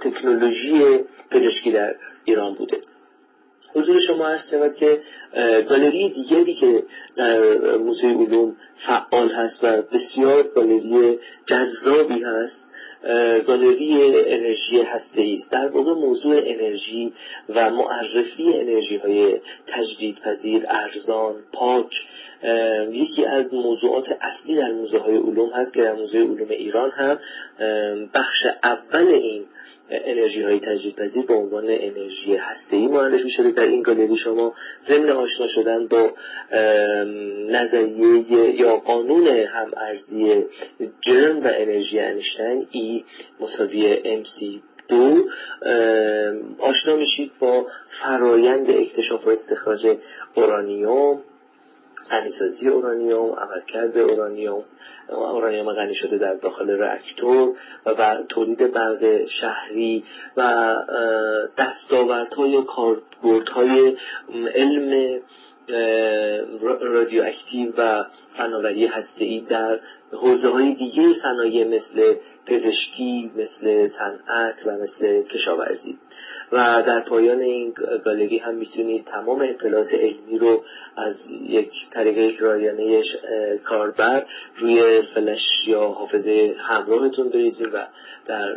تکنولوژی 0.00 0.80
پزشکی 1.30 1.72
در 1.72 1.94
ایران 2.24 2.54
بوده. 2.54 2.80
حضور 3.74 3.98
شما 3.98 4.26
هست 4.26 4.50
شود 4.50 4.74
که 4.74 5.00
گالری 5.68 6.08
دیگری 6.08 6.54
که 6.54 6.82
در 7.16 7.56
موزه 7.76 8.08
علوم 8.08 8.56
فعال 8.76 9.28
هست 9.28 9.64
و 9.64 9.82
بسیار 9.82 10.42
گالری 10.42 11.18
جذابی 11.46 12.22
هست 12.22 12.70
گالری 13.46 14.20
انرژی 14.26 14.82
هسته 14.82 15.30
است. 15.32 15.52
در 15.52 15.68
واقع 15.68 15.92
موضوع 15.92 16.42
انرژی 16.46 17.12
و 17.48 17.70
معرفی 17.70 18.54
انرژی 18.54 18.96
های 18.96 19.40
تجدیدپذیر 19.66 20.64
ارزان 20.68 21.34
پاک 21.52 22.06
یکی 22.90 23.24
از 23.24 23.54
موضوعات 23.54 24.16
اصلی 24.20 24.56
در 24.56 24.72
موزه 24.72 24.98
های 24.98 25.16
علوم 25.16 25.50
هست 25.54 25.74
که 25.74 25.82
در 25.82 25.92
موزه 25.92 26.18
علوم 26.18 26.48
ایران 26.50 26.90
هم 26.90 27.18
بخش 28.14 28.46
اول 28.62 29.06
این 29.06 29.44
انرژی 29.90 30.42
های 30.42 30.60
تجدیدپذیر 30.60 31.26
به 31.26 31.34
عنوان 31.34 31.64
انرژی 31.68 32.38
ای 32.72 32.86
معرفی 32.86 33.30
شده. 33.30 33.50
در 33.50 33.62
این 33.62 33.82
گالری 33.82 34.16
شما 34.16 34.54
ضمن 34.82 35.10
آشنا 35.10 35.46
شدن 35.46 35.86
با 35.86 36.10
نظریه 37.48 38.60
یا 38.60 38.76
قانون 38.76 39.26
هم 39.26 39.70
ارزی 39.76 40.44
جرم 41.00 41.40
و 41.40 41.50
انرژی 41.56 42.00
انشتین 42.00 42.65
ای 42.70 43.04
مساوی 43.40 44.02
MC 44.22 44.60
دو 44.88 45.24
آشنا 46.58 46.96
میشید 46.96 47.32
با 47.38 47.66
فرایند 47.88 48.70
اکتشاف 48.70 49.26
و 49.26 49.30
استخراج 49.30 49.96
اورانیوم 50.34 51.22
غنیسازی 52.10 52.68
اورانیوم 52.68 53.32
عملکرد 53.32 53.98
اورانیوم 53.98 54.64
اورانیوم 55.08 55.72
غنی 55.72 55.94
شده 55.94 56.18
در 56.18 56.34
داخل 56.34 56.70
راکتور 56.76 57.56
و 57.86 57.94
بر 57.94 58.22
تولید 58.22 58.72
برق 58.72 59.24
شهری 59.24 60.04
و 60.36 60.76
دستاوردهای 61.58 62.62
کاربردهای 62.62 63.96
علم 64.54 65.20
رادیواکتیو 66.80 67.72
و 67.78 68.04
فناوری 68.30 68.86
هسته‌ای 68.86 69.40
در 69.40 69.80
حوزه 70.12 70.48
های 70.48 70.74
دیگه 70.74 71.12
صنایع 71.12 71.68
مثل 71.68 72.14
پزشکی 72.46 73.30
مثل 73.36 73.86
صنعت 73.86 74.62
و 74.66 74.70
مثل 74.82 75.22
کشاورزی. 75.22 75.98
و 76.52 76.82
در 76.86 77.00
پایان 77.00 77.40
این 77.40 77.74
گالری 78.04 78.38
هم 78.38 78.54
می‌تونید 78.54 79.04
تمام 79.04 79.40
اطلاعات 79.40 79.94
علمی 79.94 80.38
رو 80.38 80.64
از 80.96 81.26
یک 81.48 81.90
طریق 81.90 82.18
یک 82.18 82.38
رایانه 82.38 83.02
کاربر 83.64 84.26
روی 84.56 85.02
فلش 85.02 85.68
یا 85.68 85.80
حافظه 85.80 86.54
همراهتون 86.58 87.28
بریزید 87.28 87.74
و 87.74 87.86
در 88.26 88.56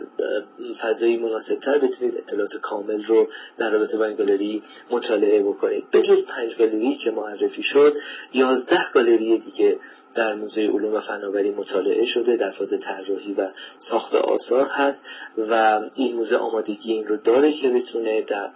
فضایی 0.82 1.18
مناسبتر 1.18 1.78
بتونید 1.78 2.18
اطلاعات 2.18 2.56
کامل 2.56 3.04
رو 3.04 3.28
در 3.58 3.70
رابطه 3.70 3.98
با 3.98 4.06
این 4.06 4.16
گالری 4.16 4.64
مطالعه 4.92 5.44
بکنید. 5.44 5.90
به 5.92 6.02
جز 6.02 6.26
پنج 6.26 6.58
گالری 6.58 6.96
که 6.96 7.12
معرفی 7.12 7.64
شد 7.64 7.94
یازده 8.34 8.92
گالری 8.94 9.38
دیگه 9.38 9.80
در 10.16 10.36
موزه 10.36 10.62
علوم 10.62 10.94
و 10.94 11.00
فناوری 11.00 11.52
مطالعه 11.52 12.06
شده 12.06 12.36
در 12.36 12.50
فاز 12.50 12.80
طراحی 12.80 13.34
و 13.34 13.50
ساخت 13.80 14.16
آثار 14.16 14.66
هست 14.66 15.06
و 15.38 15.82
این 15.96 16.16
موزه 16.16 16.38
آمادگی 16.38 16.94
این 16.94 17.08
رو 17.08 17.18
داره 17.18 17.52
که 17.52 17.70
بتونه 17.70 18.22
در 18.22 18.50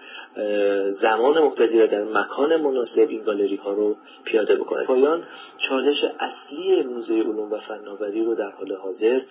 زمان 0.88 1.44
مقتضی 1.44 1.88
در 1.88 2.04
مکان 2.04 2.62
مناسب 2.62 3.08
این 3.10 3.22
گالری 3.24 3.56
ها 3.56 3.74
رو 3.74 3.98
پیاده 4.24 4.56
بکنه. 4.56 4.86
پایان 4.86 5.24
چالش 5.58 6.06
اصلی 6.20 6.82
موزه 6.84 7.14
علوم 7.14 7.52
و 7.52 7.58
فناوری 7.58 8.26
رو 8.26 8.36
در 8.36 8.50
حال 8.50 8.76
حاضر 8.76 9.22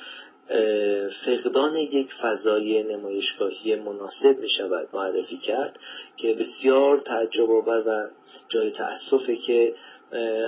فقدان 1.26 1.76
یک 1.76 2.12
فضای 2.12 2.82
نمایشگاهی 2.82 3.76
مناسب 3.76 4.40
می 4.40 4.48
شود 4.48 4.88
معرفی 4.92 5.36
کرد 5.36 5.78
که 6.16 6.34
بسیار 6.34 6.98
تعجب 6.98 7.50
آور 7.50 7.82
و 7.88 8.08
جای 8.48 8.70
تأسفه 8.70 9.36
که 9.36 9.74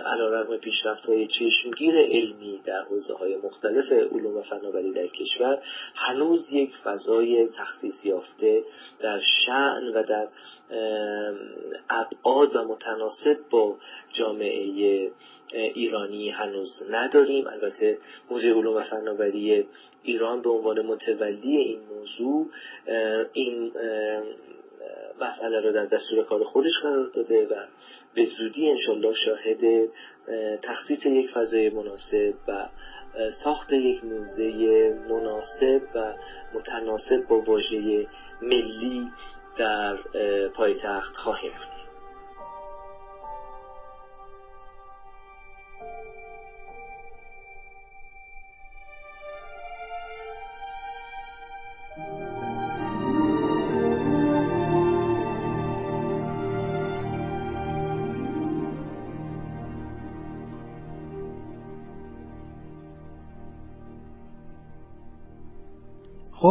علا 0.07 0.29
رقم 0.29 0.57
پیشرفت 0.57 1.07
های 1.07 1.27
چشمگیر 1.27 1.99
علمی 1.99 2.61
در 2.65 2.83
حوزه 2.83 3.15
های 3.15 3.37
مختلف 3.37 3.93
علوم 3.93 4.37
و 4.37 4.43
فناوری 4.43 4.93
در 4.93 5.07
کشور 5.07 5.63
هنوز 5.95 6.53
یک 6.53 6.77
فضای 6.85 7.49
تخصیص 7.49 8.07
یافته 8.07 8.65
در 9.01 9.19
شعن 9.19 9.89
و 9.95 10.03
در 10.03 10.29
ابعاد 11.91 12.57
و 12.57 12.65
متناسب 12.65 13.39
با 13.51 13.77
جامعه 14.13 15.11
ایرانی 15.53 16.31
هنوز 16.31 16.87
نداریم. 16.91 17.47
البته 17.47 17.99
موزه 18.31 18.53
علوم 18.53 18.77
و 18.77 18.81
فناوری 18.81 19.67
ایران 20.03 20.43
به 20.43 20.51
عنوان 20.51 20.87
متولی 20.87 21.57
این 21.57 21.81
موضوع 21.81 22.51
این 23.33 23.73
مسئله 25.21 25.61
رو 25.61 25.73
در 25.73 25.85
دستور 25.85 26.25
کار 26.25 26.45
خودش 26.45 26.79
قرار 26.83 27.07
داده 27.07 27.47
و 27.47 27.55
به 28.15 28.25
زودی 28.25 28.71
انشالله 28.71 29.15
شاهد 29.15 29.89
تخصیص 30.63 31.07
یک 31.07 31.31
فضای 31.31 31.71
مناسب 31.71 32.35
و 32.49 32.69
ساخت 33.31 33.73
یک 33.73 34.05
موزه 34.05 34.51
مناسب 35.11 35.83
و 35.95 36.15
متناسب 36.55 37.27
با 37.29 37.41
واژه 37.41 38.07
ملی 38.43 39.11
در 39.59 39.97
پایتخت 40.55 41.17
خواهیم 41.17 41.53
بود 41.53 41.84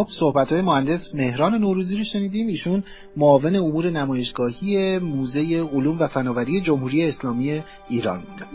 خب 0.04 0.10
صحبت 0.10 0.52
های 0.52 0.62
مهندس 0.62 1.14
مهران 1.14 1.54
نوروزی 1.54 1.96
رو 1.96 2.04
شنیدیم. 2.04 2.46
ایشون 2.46 2.82
معاون 3.16 3.56
امور 3.56 3.90
نمایشگاهی 3.90 4.98
موزه 4.98 5.40
علوم 5.72 5.96
و 6.00 6.06
فناوری 6.06 6.60
جمهوری 6.60 7.04
اسلامی 7.04 7.62
ایران 7.88 8.20
بودن 8.20 8.46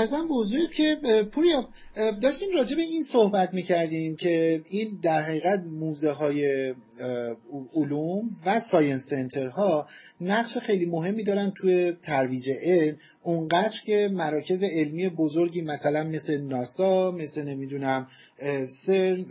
عرضم 0.00 0.28
به 0.28 0.34
حضورت 0.34 0.74
که 0.74 0.96
پوریا 1.32 1.68
داشتیم 2.22 2.48
راجع 2.54 2.76
به 2.76 2.82
این 2.82 3.02
صحبت 3.02 3.54
می‌کردیم 3.54 4.16
که 4.16 4.62
این 4.70 5.00
در 5.02 5.22
حقیقت 5.22 5.62
موزه 5.66 6.10
های 6.10 6.74
علوم 7.74 8.30
و 8.46 8.60
science 8.60 9.06
center 9.06 9.75
ها 9.75 9.86
نقش 10.20 10.58
خیلی 10.58 10.86
مهمی 10.86 11.24
دارن 11.24 11.50
توی 11.50 11.92
ترویج 11.92 12.50
علم. 12.62 12.96
اونقدر 13.22 13.80
که 13.84 14.10
مراکز 14.12 14.62
علمی 14.62 15.08
بزرگی 15.08 15.62
مثلا 15.62 16.04
مثل 16.04 16.40
ناسا 16.40 17.10
مثل 17.10 17.44
نمی‌دونم 17.44 18.06
سرن 18.66 19.24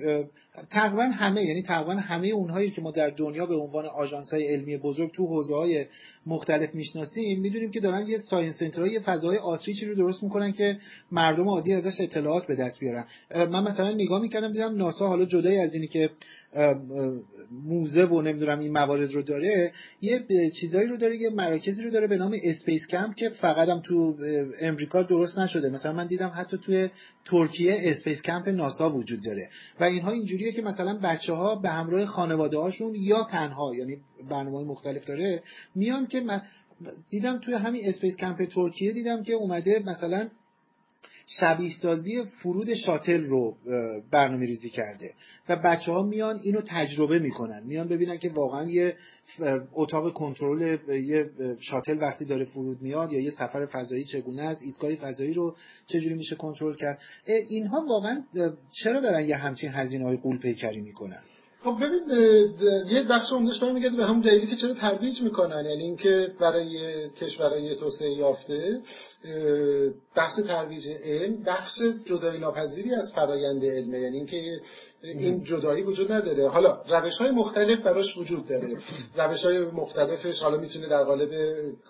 تقریبا 0.70 1.04
همه 1.04 1.44
یعنی 1.44 1.62
تقریبا 1.62 1.94
همه 1.94 2.28
اونهایی 2.28 2.70
که 2.70 2.82
ما 2.82 2.92
در 2.92 3.10
دنیا 3.10 3.46
به 3.46 3.56
عنوان 3.56 3.86
آژانس 3.86 4.34
های 4.34 4.48
علمی 4.48 4.78
بزرگ 4.78 5.12
تو 5.12 5.28
حوزه 5.28 5.56
های 5.56 5.86
مختلف 6.26 6.76
می‌شناسیم 6.76 7.42
می‌دونیم 7.42 7.72
که 7.72 7.80
دارن 7.80 8.08
یه 8.08 8.18
science 8.18 8.60
center 8.60 8.84
های 8.84 8.92
یه 8.92 9.00
فضای 9.00 9.38
outreach 9.38 9.81
ی 9.81 9.86
رو 9.86 9.96
درست 9.96 10.24
می‌کنن 10.24 10.52
که 10.52 10.78
مردم 11.12 11.50
عادی 11.50 11.74
ازش 11.74 12.02
اطلاعات 12.02 12.48
به 12.48 12.56
دست 12.56 12.80
بیارن. 12.80 13.06
من 13.36 13.64
مثلا 13.64 13.92
نگاه 13.92 14.22
می‌کردم 14.22 14.52
دیدم 14.52 14.76
ناسا 14.76 15.08
حالا 15.08 15.26
جدای 15.26 15.58
از 15.58 15.74
اینی 15.74 15.88
که 15.88 16.10
موزه 17.52 18.06
و 18.06 18.22
نمی‌دونم 18.22 18.60
این 18.60 18.72
موارد 18.72 19.14
رو 19.14 19.22
داره 19.22 19.72
یه 20.02 20.26
چیزایی 20.54 20.88
رو 20.88 20.98
داره 20.98 21.18
یه 21.18 21.30
مراکزی 21.30 21.84
رو 21.84 21.90
داره 21.90 22.08
به 22.08 22.18
نام 22.18 22.36
space 22.44 22.88
camp 22.88 23.16
که 23.16 23.30
فقط 23.30 23.70
هم 23.70 23.80
تو 23.80 24.18
امریکا 24.62 25.04
درست 25.04 25.40
نشده. 25.40 25.70
مثلا 25.70 25.94
من 25.94 26.08
دیدم 26.08 26.32
حتی 26.36 26.58
توی 26.58 26.90
ترکیه 27.26 27.76
space 27.84 28.22
camp 28.22 28.50
ناسا 28.50 28.90
وجود 28.90 29.24
داره. 29.24 29.50
و 29.80 29.84
اینها 29.84 30.12
اینجوریه 30.12 30.52
که 30.52 30.62
مثلا 30.62 31.00
بچه 31.04 31.34
ها 31.34 31.56
به 31.56 31.70
همراه 31.70 32.06
خانواده 32.06 32.58
هاشون 32.58 32.96
یا 32.96 33.24
تنها 33.24 33.76
یعنی 33.76 33.98
برنامه 34.30 34.64
مختلف 34.64 35.06
داره 35.06 35.44
میان 35.76 36.08
که 36.08 36.22
من 36.22 36.42
دیدم 37.10 37.40
توی 37.40 37.54
همین 37.54 37.82
space 37.86 38.18
camp 38.18 38.46
ترکیه 38.46 38.92
دیدم 38.92 39.24
که 39.24 39.34
اومده 39.34 39.84
مثلا 39.86 40.30
شبیه 41.32 41.72
سازی 41.72 42.26
فرود 42.26 42.74
شاتل 42.74 43.24
رو 43.24 43.58
برنامه 44.12 44.46
ریزی 44.46 44.70
کرده. 44.70 45.14
و 45.50 45.56
بچه 45.56 45.92
ها 45.92 46.04
میان 46.04 46.40
اینو 46.44 46.62
تجربه 46.62 47.20
می‌کنن. 47.20 47.64
میان 47.64 47.88
ببینن 47.88 48.18
که 48.18 48.30
واقعا 48.30 48.70
یه 48.70 48.96
اتاق 49.74 50.14
کنترل 50.14 50.78
یه 50.90 51.30
شاتل 51.60 51.98
وقتی 52.02 52.26
داره 52.26 52.46
فرود 52.46 52.82
میاد 52.82 53.12
یا 53.12 53.20
یه 53.20 53.30
سفر 53.30 53.66
فضایی 53.66 54.04
چگونه 54.04 54.44
است 54.44 54.64
ایستگاه 54.64 54.96
فضایی 54.96 55.34
رو 55.34 55.56
چجوری 55.86 56.16
میشه 56.16 56.36
کنترل 56.36 56.76
کرد. 56.76 57.00
اینها 57.50 57.86
واقعا 57.90 58.24
چرا 58.72 59.02
دارن 59.02 59.30
یه 59.30 59.36
همچین 59.36 59.70
هزینه 59.74 60.06
های 60.06 60.18
غول 60.18 60.38
پیکری 60.38 60.82
می‌کنن؟ 60.82 61.22
خب 61.64 61.78
ببین 61.82 62.10
یه 62.90 63.04
بخش 63.04 63.34
عمدهش 63.34 63.60
برمیگرده 63.60 63.98
به 63.98 64.06
همون 64.06 64.22
دلیلی 64.22 64.48
که 64.48 64.56
چرا 64.56 64.74
ترویج 64.74 65.22
می‌کنن 65.22 65.66
یعنی 65.66 65.84
اینکه 65.84 66.36
برای 66.40 67.10
کشورهای 67.10 67.76
توسعه 67.76 68.12
یافته 68.12 68.82
بحث 70.16 70.40
ترویج 70.40 70.90
علم 71.04 71.44
بخش 71.44 71.82
جدایی 72.06 72.40
ناپذیری 72.40 72.96
از 72.96 73.14
فرایند 73.14 73.66
علمه. 73.66 74.00
یعنی 74.00 74.18
اینکه 74.18 74.62
این 75.02 75.44
جدایی 75.44 75.84
وجود 75.84 76.12
نداره. 76.12 76.50
حالا 76.50 76.82
روش 76.90 77.18
های 77.18 77.32
مختلف 77.32 77.80
براش 77.80 78.18
وجود 78.18 78.48
داره. 78.48 78.78
روش 79.16 79.46
های 79.46 79.60
مختلفش 79.60 80.44
حالا 80.44 80.58
می‌تونه 80.58 80.88
در 80.88 81.04
قالب 81.04 81.30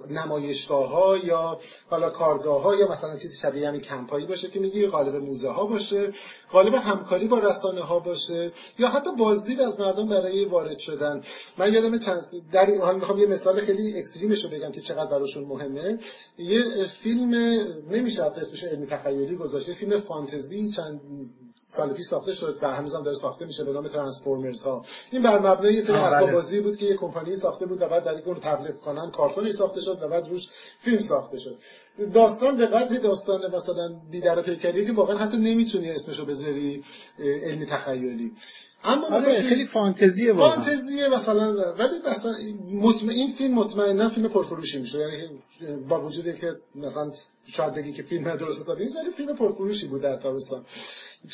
نمایشگاه 0.09 0.89
ها 0.89 1.17
یا 1.17 1.59
حالا 1.89 2.09
کارگاه 2.09 2.61
ها 2.61 2.75
یا 2.75 2.91
مثلا 2.91 3.17
چیزی 3.17 3.37
شبیه 3.37 3.67
همین 3.67 3.81
کمپایی 3.81 4.25
باشه 4.25 4.47
که 4.47 4.59
میگی 4.59 4.87
قالب 4.87 5.15
موزه 5.15 5.49
ها 5.49 5.65
باشه 5.65 6.11
قالب 6.51 6.73
همکاری 6.73 7.27
با 7.27 7.39
رسانه 7.39 7.81
ها 7.81 7.99
باشه 7.99 8.51
یا 8.79 8.87
حتی 8.87 9.09
بازدید 9.15 9.61
از 9.61 9.79
مردم 9.79 10.09
برای 10.09 10.45
وارد 10.45 10.77
شدن. 10.77 11.21
من 11.57 11.73
یادم 11.73 11.99
چند 11.99 12.21
در 12.51 12.93
می‌خوام 12.93 13.19
یه 13.19 13.25
مثال 13.25 13.61
خیلی 13.61 13.99
اکستریمش 13.99 14.43
رو 14.43 14.49
بگم 14.49 14.71
که 14.71 14.81
چقدر 14.81 15.11
براشون 15.11 15.43
مهمه. 15.43 15.99
یه 16.37 16.85
فیلم 16.85 17.29
نمیشه 17.91 18.23
اسمش 18.23 18.63
علمی 18.63 18.87
تخیلی 18.87 19.35
گذاشته 19.35 19.73
فیلم 19.73 19.99
فانتزی 19.99 20.69
چند 20.69 21.01
سال 21.71 21.93
پیش 21.93 22.05
ساخته 22.05 22.33
شد 22.33 22.57
و 22.61 22.67
هنوز 22.67 22.95
هم 22.95 23.03
داره 23.03 23.17
ساخته 23.17 23.45
میشه 23.45 23.63
به 23.63 23.73
نام 23.73 23.87
ترانسفورمرز 23.87 24.63
ها 24.63 24.85
این 25.11 25.21
بر 25.21 25.39
مبنای 25.39 25.73
یه 25.73 25.81
سری 25.81 25.95
اسباب 25.95 26.23
بله. 26.23 26.31
بازی 26.31 26.61
بود 26.61 26.77
که 26.77 26.85
یه 26.85 26.95
کمپانی 26.95 27.35
ساخته 27.35 27.65
بود 27.65 27.81
و 27.81 27.87
بعد 27.87 28.03
در 28.03 28.21
اون 28.25 28.35
تبلیغ 28.35 28.79
کنن 28.79 29.11
کارتونی 29.11 29.51
ساخته 29.51 29.81
شد 29.81 29.99
و 30.01 30.07
بعد 30.07 30.27
روش 30.27 30.49
فیلم 30.79 30.99
ساخته 30.99 31.39
شد 31.39 31.57
داستان 32.13 32.57
به 32.57 32.65
قدری 32.65 32.97
داستان 32.97 33.55
مثلا 33.55 33.89
بیدر 34.11 34.41
پیکری 34.41 34.85
که 34.85 34.93
واقعا 34.93 35.17
حتی 35.17 35.37
نمی‌تونی 35.37 35.91
اسمشو 35.91 36.25
بذاری 36.25 36.83
علمی 37.19 37.65
تخیلی. 37.65 38.31
اما 38.83 39.09
مثلا 39.09 39.41
خیلی 39.41 39.65
فانتزیه 39.65 40.33
واقعا. 40.33 40.61
فانتزیه 40.61 41.07
مثلا 41.07 41.73
ولی 41.73 41.93
مثلا 42.11 42.33
مطمئن 42.71 43.09
این 43.09 43.31
فیلم 43.31 43.53
مطمئنا 43.53 44.09
فیلم 44.09 44.27
پرفروشی 44.27 44.79
میشه. 44.79 44.99
یعنی 44.99 45.29
با 45.89 46.01
وجودی 46.01 46.33
که 46.33 46.51
مثلا 46.75 47.11
شاید 47.47 47.73
بگی 47.73 47.93
که 47.93 48.03
فیلم 48.03 48.35
درست 48.35 48.61
حسابی 48.61 48.83
نیست 48.83 48.97
ولی 48.97 49.11
فیلم 49.11 49.35
پرفروشی 49.35 49.87
بود 49.87 50.01
در 50.01 50.15
تابستان. 50.15 50.65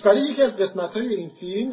برای 0.03 0.21
یکی 0.21 0.41
از 0.41 0.59
قسمت 0.59 0.97
های 0.97 1.15
این 1.15 1.29
فیلم 1.29 1.71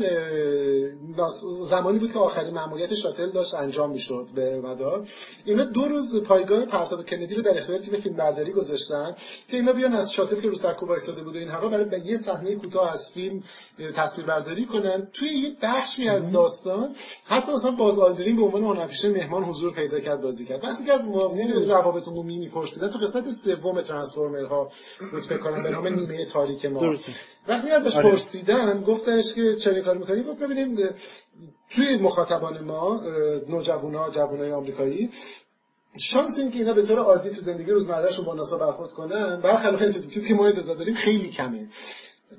زمانی 1.70 1.99
بود 1.99 2.12
که 2.12 2.18
آخرین 2.18 2.55
مأموریت 2.55 2.95
شاتل 2.95 3.30
داشت 3.30 3.55
انجام 3.55 3.91
می‌شد 3.91 4.28
به 4.35 4.61
مدار. 4.61 5.09
اینا 5.45 5.64
دو 5.64 5.85
روز 5.85 6.22
پایگاه 6.22 6.64
پرتاب 6.64 7.07
کندی 7.07 7.35
رو 7.35 7.43
در 7.43 7.59
اختیار 7.59 7.78
تیم 7.78 8.01
فیلم 8.01 8.16
برداری 8.16 8.53
گذاشتن 8.73 9.16
که 9.49 9.57
اینا 9.57 9.73
بیان 9.73 9.93
از 9.93 10.12
شاتل 10.12 10.41
که 10.41 10.49
رو 10.49 10.55
سکو 10.55 10.87
وایساده 10.87 11.23
بود 11.23 11.37
این 11.37 11.49
هوا 11.49 11.68
برای 11.68 12.01
یه 12.05 12.16
صحنه 12.16 12.55
کوتاه 12.55 12.93
از 12.93 13.12
فیلم 13.12 13.43
تصویر 13.97 14.27
برداری 14.27 14.64
کنن. 14.64 15.09
توی 15.12 15.29
یه 15.29 15.57
بخشی 15.62 16.09
از 16.09 16.33
داستان 16.33 16.95
حتی 17.25 17.53
مثلا 17.53 17.70
باز 17.70 17.99
آلدرین 17.99 18.37
به 18.37 18.43
عنوان 18.43 18.62
هنرپیشه 18.62 19.09
مهمان 19.09 19.45
حضور 19.45 19.73
پیدا 19.73 20.01
کرد 20.01 20.23
بازی 20.23 20.45
کرد. 20.45 20.64
وقتی 20.64 20.85
که 20.85 20.93
از 20.93 21.05
معاونین 21.05 21.68
روابط 21.68 22.09
عمومی 22.09 22.39
میپرسیدن 22.39 22.89
تو 22.89 22.99
قسمت 22.99 23.31
سوم 23.31 23.81
ترانسفورمرها 23.81 24.70
بود 25.12 25.23
فکر 25.23 25.39
کنم 25.39 25.62
به 25.62 25.70
نام 25.70 25.89
نیمه 25.89 26.25
تاریک 26.25 26.64
ما. 26.64 26.95
وقتی 27.49 27.70
ازش 27.70 27.97
آره. 27.97 28.11
پرسیدن 28.11 28.83
گفتش 28.83 29.35
که 29.35 29.55
چه 29.55 29.81
کار 29.81 29.99
می‌کنی؟ 29.99 30.23
گفت 30.23 30.39
ببینید 30.39 30.95
توی 31.70 31.97
مخاطبان 31.97 32.64
ما 32.64 33.01
نوجوانها 33.49 34.11
جوانای 34.11 34.53
آمریکایی 34.53 35.11
شانس 35.99 36.38
این 36.38 36.51
که 36.51 36.59
اینا 36.59 36.72
به 36.72 36.82
طور 36.82 36.99
عادی 36.99 37.30
تو 37.30 37.40
زندگی 37.40 37.70
روزمرهشون 37.70 38.24
با 38.24 38.34
ناسا 38.34 38.59
برخورد 38.59 38.90
کنن 38.90 39.40
برخلاف 39.40 39.82
چیزی 39.82 40.28
که 40.28 40.34
ما 40.34 40.47
انتظار 40.47 40.76
داریم 40.76 40.95
خیلی 40.95 41.28
کمه. 41.30 41.68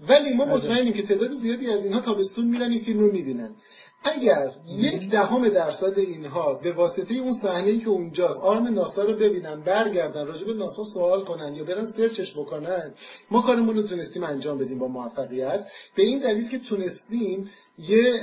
ولی 0.08 0.34
ما 0.34 0.45
مطمئنیم 0.45 0.93
که 0.93 1.04
تعداد 1.04 1.32
زیادی 1.32 1.68
از 1.68 1.86
اینها 1.86 1.99
تابستون 1.99 2.45
میرن 2.45 2.72
این 2.72 2.82
فیلم 2.82 2.99
رو 2.99 3.12
می‌بینن. 3.12 3.56
اگر 4.04 4.51
یک 4.68 5.10
دهم 5.10 5.49
درصد 5.49 5.99
اینها 5.99 6.54
به 6.54 6.72
واسطه 6.72 7.16
اون 7.16 7.34
صحنه 7.34 7.70
ای 7.70 7.80
که 7.80 7.89
اونجاست 7.89 8.43
آرم 8.43 8.68
ناسا 8.68 9.04
رو 9.04 9.14
ببینن 9.14 9.62
برگردن 9.62 10.26
راجع 10.28 10.47
به 10.47 10.54
ناسا 10.54 10.84
سوال 10.84 11.24
کنن 11.24 11.56
یا 11.56 11.64
برن 11.64 11.86
سرچش 11.86 12.38
بکنن 12.38 12.93
ما 13.32 13.41
کارمون 13.41 13.76
رو 13.76 13.84
تونستیم 13.84 14.24
انجام 14.24 14.58
بدیم 14.58 14.80
با 14.80 14.88
موفقیت. 14.88 15.66
به 15.95 16.04
این 16.04 16.20
دلیل 16.20 16.49
که 16.49 16.60
تونستیم 16.60 17.49
یه 17.78 18.14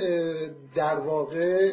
در 0.75 0.99
واقع 0.99 1.71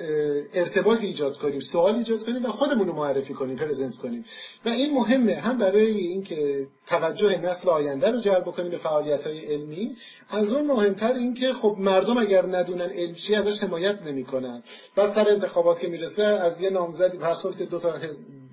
ارتباط 0.54 1.02
ایجاد 1.02 1.36
کنیم 1.36 1.60
سوال 1.60 1.94
ایجاد 1.94 2.24
کنیم 2.24 2.44
و 2.44 2.52
خودمون 2.52 2.86
رو 2.86 2.94
معرفی 2.94 3.34
کنیم 3.34 3.56
پرزنت 3.56 3.96
کنیم. 3.96 4.24
و 4.64 4.68
این 4.68 4.94
مهمه 4.94 5.34
هم 5.34 5.58
برای 5.58 5.96
اینکه 5.96 6.66
توجه 6.88 7.38
نسل 7.38 7.68
آینده 7.68 8.10
رو 8.10 8.18
جلب 8.18 8.44
کنیم 8.44 8.70
به 8.70 8.76
فعالیت 8.76 9.26
های 9.26 9.38
علمی. 9.38 9.96
از 10.28 10.52
اون 10.52 10.66
مهمتر 10.66 11.12
اینکه 11.12 11.52
خب 11.52 11.76
مردم 11.78 12.18
اگر 12.18 12.46
ندونن 12.46 12.90
علم 12.90 13.14
چی 13.14 13.34
ازش 13.34 13.62
حمایت 13.62 14.02
نمی‌کنن. 14.02 14.62
بعد 14.96 15.12
سر 15.12 15.28
انتخابات 15.28 15.80
که 15.80 15.88
می‌رسه 15.88 16.24
از 16.24 16.60
یه 16.60 16.70
نامزد 16.70 17.22
هر 17.22 17.34
که 17.58 17.64
دو 17.64 17.78
تا 17.78 17.94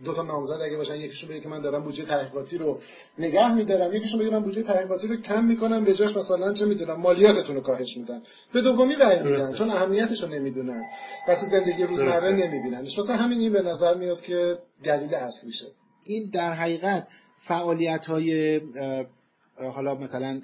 دو 0.05 0.13
تا 0.13 0.23
نامزد 0.23 0.61
اگه 0.61 0.77
باشن 0.77 0.95
یکیشون 0.95 1.29
بگه 1.29 1.39
که 1.39 1.49
من 1.49 1.61
دارم 1.61 1.83
بودجه 1.83 2.05
تحقیقاتی 2.05 2.57
رو 2.57 2.79
نگه 3.19 3.53
میدارم 3.53 3.93
یکیشون 3.93 4.19
بگه 4.19 4.29
من 4.29 4.39
بودجه 4.39 4.61
تحقیقاتی 4.61 5.07
رو 5.07 5.15
کم 5.15 5.45
می‌کنم 5.45 5.83
به 5.83 5.93
جاش 5.93 6.17
مثلا 6.17 6.53
چه 6.53 6.65
می‌دونم 6.65 7.01
مالیاتتون 7.01 7.55
رو 7.55 7.61
کاهش 7.61 7.97
میدن. 7.97 8.21
به 8.53 8.61
دومی 8.61 8.95
رأی 8.95 9.23
میدن 9.23 9.53
چون 9.53 9.69
اهمیتش 9.69 10.23
رو 10.23 10.29
نمی‌دونن. 10.29 10.83
و 11.27 11.35
تو 11.35 11.45
زندگی 11.45 11.83
روزمره 11.83 12.31
نمیبیننش. 12.31 12.99
مثلا 12.99 13.15
همین 13.15 13.39
این 13.39 13.53
به 13.53 13.61
نظر 13.61 13.93
میاد 13.93 14.21
که 14.21 14.57
دلیل 14.83 15.15
اصلیشه. 15.15 15.65
این 16.05 16.29
در 16.33 16.53
حقیقت 16.53 17.07
فعالیت 17.47 18.05
های 18.05 18.61
حالا 19.73 19.95
مثلا 19.95 20.41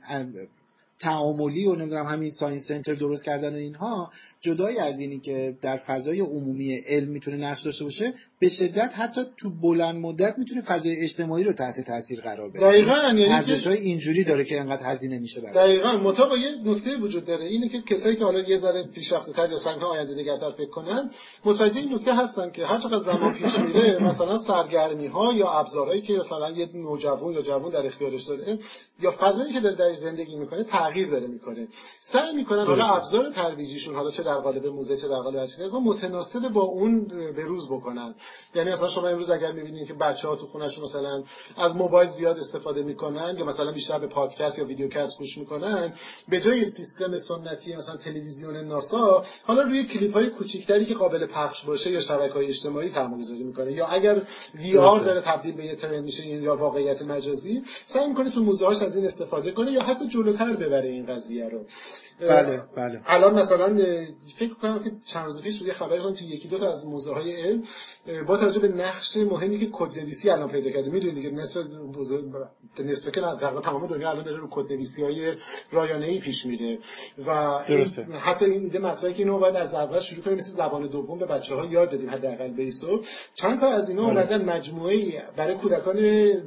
تعاملی 1.02 1.66
و 1.66 1.76
نمی‌دونم 1.76 2.06
همین 2.06 2.30
ساینس 2.30 2.68
سنتر 2.68 2.94
درست 2.94 3.26
کردن 3.26 3.54
و 3.54 3.58
اینها 3.58 4.12
جدای 4.42 4.78
از 4.78 5.00
اینی 5.00 5.20
که 5.20 5.58
در 5.62 5.78
فضای 5.78 6.20
عمومی 6.20 6.82
علم 6.88 7.10
می‌تونه 7.10 7.38
نقش 7.38 7.62
داشته 7.62 7.84
باشه 7.84 8.14
به 8.40 8.50
شدت 8.50 8.94
حتی 8.98 9.22
تو 9.38 9.50
بلند 9.50 9.96
مدت 9.96 10.38
می‌تونه 10.38 10.62
فضای 10.62 10.96
اجتماعی 11.04 11.44
رو 11.44 11.54
تحت 11.54 11.82
تاثیر 11.82 12.22
قرار 12.22 12.50
بده. 12.50 12.60
دقیقاً 12.60 12.96
یعنی 12.96 13.26
ارزش 13.26 13.68
های 13.68 13.78
اینجوری 13.78 14.24
داره 14.24 14.44
که 14.44 14.62
انقدر 14.62 14.92
هزینه 14.92 15.20
میشه 15.20 15.42
برای 15.42 15.54
دقیقاً. 15.54 15.98
مطابق 15.98 16.38
یه 16.38 16.72
نکته 16.72 16.98
وجود 16.98 17.26
داره 17.26 17.46
اینه 17.46 17.70
که 17.70 17.82
کسایی 17.82 18.16
که 18.16 18.24
حالا 18.24 18.40
یه 18.40 18.58
ذره 18.58 18.84
پیشرفته 18.84 19.34
تر 19.34 19.50
یا 19.50 19.58
سنگ 19.58 19.84
آینده 19.84 20.16
نگرتر 20.16 20.50
فکر 20.50 20.70
کنن 20.70 21.10
متوجه 21.46 21.80
این 21.80 21.94
نکته 21.94 22.16
هستن 22.16 22.52
که 22.52 22.66
هر 22.66 22.78
چقدر 22.78 22.98
زمان 22.98 23.34
پیش 23.34 23.60
میره 23.60 24.04
مثلا 24.04 24.38
سرگرمی 24.38 25.08
ها 25.08 25.34
یا 25.34 25.50
ابزارهایی 25.50 26.02
که 26.02 26.14
مثلا 26.14 26.52
یه 26.52 26.70
نوجوان 26.74 27.34
یا 27.34 27.42
جوان 27.42 27.72
در 27.72 27.86
اختیارش 27.86 28.24
داره 28.24 28.60
یا 29.00 29.12
فضایی 29.12 29.54
که 29.54 29.60
داره 29.60 29.76
در 29.76 29.94
زندگی 29.94 30.36
می‌کنه 30.36 30.64
تغییر 30.92 31.10
داره 31.10 31.28
می‌کنه. 31.28 31.68
سعی 32.00 32.36
می‌کنن 32.36 32.66
حالا 32.66 32.86
ابزار 32.86 33.30
ترویجیشون 33.30 33.96
حالا 33.96 34.12
چه 34.12 34.24
در 34.24 34.36
قالب 34.36 34.66
موزه 34.66 34.98
چه 34.98 35.08
در 35.08 35.16
قالب 35.16 35.36
هر 35.36 35.80
متناسب 35.84 36.50
با 36.50 36.62
اون 36.62 37.06
به 37.36 37.44
روز 37.44 37.70
بکنن. 37.70 38.16
یعنی 38.56 38.72
مثلا 38.72 38.88
شما 38.88 39.08
امروز 39.08 39.30
اگر 39.30 39.52
می‌بینید 39.52 39.88
که 39.88 39.94
بچه 39.94 40.28
ها 40.28 40.36
تو 40.36 40.48
خونهشون 40.48 40.84
مثلا 40.84 41.24
از 41.58 41.76
موبایل 41.76 42.10
زیاد 42.10 42.38
استفاده 42.38 42.84
می‌کنن 42.84 43.36
یا 43.38 43.46
مثلا 43.46 43.72
بیشتر 43.72 44.00
به 44.00 44.08
پادکست 44.08 44.60
یا 44.60 44.66
ویدیوکست 44.66 45.18
گوش 45.18 45.38
می‌کنن 45.38 45.94
به 46.30 46.40
جای 46.40 46.66
سیستم 46.66 47.18
سنتی 47.18 47.76
مثلا 47.76 47.98
تلویزیون 47.98 48.58
ناسا 48.58 49.26
حالا 49.44 49.62
روی 49.62 49.84
کلیپ 49.84 50.14
های 50.14 50.30
کوچیکتری 50.30 50.86
که 50.86 50.94
قابل 50.94 51.26
پخش 51.26 51.66
باشه 51.66 51.92
یا 51.92 52.02
شبکه 52.02 52.34
های 52.34 52.48
اجتماعی 52.48 52.90
سرمایه‌گذاری 52.90 53.44
می‌کنه. 53.44 53.72
یا 53.72 53.88
اگر 53.88 54.22
وی 54.56 54.78
آر 54.78 55.00
داره 55.00 55.22
تبدیل 55.22 55.56
به 55.56 55.66
یه 55.66 55.76
ترند 55.76 56.04
میشه 56.04 56.28
یا 56.28 56.56
واقعیت 56.56 57.02
مجازی 57.02 57.64
سعی 57.86 58.08
می‌کنه 58.08 58.32
تو 58.32 58.44
موزه 58.44 58.68
از 58.68 58.96
این 58.96 59.06
استفاده 59.06 59.52
کنه 59.52 59.72
یا 59.72 59.84
حتی 59.84 60.08
جلوتر 60.08 60.54
ببره. 60.54 60.81
این 60.88 61.06
قضیه 61.06 61.50
رو 61.50 61.66
بله 62.22 62.62
بله. 62.76 63.02
الان 63.06 63.34
مثلا 63.34 63.78
فکر 64.40 64.54
کنم 64.54 64.84
که 64.84 64.92
چند 65.06 65.26
روز 65.26 65.42
پیش 65.42 65.58
بود 65.58 65.68
یه 65.68 65.74
خبری 65.74 66.00
تو 66.00 66.26
یکی 66.26 66.48
دو 66.48 66.58
تا 66.58 66.72
از 66.72 66.88
موزه 66.88 67.14
های 67.14 67.36
علم 67.36 67.64
با 68.28 68.38
توجه 68.38 68.60
به 68.60 68.68
نقش 68.68 69.18
مهمی 69.18 69.60
که 69.60 69.70
کد 69.72 70.00
نویسی 70.00 70.30
الان 70.30 70.50
پیدا 70.50 70.70
کرده. 70.70 70.90
می‌دونید 70.90 71.16
دیگه 71.16 71.32
نصف 71.32 71.58
بزرگ 71.96 72.26
نصف 72.80 73.12
که 73.12 73.22
تقریبا 73.22 73.62
تمام 73.62 73.88
دنیا 73.88 74.10
الان 74.10 74.24
داره 74.24 74.38
رو 74.38 74.48
کد 74.52 74.72
نویسی 74.72 75.04
های 75.04 75.34
رایانه 75.72 76.06
ای 76.06 76.20
پیش 76.20 76.46
میره. 76.46 76.80
و 77.28 77.58
حتی 78.20 78.46
این 78.46 78.62
ایده 78.62 78.80
مطرحه 78.80 79.14
که 79.14 79.24
اینو 79.24 79.40
باید 79.40 79.56
از 79.56 79.74
اول 79.74 80.00
شروع 80.00 80.24
کنیم 80.24 80.38
مثل 80.38 80.56
زبان 80.58 80.88
دوم 80.88 81.20
به 81.20 81.26
بچه 81.26 81.56
ها 81.56 81.66
یاد 81.66 81.94
بدیم 81.94 82.10
حداقل 82.10 82.48
بیسو 82.48 83.04
چند 83.36 83.60
تا 83.60 83.68
از 83.68 83.90
اینا 83.90 84.08
بله. 84.08 84.12
اومدن 84.12 84.46
مجموعه 84.46 85.24
برای 85.36 85.56
کودکان 85.56 85.96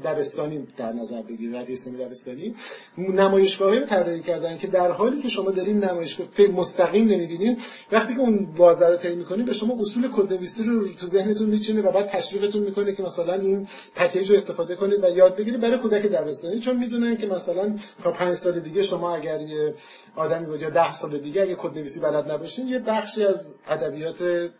دبستانی 0.04 0.66
در 0.76 0.92
نظر 0.92 1.22
بگیرید 1.22 1.54
رادیو 1.54 1.76
دبستانی. 1.98 2.54
نمایشگاهی 2.98 3.80
طراحی 3.80 4.20
کردن 4.20 4.58
که 4.58 4.66
در 4.66 4.90
حالی 4.90 5.22
که 5.22 5.28
شما 5.28 5.50
دارین 5.64 5.84
نمایشگاه 5.84 6.26
مستقیم 6.54 7.08
نمی‌بینین 7.08 7.56
وقتی 7.92 8.14
که 8.14 8.20
اون 8.20 8.54
بازار 8.56 8.90
رو 8.90 8.96
طی 8.96 9.14
می‌کنین 9.14 9.44
به 9.44 9.52
شما 9.52 9.76
اصول 9.80 10.08
کدنویسی 10.10 10.64
رو 10.64 10.88
تو 10.88 11.06
ذهنتون 11.06 11.48
میچینه 11.48 11.82
و 11.82 11.92
بعد 11.92 12.08
تشویقتون 12.08 12.62
می‌کنه 12.62 12.92
که 12.92 13.02
مثلا 13.02 13.34
این 13.34 13.68
پکیج 13.94 14.30
رو 14.30 14.36
استفاده 14.36 14.76
کنید 14.76 15.04
و 15.04 15.08
یاد 15.08 15.36
بگیرید. 15.36 15.60
برای 15.60 15.78
کودک 15.78 16.06
دبستانی 16.06 16.60
چون 16.60 16.76
می‌دونن 16.76 17.16
که 17.16 17.26
مثلا 17.26 17.76
تا 18.02 18.12
پنج 18.12 18.34
سال 18.34 18.60
دیگه 18.60 18.82
شما 18.82 19.14
اگر 19.14 19.40
یه 19.40 19.74
آدمی 20.16 20.46
بود 20.46 20.62
یا 20.62 20.70
ده 20.70 20.92
سال 20.92 21.18
دیگه 21.18 21.42
اگه 21.42 21.54
کدنویسی 21.54 22.00
بلد 22.00 22.30
نباشین 22.30 22.68
یه 22.68 22.78
بخشی 22.78 23.24
از 23.24 23.54
ادبیات 23.66 24.50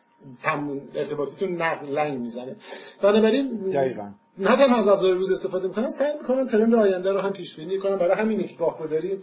ارتباطیتون 0.94 1.62
نقل 1.62 1.86
لنگ 1.86 2.18
می‌زنه. 2.18 2.56
بنابراین 3.02 3.70
دقیقاً. 3.70 4.10
نه 4.38 4.56
تنها 4.56 4.78
از 4.78 4.88
ابزار 4.88 5.14
روز 5.14 5.30
استفاده 5.30 5.68
می‌کنن 5.68 5.88
سعی 5.88 6.12
می‌کنن 6.18 6.46
ترند 6.46 6.74
آینده 6.74 7.12
رو 7.12 7.18
هم 7.18 7.32
پیش 7.32 7.56
بینی 7.56 7.78
کنن. 7.78 7.96
برای 7.96 8.16
همینه 8.18 8.44
که 8.44 8.56
گاهگداری 8.56 9.18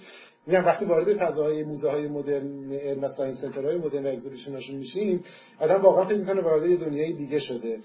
میگم 0.47 0.65
وقتی 0.65 0.85
وارد 0.85 1.17
فضاهای 1.17 1.63
موزه 1.63 1.89
های 1.89 2.07
مدرن 2.07 2.73
علم 2.73 3.03
و 3.03 3.07
ساینس 3.07 3.43
های 3.43 3.77
مدرن 3.77 4.07
اگزیبیشناشون 4.07 4.75
میشیم 4.75 5.23
آدم 5.59 5.81
واقعا 5.81 6.05
فکر 6.05 6.17
می‌کنه 6.17 6.41
وارد 6.41 6.65
یه 6.65 6.77
دنیای 6.77 7.13
دیگه 7.13 7.39
شده. 7.39 7.79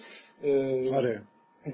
آره. 0.94 1.22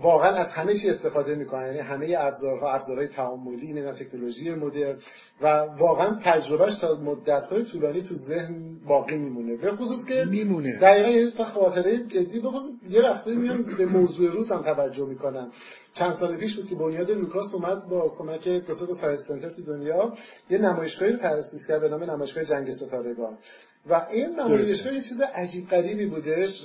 واقعا 0.01 0.31
از 0.31 0.53
همه 0.53 0.75
چی 0.75 0.89
استفاده 0.89 1.35
می‌کنن. 1.35 1.67
یعنی 1.67 1.79
همه 1.79 2.17
ابزارها 2.19 2.73
ابزارهای 2.73 3.09
تعاملی 3.09 3.73
نه 3.73 3.93
تکنولوژی 3.93 4.51
مدرن. 4.51 4.99
و 5.41 5.47
واقعا 5.79 6.19
تجربهش 6.23 6.75
تا 6.75 6.95
مدت 6.95 7.47
های 7.47 7.63
طولانی 7.63 8.03
تو 8.03 8.15
ذهن 8.15 8.79
باقی 8.87 9.17
میمونه. 9.17 9.57
به 9.57 9.73
خصوص 9.73 10.09
که 10.09 10.25
میمونه. 10.25 10.79
دقیقا 10.79 11.09
یه 11.09 11.31
خاطره 11.45 11.99
جدی 11.99 12.41
به 12.41 12.49
خصوص 12.49 12.73
یه 12.89 13.03
وقتی 13.03 13.37
میان 13.37 13.63
به 13.63 13.87
موضوع 13.87 14.31
روز 14.31 14.53
هم 14.53 14.63
توجه 14.63 15.07
می‌کنن 15.07 15.51
چند 15.95 16.13
سال 16.13 16.37
پیش 16.37 16.57
بود 16.57 16.69
که 16.69 16.75
بنیاد 16.75 17.11
لوکاس 17.11 17.55
اومد 17.55 17.89
با 17.89 18.09
کمک 18.19 18.49
دو 18.49 18.95
ساینس 18.95 19.21
سنتر 19.29 19.49
تو 19.49 19.63
دنیا. 19.63 20.13
یه 20.51 20.59
نمایشگاهی 20.59 21.17
تأسیس 21.17 21.69
کرد 21.69 21.81
به 21.81 21.89
نام 21.89 22.05
نمایشگاه 22.05 22.45
جنگ 22.45 22.71
ستارگان. 22.71 23.39
و 23.87 24.07
این 24.13 24.41
نمایشگاه 24.41 24.95
یه 24.95 25.01
چیز 25.01 25.21
عجیب 25.21 25.69
غریبی 25.69 26.07
بودش 26.07 26.65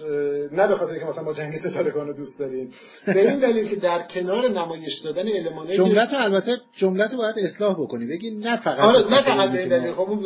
نه 0.51 0.67
به 0.67 0.75
خاطر 0.75 0.99
که 0.99 1.05
مثلا 1.05 1.23
ما 1.23 1.33
جنگ 1.33 1.55
ستارگان 1.55 2.07
رو 2.07 2.13
دوست 2.13 2.39
داریم. 2.39 2.71
به 3.05 3.29
این 3.29 3.39
دلیل 3.39 3.67
که 3.67 3.75
در 3.75 4.01
کنار 4.01 4.49
نمایش 4.49 4.99
دادن 4.99 5.27
المانای 5.27 5.77
جملت 5.77 6.13
البته 6.13 6.57
جملت 6.73 7.13
باید 7.15 7.35
اصلاح 7.39 7.73
بکنی. 7.73 8.05
بگی 8.05 8.31
نه 8.31 8.57
فقط 8.57 8.79
آره 8.79 9.11
نه 9.11 9.21
فقط 9.21 9.51
به 9.51 9.59
این 9.59 9.69
دلیل. 9.69 9.93
خب 9.93 10.19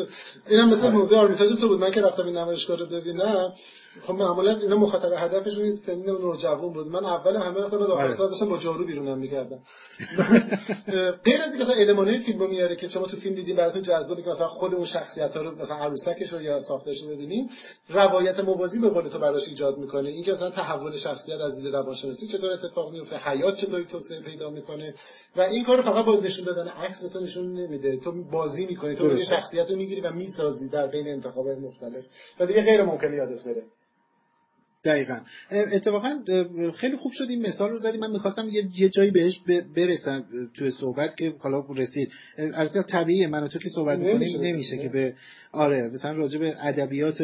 اینم 0.50 0.70
مثل 0.70 0.88
آره. 0.88 0.96
موزه 0.96 1.18
آرمیتاژ 1.18 1.50
تو 1.50 1.68
بود. 1.68 1.80
من 1.80 1.92
که 1.92 2.02
رفتم 2.02 2.26
این 2.26 2.38
نمایشگاه 2.38 2.78
رو 2.78 2.86
ببینم. 2.86 3.54
خب 4.04 4.14
معمولا 4.14 4.58
اینا 4.58 4.78
مخاطب 4.78 5.12
هدفشون 5.18 5.76
سنین 5.76 6.06
نوجوان 6.06 6.74
بود. 6.74 6.88
من 6.88 7.06
اول 7.06 7.36
همه 7.36 7.60
وقت 7.60 7.72
بعد 7.72 7.82
آخر. 7.82 8.12
سال 8.12 8.28
داشتم 8.30 8.50
با 8.50 8.58
جارو 8.58 8.86
بیرونم 8.86 9.18
می‌کردم. 9.18 9.60
غیر 11.26 11.42
از 11.42 11.54
اینکه 11.54 11.70
مثلا 11.70 11.82
المانای 11.82 12.18
فیلمو 12.18 12.48
میاره 12.48 12.76
که 12.76 12.88
شما 12.88 13.08
تو 13.08 13.18
فیلم 13.18 13.36
دیدین 13.36 13.56
براتون 13.56 13.82
جذابه 13.82 14.22
که 14.22 14.30
مثلا 14.30 14.48
خود 14.48 14.76
اون 14.76 14.86
شخصیت 14.86 15.38
ها 15.38 15.42
رو 15.44 15.56
مثلا 15.56 15.78
عروسکش 15.78 16.34
رو 16.34 16.42
یا 16.42 16.60
ساختش 16.60 17.04
رو 17.04 17.10
ببینین 17.10 17.50
روایت 17.90 18.40
موازی 18.40 18.80
به 18.80 18.90
قول 18.90 19.08
تو 19.08 19.20
براش 19.20 19.48
ایجاد 19.48 19.78
می‌کنه. 19.78 20.10
اینکه 20.10 20.32
مثلا 20.32 20.50
تحول 20.50 20.98
شخصیت 20.98 21.40
از 21.40 21.56
دید 21.56 21.76
روانشناسی 21.76 22.28
چطور 22.28 22.52
اتفاق 22.52 22.92
میفته 22.92 23.18
حیات 23.18 23.56
چطوری 23.56 23.86
توسعه 23.86 24.20
پیدا 24.20 24.50
می‌کنه 24.50 24.94
و 25.36 25.42
این 25.42 25.64
کارو 25.64 25.82
فقط 25.84 26.06
با 26.06 26.20
نشون 26.20 26.46
دادن 26.46 26.68
عکس 26.68 27.00
تو 27.00 27.20
نشون 27.20 27.54
نمیده. 27.54 27.98
تو 27.98 28.12
بازی 28.12 28.66
می‌کنی 28.66 28.96
تو 28.96 29.18
شخصیت 29.18 29.72
رو 29.72 29.78
می‌گیری 29.78 30.02
و 30.02 30.12
می‌سازی 30.12 30.70
در 30.70 30.88
بین 30.88 31.08
انتخابات 31.08 31.58
مختلف. 31.58 32.06
و 32.40 32.46
دیگه 32.46 32.62
غیر 32.62 32.84
ممکنه 32.84 33.16
یادت 33.16 33.44
بره. 33.44 33.64
دقیقا. 34.84 35.20
اتفاقا 35.52 36.10
خیلی 36.76 36.98
خوب 36.98 37.12
شد 37.12 37.26
این 37.30 37.48
مثال 37.48 37.70
رو 37.70 37.78
زدی. 37.78 37.98
من 37.98 38.12
می‌خواستم 38.12 38.48
یه 38.76 38.90
جایی 38.90 39.12
بهش 39.12 39.42
برسم 39.76 40.26
توی 40.54 40.72
صحبت 40.72 41.18
که 41.18 41.36
حالا 41.40 41.66
رسید. 41.76 42.12
البته 42.38 42.84
طبیعیه. 42.84 43.28
من 43.28 43.48
تو 43.48 43.60
که 43.60 43.70
صحبت 43.70 44.00
می‌کنیم 44.00 44.42
نمیشه 44.42 44.78
که 44.78 44.90
به 44.90 45.14
آره 45.52 45.90
مثلا 45.90 46.12
راجع 46.12 46.40
به 46.40 46.56
ادبیات 46.60 47.18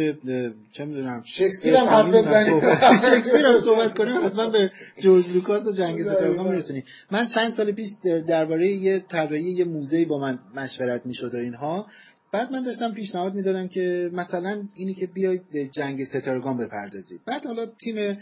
چه 0.72 0.86
می‌دونم 0.86 1.24
شکسپیر 1.26 1.76
هم 1.76 1.88
حرف 1.88 2.14
بزنیم. 2.14 2.62
شکسپیر 3.12 3.46
هم 3.46 3.60
صحبت 3.60 3.98
کنیم 3.98 4.26
حتما 4.26 4.50
به 4.50 4.72
جورج 5.00 5.34
لوکاس 5.34 5.68
و 5.68 5.72
جنگ 5.72 6.02
ستارگان 6.02 6.48
میرسونیم. 6.48 6.84
من 7.12 7.28
چند 7.28 7.50
سال 7.50 7.72
پیش 7.72 7.90
درباره 8.28 8.68
یه 8.68 9.00
طراحی 9.00 9.52
یه 9.52 9.66
موزه 9.66 10.06
با 10.06 10.18
من 10.18 10.40
مشورت 10.56 11.06
می‌شد 11.06 11.36
و 11.36 11.38
اینها. 11.38 11.88
بعد 12.32 12.52
من 12.52 12.64
داشتم 12.64 12.94
پیشنهاد 12.94 13.36
می‌دادم 13.36 13.68
که 13.68 14.10
مثلا 14.14 14.64
اینی 14.74 14.94
که 14.94 15.08
بیاید 15.08 15.50
به 15.50 15.66
جنگ 15.68 16.04
ستارگان 16.04 16.58
بپردازید. 16.58 17.22
بعد 17.26 17.46
حالا 17.46 17.66
تیم 17.66 18.18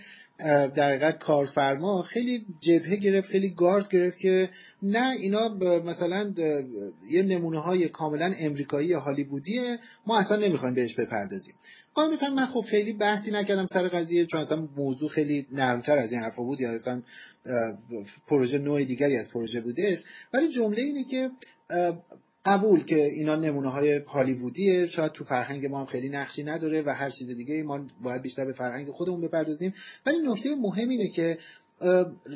در 0.75 0.89
حقیقت 0.89 1.19
کارفرما 1.19 2.01
خیلی 2.01 2.45
جبهه 2.59 2.95
گرفت 2.95 3.29
خیلی 3.29 3.49
گارد 3.49 3.89
گرفت 3.89 4.17
که 4.17 4.49
نه 4.81 5.11
اینا 5.19 5.49
مثلا 5.85 6.33
یه 7.09 7.23
نمونه 7.23 7.59
های 7.59 7.89
کاملا 7.89 8.33
امریکایی 8.39 8.93
هالیوودیه 8.93 9.79
ما 10.07 10.19
اصلا 10.19 10.37
نمی‌خوایم 10.37 10.75
بهش 10.75 10.95
بپردازیم. 10.95 11.53
قاعدتا 11.93 12.29
من 12.29 12.45
خب 12.45 12.61
خیلی 12.61 12.93
بحثی 12.93 13.31
نکردم 13.31 13.67
سر 13.67 13.87
قضیه 13.87 14.25
چون 14.25 14.41
اصلا 14.41 14.67
موضوع 14.77 15.09
خیلی 15.09 15.47
نرمتر 15.51 15.97
از 15.97 16.11
این 16.11 16.21
حرفا 16.21 16.43
بود 16.43 16.61
یا 16.61 16.71
اصلا 16.71 17.01
پروژه 18.27 18.57
نوع 18.57 18.83
دیگری 18.83 19.17
از 19.17 19.29
پروژه 19.29 19.61
بوده 19.61 19.99
ولی 20.33 20.49
جمله 20.49 20.81
اینه 20.81 21.03
که 21.03 21.29
قبول 22.45 22.83
که 22.83 23.05
اینا 23.05 23.35
نمونه 23.35 23.69
های 23.69 23.95
هالیوودیه. 24.07 24.87
شاید 24.87 25.11
تو 25.11 25.23
فرهنگ 25.23 25.65
ما 25.65 25.79
هم 25.79 25.85
خیلی 25.85 26.09
نقشی 26.09 26.43
نداره 26.43 26.81
و 26.81 26.89
هر 26.89 27.09
چیز 27.09 27.31
دیگه 27.31 27.63
ما 27.63 27.87
باید 28.03 28.21
بیشتر 28.21 28.45
به 28.45 28.53
فرهنگ 28.53 28.91
خودمون 28.91 29.21
بپردازیم. 29.21 29.73
ولی 30.05 30.17
نکته 30.17 30.55
مهم 30.55 30.89
اینه 30.89 31.07
که 31.07 31.37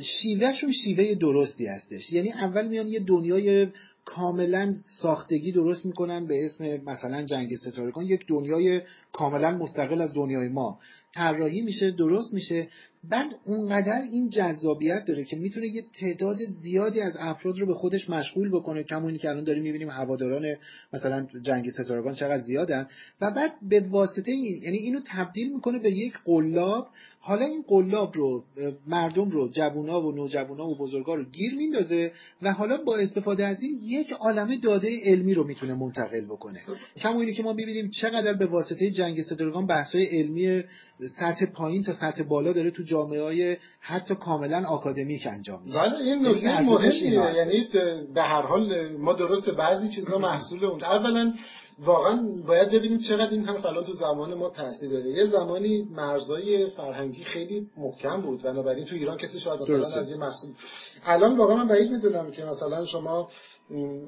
شیوهشون 0.02 0.72
شیوه 0.72 1.16
درستی 1.16 1.66
هستش. 1.66 2.14
یعنی 2.14 2.32
اول 2.32 2.68
میان 2.68 2.88
یه 2.88 3.00
دنیای 3.00 3.68
کاملا 4.06 4.74
ساختگی 4.74 5.52
درست 5.52 5.86
می‌کنن 5.86 6.28
به 6.28 6.46
اسم 6.46 6.82
مثلا 6.86 7.26
جنگ 7.26 7.56
ستارگان. 7.56 8.06
یک 8.06 8.26
دنیای 8.28 8.82
کاملا 9.12 9.52
مستقل 9.52 10.02
از 10.02 10.14
دنیای 10.14 10.48
ما. 10.48 10.80
طراحی 11.14 11.62
میشه 11.62 11.92
درست 11.92 12.34
میشه. 12.34 12.68
بعد 13.04 13.36
اونقدر 13.46 14.02
این 14.12 14.30
جذابیت 14.30 15.06
داره 15.06 15.24
که 15.24 15.38
می‌تونه 15.38 15.68
یه 15.68 15.84
تعداد 15.94 16.38
زیادی 16.38 17.02
از 17.02 17.18
افراد 17.20 17.60
رو 17.60 17.66
به 17.66 17.74
خودش 17.74 18.10
مشغول 18.10 18.50
بکنه. 18.50 18.84
کمونی 18.84 19.18
که 19.18 19.30
الان 19.30 19.44
داریم 19.44 19.64
می‌بینیم 19.64 19.90
هواداران 19.90 20.56
مثلا 20.94 21.28
جنگ 21.42 21.70
ستارگان 21.70 22.14
چقدر 22.14 22.40
زیادن. 22.40 22.88
و 23.22 23.32
بعد 23.32 23.52
به 23.62 23.80
واسطه 23.80 24.32
این 24.32 24.64
یعنی 24.64 24.78
اینو 24.78 25.00
تبدیل 25.06 25.54
می‌کنه 25.54 25.80
به 25.80 25.92
یک 25.92 26.14
قلاب 26.26 26.90
حالا 27.22 27.46
این 27.46 27.64
قلاب 27.68 28.16
رو 28.16 28.44
مردم 28.88 29.30
رو 29.30 29.50
جوونا 29.50 30.02
و 30.02 30.12
نوجوانا 30.12 30.68
و 30.68 30.76
بزرگا 30.76 31.16
رو 31.16 31.24
گیر 31.24 31.56
میندازه 31.56 32.12
و 32.42 32.54
حالا 32.54 32.78
با 32.78 32.98
استفاده 32.98 33.46
از 33.46 33.64
این 33.64 33.80
یک 33.84 34.12
عالمه 34.12 34.58
داده 34.58 34.90
علمی 35.06 35.34
رو 35.34 35.44
می‌تونه 35.44 35.74
منتقل 35.74 36.26
بکنه. 36.26 36.60
کما 36.98 37.20
اینی 37.20 37.34
که 37.34 37.44
ما 37.44 37.54
می‌بینیم 37.54 37.90
چقدر 37.90 38.34
به 38.34 38.46
واسطه 38.46 38.90
جنگ 38.90 39.22
ستارگان 39.22 39.66
بحث‌های 39.66 40.06
علمی 40.06 40.64
سطح 41.08 41.46
پایین 41.46 41.84
تا 41.84 41.94
سطح 41.94 42.24
بالا 42.24 42.54
داره 42.54 42.72
تو 42.72 42.84
جامعه 42.84 43.22
های 43.22 43.58
حتی 43.80 44.16
کاملا 44.16 44.68
آکادمیک 44.68 45.28
انجام 45.32 45.64
میشه. 45.64 45.80
بله 45.80 45.98
این 45.98 46.26
یعنی 46.26 46.30
نکته 46.30 46.62
مهمیه. 46.62 47.36
یعنی 47.36 47.58
به 48.14 48.22
هر 48.22 48.42
حال 48.42 48.92
ما 48.98 49.14
درست 49.14 49.50
بعضی 49.50 49.90
چیزها 49.90 50.18
محصول 50.18 50.66
اون. 50.66 50.84
اولا 50.84 51.34
واقعا 51.86 52.22
باید 52.48 52.72
ببینیم 52.72 52.98
چقدر 52.98 53.30
این 53.30 53.46
حرف 53.46 53.66
الان 53.66 53.84
تو 53.84 53.94
زمان 53.94 54.34
ما 54.34 54.50
تاثیر 54.50 54.90
داره 54.90 55.10
یه 55.10 55.26
زمانی 55.26 55.88
مرزای 55.92 56.70
فرهنگی 56.70 57.24
خیلی 57.24 57.70
محکم 57.78 58.22
بود. 58.22 58.42
بنابراین 58.42 58.86
تو 58.86 58.96
ایران 58.96 59.18
کسی 59.18 59.40
شاید 59.40 59.62
مثلا 59.62 59.88
از 59.88 60.10
این 60.10 60.20
محصول 60.20 60.52
الان 61.06 61.38
واقعا 61.38 61.56
من 61.56 61.68
بعید 61.68 61.92
می‌دونم 61.92 62.32
که 62.32 62.46
مثلا 62.46 62.86
شما 62.86 63.30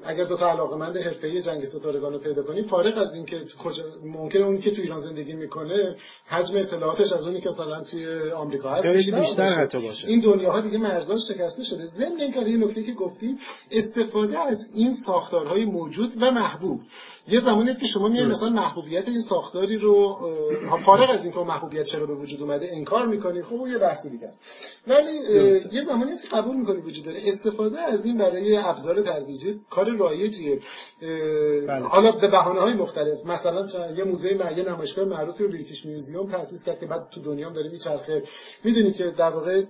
اگر 0.04 0.24
دو 0.24 0.36
تا 0.36 0.50
علاقمند 0.50 0.96
حرفه‌ای 0.96 1.42
جنگ 1.42 1.64
ستارگان 1.64 2.12
رو 2.12 2.18
پیدا 2.18 2.42
کنی 2.42 2.62
فارغ 2.62 2.98
از 2.98 3.14
اینکه 3.14 3.44
کجا 3.64 3.84
ممکنه 4.04 4.46
اون 4.46 4.60
که 4.60 4.70
تو 4.70 4.82
ایران 4.82 4.98
زندگی 4.98 5.32
می‌کنه 5.32 5.96
حجم 6.26 6.58
اطلاعاتش 6.58 7.12
از 7.12 7.26
اونی 7.26 7.40
که 7.40 7.48
مثلا 7.48 7.80
توی 7.80 8.30
آمریکا 8.30 8.70
هست 8.70 8.86
بیشتر, 8.86 9.20
بیشتر 9.20 9.42
حتی 9.42 9.80
باشه. 9.80 10.08
این 10.08 10.20
دنیاها 10.20 10.60
دیگه 10.60 10.78
مرزاش 10.78 11.28
شکسته 11.28 11.64
شده. 11.64 11.86
ضمن 11.86 12.20
اینکه 12.20 12.40
یه 12.40 12.56
نکته 12.56 12.82
که 12.82 12.92
گفتی 12.92 13.38
استفاده 13.70 14.38
از 14.38 14.70
این 14.74 14.92
ساختارهای 14.92 15.64
موجود 15.64 16.22
و 16.22 16.30
محبوب. 16.30 16.80
یه 17.28 17.40
زمانی 17.40 17.70
است 17.70 17.80
که 17.80 17.86
شما 17.86 18.08
میای 18.08 18.26
مثلا 18.26 18.48
محبوبیت 18.48 19.08
این 19.08 19.20
ساختاری 19.20 19.76
رو 19.76 20.18
فارغ 20.84 21.10
از 21.10 21.24
اینکه 21.24 21.40
محبوبیت 21.40 21.84
چرا 21.84 22.06
به 22.06 22.14
وجود 22.14 22.42
اومده 22.42 22.68
انکار 22.72 23.06
می‌کنی 23.06 23.42
خب 23.42 23.54
اون 23.54 23.70
یه 23.70 23.78
بحث 23.78 24.06
دیگه 24.06 24.26
است. 24.26 24.40
ولی 24.86 25.12
یه 25.72 25.82
زمانی 25.82 26.10
است 26.10 26.28
که 26.28 26.36
قبول 26.36 26.56
می‌کنی 26.56 26.80
وجود 26.80 27.04
داره. 27.04 27.18
استفاده 27.26 27.80
از 27.80 28.06
این 28.06 28.18
برای 28.18 28.56
ابزار 28.56 29.02
ترویجی 29.02 29.60
کار 29.70 29.90
رایجیه. 29.96 30.60
بله. 31.00 31.86
حالا 31.86 32.12
به 32.12 32.28
بهانه 32.28 32.60
های 32.60 32.74
مختلف 32.74 33.26
مثلا 33.26 33.66
یه 33.96 34.04
موزه 34.04 34.28
یه 34.56 34.68
نمایشگاه 34.68 35.04
معروفی 35.04 35.46
بریتیش 35.46 35.86
میوزیوم 35.86 36.30
تاسیس 36.30 36.64
کرد 36.64 36.80
که 36.80 36.86
بعد 36.86 37.08
تو 37.10 37.20
دنیا 37.20 37.46
هم 37.46 37.52
داره 37.52 37.70
میچرخه. 37.70 38.22
می‌دونی 38.64 38.92
که 38.92 39.04
در 39.04 39.30
واقع 39.30 39.62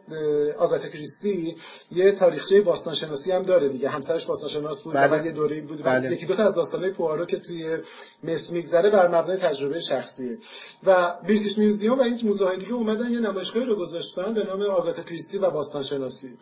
آگاتا 0.59 0.89
کریستی 0.89 1.57
یه 1.93 2.13
تاریخچه 2.13 2.61
باستان 2.61 2.95
شناسی 2.95 3.33
هم 3.33 3.43
داره 3.43 3.69
دیگه. 3.69 3.89
همسرش 3.89 4.27
باستان 4.27 4.49
شناس 4.49 4.83
بود 4.83 4.95
بله. 4.95 5.25
یه 5.25 5.33
دوره‌ای 5.33 5.61
بود 5.61 5.83
بله. 5.83 6.13
یکی 6.13 6.27
دو 6.27 6.35
تا 6.35 6.43
از 6.43 6.55
داستان‌های 6.55 6.91
پوارو 6.91 7.25
که 7.27 7.42
توی 7.43 7.79
مصر 8.25 8.55
میگذره 8.55 8.91
بر 8.91 9.09
مبنای 9.09 9.37
تجربه 9.37 9.81
شخصیه. 9.81 10.39
و 10.85 11.15
بریتیش 11.25 11.59
میوزیوم 11.59 11.99
و 11.99 12.03
این 12.03 12.21
موزه 12.25 12.57
دیگه 12.57 12.73
اومدن 12.73 13.13
یه 13.13 13.21
نمایشگاهی 13.21 13.67
رو 13.67 13.77
گذاشتن 13.77 14.35
به 14.35 14.45
نام 14.45 14.63
آگاتا 14.63 15.03
کریستی 15.03 15.39
و 15.39 15.51
باستان 15.51 15.83
شناسی 15.83 16.39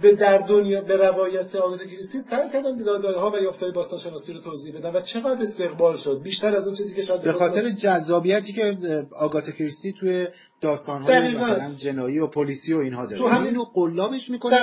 به 0.00 0.12
در 0.12 0.38
دنیا 0.38 0.80
به 0.80 0.96
روایت 0.96 1.54
آگاتا 1.54 1.84
کریستی 1.84 2.18
سعی 2.18 2.50
کردن 2.50 2.76
داده 2.76 3.18
ها 3.18 3.30
و 3.30 3.36
یافته‌های 3.36 3.72
باستان 3.72 3.98
شناسی 3.98 4.32
رو 4.32 4.40
توضیح 4.40 4.78
بدن 4.78 4.96
و 4.96 5.00
چقدر 5.00 5.42
استقبال 5.42 5.96
شد. 5.96 6.22
بیشتر 6.22 6.54
از 6.54 6.66
اون 6.66 6.76
چیزی 6.76 6.94
که 6.94 7.02
شاید 7.02 7.22
به 7.22 7.32
خاطر 7.32 7.70
جذابیتی 7.70 8.52
که 8.52 8.78
آگاتا 9.16 9.52
کریستی 9.52 9.92
توی 9.92 10.28
داستان‌های 10.62 11.34
مثلا 11.34 11.74
جنایی 11.76 12.18
و 12.18 12.26
پلیسی 12.26 12.74
و 12.74 12.78
اینها 12.78 13.06
داره 13.06 13.18
تو 13.18 13.26
همین 13.26 13.46
اینو 13.46 13.64
قلابش 13.64 14.30
می‌کنه 14.30 14.56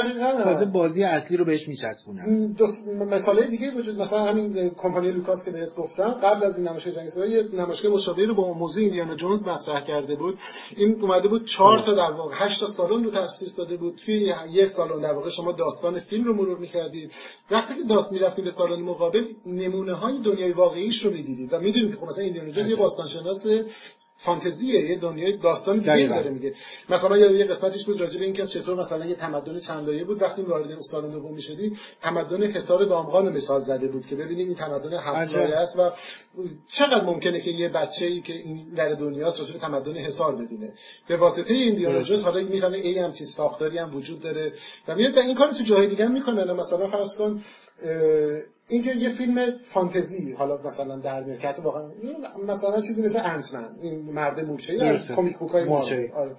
تازه 0.44 0.66
بازی 0.66 1.04
اصلی 1.04 1.38
رو 1.38 1.46
بهش 1.46 1.68
میچسبونن. 1.68 2.56
مثالای 3.10 3.48
دیگه 3.48 3.72
وجود 3.72 4.00
مثلا 4.02 4.24
همین 4.24 4.70
کمپانی 4.70 5.12
لوکاس 5.12 5.46
که 5.46 5.52
بهت 5.52 5.76
گفتم 5.76 6.10
قبل 6.24 6.44
از 6.44 6.58
این 6.58 6.68
نمایشگاه 6.68 6.94
جنگ 6.94 7.10
سوار 7.10 7.28
یه 7.28 7.44
نمایشگاه 7.54 7.92
مشابهی 7.92 8.26
رو 8.26 8.36
با 8.36 8.54
موضوع 8.54 8.84
ایندیانا 8.84 9.16
جونز 9.16 9.48
مطرح 9.48 9.82
کرده 9.82 10.16
بود. 10.16 10.38
این 10.78 11.02
اومده 11.02 11.28
بود 11.28 11.46
4 11.46 11.80
تا 11.80 11.94
در 11.94 12.12
واقع 12.12 12.36
8 12.36 12.60
تا 12.60 12.66
سالن 12.66 13.04
رو 13.04 13.12
تأسیس 13.12 13.56
داده 13.56 13.78
بود. 13.78 13.96
توی 14.06 14.34
یه 14.52 14.66
سالن 14.66 15.02
در 15.02 15.14
واقع 15.14 15.30
شما 15.30 15.52
داستان 15.52 16.00
فیلم 16.00 16.24
رو 16.24 16.34
مرور 16.34 16.58
می‌کردید. 16.58 17.12
وقتی 17.52 17.76
که 17.76 17.84
داست 17.90 18.12
می‌رفتید 18.12 18.46
به 18.46 18.52
سالن 18.52 18.82
مقابل 18.82 19.24
نمونه 19.46 19.94
های 19.94 20.20
دنیای 20.20 20.52
واقعیش 20.52 21.06
رو 21.06 21.12
می‌دیدید. 21.12 21.54
و 21.54 21.60
می‌دونید 21.60 21.92
که 21.92 21.98
خب 21.98 22.08
مثلا 22.08 22.24
ایندیانا 22.24 22.52
جونز 22.52 22.70
یه 22.70 22.76
باستانشناس 22.76 23.46
فانتزیه 24.22 24.90
یه 24.90 24.96
دنیای 24.96 25.38
داستان 25.38 25.78
دیگه 25.78 26.08
داره 26.08 26.30
میگه. 26.30 26.54
مثلا 26.90 27.18
یه 27.18 27.46
قسمتش 27.46 27.86
بود 27.86 28.02
راجع 28.02 28.20
به 28.20 28.26
اینکه 28.26 28.46
چطور 28.46 28.80
مثلا 28.80 29.06
یه 29.06 29.16
تمدن 29.16 29.60
چند 29.60 29.88
لایه 29.88 30.04
بود. 30.04 30.22
وقتی 30.22 30.42
وارد 30.42 30.80
سال 30.80 31.12
دوم 31.12 31.34
می‌شدی 31.34 31.78
تمدن 32.02 32.44
حصار 32.44 32.84
دامغان 32.84 33.30
مثال 33.30 33.62
زده 33.62 33.88
بود 33.88 34.06
که 34.06 34.16
ببینید 34.16 34.48
این 34.48 34.56
تمدن 34.56 34.94
هفت 34.94 35.38
لایه 35.38 35.56
است 35.56 35.80
و 35.80 35.92
چقدر 36.72 37.04
ممکنه 37.04 37.42
که 37.42 37.52
یه 37.52 37.70
بچه‌ای 37.70 38.22
که 38.22 38.34
این 38.34 38.74
در 38.76 38.90
دنیاست 38.90 39.40
راجع 39.40 39.54
به 39.54 39.60
تمدن 39.60 39.98
حصار 39.98 40.36
بدونه. 40.36 40.74
به 41.08 41.18
واسطه 41.18 41.54
ایندیانا 41.54 42.02
جونز 42.02 42.24
حالا 42.24 42.42
می‌فهمه 42.42 42.78
ای 42.78 43.00
هم 43.00 43.12
چیز 43.12 43.32
ساختاری 43.32 43.78
هم 43.78 43.96
وجود 43.96 44.20
داره. 44.20 44.54
و 44.88 44.96
میاد 44.96 45.18
این 45.18 45.36
کارو 45.36 45.54
تو 45.54 45.64
جاهای 45.64 45.88
دیگه 45.88 46.08
می‌کنه. 46.08 46.54
مثلا 46.54 46.88
فرض 46.88 47.18
کن 47.18 47.44
اینکه 48.70 48.96
یه 48.96 49.10
فیلم 49.10 49.60
فانتزی 49.64 50.32
حالا 50.32 50.58
مثلا 50.66 50.98
در 50.98 51.24
میاد 51.24 51.40
که 51.40 51.62
واقعا 51.62 51.90
مثلا 52.48 52.82
چیزی 52.82 53.02
مثل 53.02 53.22
انتمن 53.24 53.76
این 53.82 54.00
مرد 54.00 54.40
مورچه 54.40 54.76
یا 54.76 54.98
کمیک 54.98 55.38
بوک 55.38 55.52
های 55.52 55.68
آره. 56.12 56.36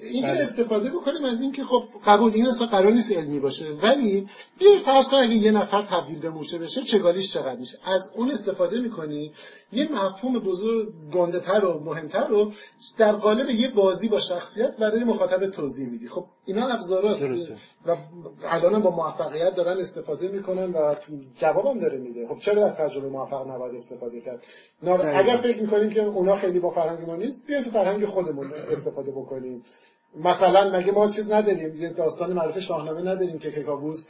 اینکه 0.00 0.28
بله. 0.28 0.40
استفاده 0.40 0.90
بکنیم 0.90 1.24
از 1.24 1.40
اینکه 1.40 1.64
خب 1.64 1.84
قبول 2.06 2.32
این 2.32 2.46
اصلا 2.46 2.66
قرار 2.66 2.92
نیست 2.92 3.12
علمی 3.12 3.40
باشه 3.40 3.66
ولی 3.82 4.28
بیا 4.58 4.78
فرض 4.84 5.08
کن 5.08 5.16
اگه 5.16 5.34
یه 5.34 5.50
نفر 5.50 5.82
تبدیل 5.82 6.18
به 6.18 6.30
مورچه 6.30 6.58
بشه 6.58 6.82
چگالیش 6.82 7.32
چقدر 7.32 7.58
میشه 7.58 7.78
از 7.84 8.12
اون 8.16 8.30
استفاده 8.30 8.80
می‌کنی 8.80 9.32
یه 9.72 9.88
مفهوم 9.92 10.38
بزرگ 10.38 10.88
گنده 11.12 11.40
تر 11.40 11.64
و 11.64 11.78
مهمتر 11.84 12.28
رو 12.28 12.52
در 12.98 13.12
قالب 13.12 13.50
یه 13.50 13.68
بازی 13.68 14.08
با 14.08 14.20
شخصیت 14.20 14.76
برای 14.76 15.04
مخاطب 15.04 15.46
توضیح 15.50 15.88
میدی. 15.88 16.08
خب 16.08 16.24
اینا 16.44 16.68
ابزاراست 16.68 17.52
و 17.86 17.96
الان 18.44 18.82
با 18.82 18.90
موفقیت 18.90 19.54
دارن 19.54 19.78
استفاده 19.78 20.28
می‌کنن 20.28 20.72
و 20.72 20.94
جوابم 21.34 21.80
داره 21.80 21.98
میده. 21.98 22.28
خب 22.28 22.38
چرا 22.38 22.64
از 22.64 22.76
تجربه 22.76 23.08
موفق 23.08 23.50
نباید 23.50 23.74
استفاده 23.74 24.20
کرد؟ 24.20 24.40
اگر 25.14 25.36
فکر 25.36 25.62
می‌کنیم 25.62 25.90
که 25.90 26.04
اونا 26.04 26.36
خیلی 26.36 26.60
با 26.60 26.70
فرهنگ 26.70 27.06
ما 27.06 27.16
نیست 27.16 27.46
بیایم 27.46 27.64
تو 27.64 27.70
فرهنگ 27.70 28.04
خودمون 28.04 28.52
استفاده 28.54 29.10
بکنیم. 29.10 29.64
مثلا 30.24 30.78
مگه 30.78 30.92
ما 30.92 31.10
چیز 31.10 31.30
نداریم؟ 31.30 31.82
یه 31.82 31.88
داستان 31.88 32.32
معروف 32.32 32.58
شاهنامه 32.58 33.00
نداریم 33.00 33.38
که 33.38 33.50
کیکاووس 33.50 34.08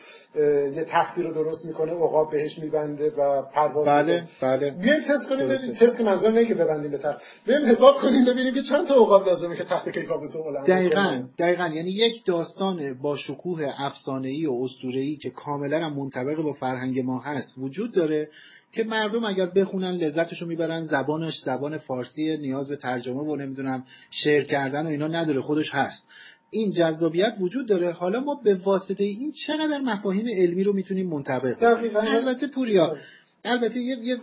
یه 0.75 0.85
تختی 0.89 1.23
رو 1.23 1.33
درست 1.33 1.67
می‌کنه 1.67 1.93
عقاب 1.93 2.31
بهش 2.31 2.59
میبنده 2.59 3.11
و 3.11 3.43
پرواز 3.43 3.87
بله 3.87 4.29
بله. 4.41 4.71
بیایم 4.71 5.01
تست 5.01 5.29
کنیم 5.29 5.49
ببینیم. 5.49 5.75
تست 5.75 5.99
که 5.99 6.05
منظور 6.05 6.33
نه 6.33 6.45
که 6.45 6.55
ببندیم 6.55 6.91
به 6.91 6.99
تخت 6.99 7.21
بیایم 7.47 7.67
حساب 7.67 7.97
کنیم 7.97 8.25
ببینیم 8.25 8.55
که 8.55 8.63
چند 8.63 8.87
تا 8.87 8.95
عقاب 8.95 9.27
لازمه 9.27 9.57
که 9.57 9.65
تخت 9.65 9.89
کیکاووس 9.89 10.37
رو 10.37 10.65
دقیقاً 10.67 11.23
دقیقاً. 11.39 11.67
یعنی 11.75 11.91
یک 11.91 12.25
داستان 12.25 12.95
با 12.95 13.17
شکوه 13.17 13.69
افسانه‌ای 13.79 14.47
و 14.47 14.61
اسطوره‌ای 14.63 15.17
که 15.17 15.31
کاملا 15.31 15.89
منطبق 15.89 16.43
با 16.43 16.53
فرهنگ 16.53 17.01
ما 17.01 17.19
هست 17.19 17.59
وجود 17.59 17.93
داره. 17.93 18.29
که 18.77 18.85
مردم 18.85 19.25
اگر 19.25 19.47
بخونن 19.47 19.91
لذتشو 19.91 20.47
می‌برن 20.47 20.83
زبانش 20.83 21.39
زبان 21.39 21.79
فارسی 21.79 22.37
نیاز 22.37 22.69
به 22.69 22.77
ترجمه 22.77 23.21
و 23.21 23.37
نمی‌دونم 23.37 23.85
شعر 24.11 24.45
کردن 24.45 24.87
و 24.87 24.89
اینا 24.89 25.09
نداره 25.09 25.41
خودش 25.41 25.75
هست. 25.75 26.09
این 26.51 26.71
جذابیت 26.71 27.37
وجود 27.41 27.69
داره. 27.69 27.93
حالا 27.93 28.21
ما 28.21 28.35
به 28.45 28.55
واسطه 28.55 29.05
این 29.05 29.33
چقدر 29.33 29.81
مفاهیم 29.85 30.27
علمی 30.37 30.65
رو 30.65 30.73
می‌تونیم 30.73 31.09
منطبق 31.09 31.57
البته 31.97 32.47
پوریا 32.47 32.97
البته 33.45 33.81
یه, 33.81 33.97
یه 34.03 34.17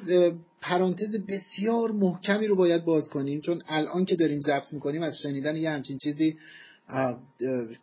پرانتز 0.61 1.25
بسیار 1.25 1.91
محکمی 1.91 2.47
رو 2.47 2.55
باید 2.55 2.85
باز 2.85 3.09
کنیم 3.09 3.41
چون 3.41 3.61
الان 3.67 4.05
که 4.05 4.15
داریم 4.15 4.39
ضبط 4.39 4.73
می‌کنیم 4.73 5.01
از 5.01 5.17
شنیدن 5.17 5.55
یه 5.55 5.69
همچین 5.69 5.97
چیزی 5.97 6.37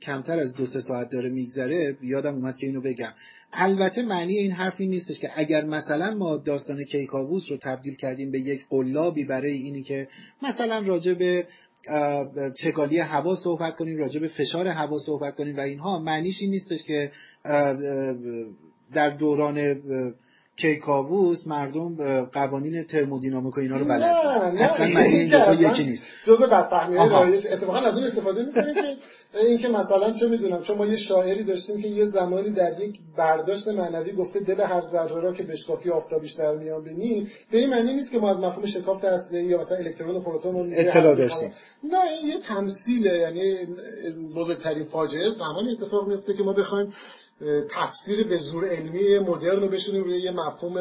کمتر 0.02 0.40
از 0.40 0.54
دو 0.54 0.66
سه 0.66 0.80
ساعت 0.80 1.10
داره 1.10 1.28
میگذره 1.28 1.96
یادم 2.02 2.34
اومد 2.34 2.56
که 2.56 2.66
اینو 2.66 2.80
بگم. 2.80 3.12
البته 3.52 4.02
معنی 4.02 4.38
این 4.38 4.52
حرفی 4.52 4.86
نیستش 4.86 5.18
که 5.18 5.30
اگر 5.34 5.64
مثلا 5.64 6.14
ما 6.14 6.36
داستان 6.36 6.84
کیکاووس 6.84 7.50
رو 7.50 7.56
تبدیل 7.56 7.94
کردیم 7.94 8.30
به 8.30 8.40
یک 8.40 8.66
قلابی 8.70 9.24
برای 9.24 9.52
اینی 9.52 9.82
که 9.82 10.08
مثلا 10.42 10.78
راجع 10.86 11.14
به 11.14 11.46
چگالی 12.54 12.98
هوا 12.98 13.34
صحبت 13.34 13.76
کنیم 13.76 13.98
راجع 13.98 14.20
به 14.20 14.28
فشار 14.28 14.68
هوا 14.68 14.98
صحبت 14.98 15.36
کنیم 15.36 15.56
و 15.56 15.60
اینها 15.60 15.98
معنیش 15.98 16.40
این 16.40 16.50
نیستش 16.50 16.84
که 16.84 17.10
در 18.92 19.10
دوران 19.10 19.82
کیکاووس 20.56 21.46
مردم 21.46 22.24
قوانین 22.24 22.82
ترمودینامیک 22.82 23.56
و 23.56 23.60
اینا 23.60 23.76
رو 23.76 23.84
بلد 23.84 24.02
اصلا 24.02 24.86
معنی 24.86 25.16
این 25.16 25.70
یکی 25.70 25.84
نیست. 25.84 26.06
جزء 26.24 26.46
بدفهمی 26.46 26.96
رایج 26.96 27.46
اتفاقا 27.52 27.78
از 27.78 27.96
اون 27.96 28.06
استفاده 28.06 28.42
می‌کنیم 28.42 28.74
که 28.74 28.96
اینکه 29.34 29.68
مثلا 29.68 30.12
چه 30.12 30.28
می‌دونم 30.28 30.60
چون 30.60 30.78
ما 30.78 30.86
یه 30.86 30.96
شاعری 30.96 31.44
داشتیم 31.44 31.82
که 31.82 31.88
یه 31.88 32.04
زمانی 32.04 32.50
در 32.50 32.80
یک 32.80 33.00
برداشت 33.16 33.68
معنوی 33.68 34.12
گفته 34.12 34.40
دل 34.40 34.60
هر 34.60 34.80
ذره 34.80 35.20
را 35.20 35.32
که 35.32 35.42
بشکافی 35.42 35.90
آفتابیش 35.90 36.32
در 36.32 36.54
میان 36.54 36.84
بینی 36.84 37.28
به 37.50 37.58
این 37.58 37.70
معنی 37.70 37.92
نیست 37.92 38.12
که 38.12 38.18
ما 38.18 38.30
از 38.30 38.40
مفهوم 38.40 38.66
شکافت 38.66 39.04
اصلی 39.04 39.42
یا 39.42 39.58
مثلا 39.58 39.78
الکترون 39.78 40.16
و 40.16 40.20
پروتون 40.20 40.54
رو 40.54 40.66
اطلاع 40.72 41.14
داشتیم. 41.14 41.52
نه 41.84 42.02
این 42.02 42.28
یه 42.28 42.40
تمثیله 42.40 43.18
یعنی 43.18 43.56
بزرگترین 44.36 44.84
فاجعه 44.84 45.28
زمانی 45.28 45.72
اتفاق 45.72 46.08
میفته 46.08 46.34
که 46.34 46.42
ما 46.42 46.52
بخوایم 46.52 46.92
تفسیر 47.70 48.28
به 48.28 48.36
زور 48.36 48.68
علمی 48.68 49.18
مدرن 49.18 49.60
رو 49.60 49.68
بشونیم 49.68 50.04
روی 50.04 50.22
یه 50.22 50.30
مفهوم 50.30 50.76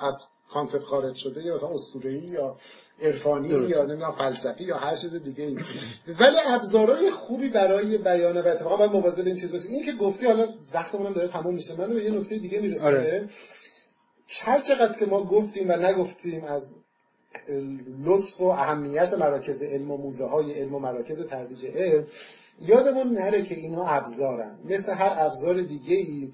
از 0.00 0.24
کانسپت 0.50 0.82
خارج 0.82 1.16
شده 1.16 1.42
یا 1.42 1.54
مثلا 1.54 1.68
اسطوره‌ای 1.68 2.18
یا 2.18 2.56
عرفانی 3.02 3.48
یا 3.48 3.84
نمی‌دونم 3.84 4.12
فلسفی 4.12 4.64
یا 4.64 4.76
هر 4.76 4.96
چیز 4.96 5.14
دیگه 5.14 5.44
ای. 5.44 5.58
ولی 6.20 6.36
ابزارهای 6.46 7.10
خوبی 7.10 7.48
برای 7.48 7.98
بیان 7.98 8.36
و 8.36 8.48
اتفاقا 8.48 8.76
باید 8.76 8.90
مواظب 8.90 9.26
این 9.26 9.34
چیز 9.34 9.52
باشیم 9.52 9.70
این 9.70 9.84
که 9.84 9.92
گفتی 9.92 10.26
حالا 10.26 10.48
وقتمون 10.74 11.12
داره 11.12 11.28
تموم 11.28 11.54
میشه. 11.54 11.80
من 11.80 11.94
به 11.94 12.04
یه 12.04 12.10
نکته 12.10 12.38
دیگه 12.38 12.60
میرسونه 12.60 12.98
آره. 12.98 13.28
هر 14.42 14.60
چقدر 14.60 14.98
که 14.98 15.06
ما 15.06 15.22
گفتیم 15.22 15.68
و 15.68 15.72
نگفتیم 15.72 16.44
از 16.44 16.76
لطف 18.04 18.40
و 18.40 18.44
اهمیت 18.44 19.14
مراکز 19.14 19.62
علم 19.62 19.90
و 19.90 19.96
موزه 19.96 20.26
های 20.26 20.52
علم 20.52 20.74
و 20.74 20.78
مراکز 20.78 21.26
ترویج 21.26 21.66
علم 21.66 22.06
یادمون 22.60 23.12
نره 23.12 23.42
که 23.42 23.54
اینا 23.54 23.86
ابزارن 23.86 24.58
مثل 24.64 24.94
هر 24.94 25.12
ابزار 25.18 25.62
دیگه 25.62 25.96
ای 25.96 26.32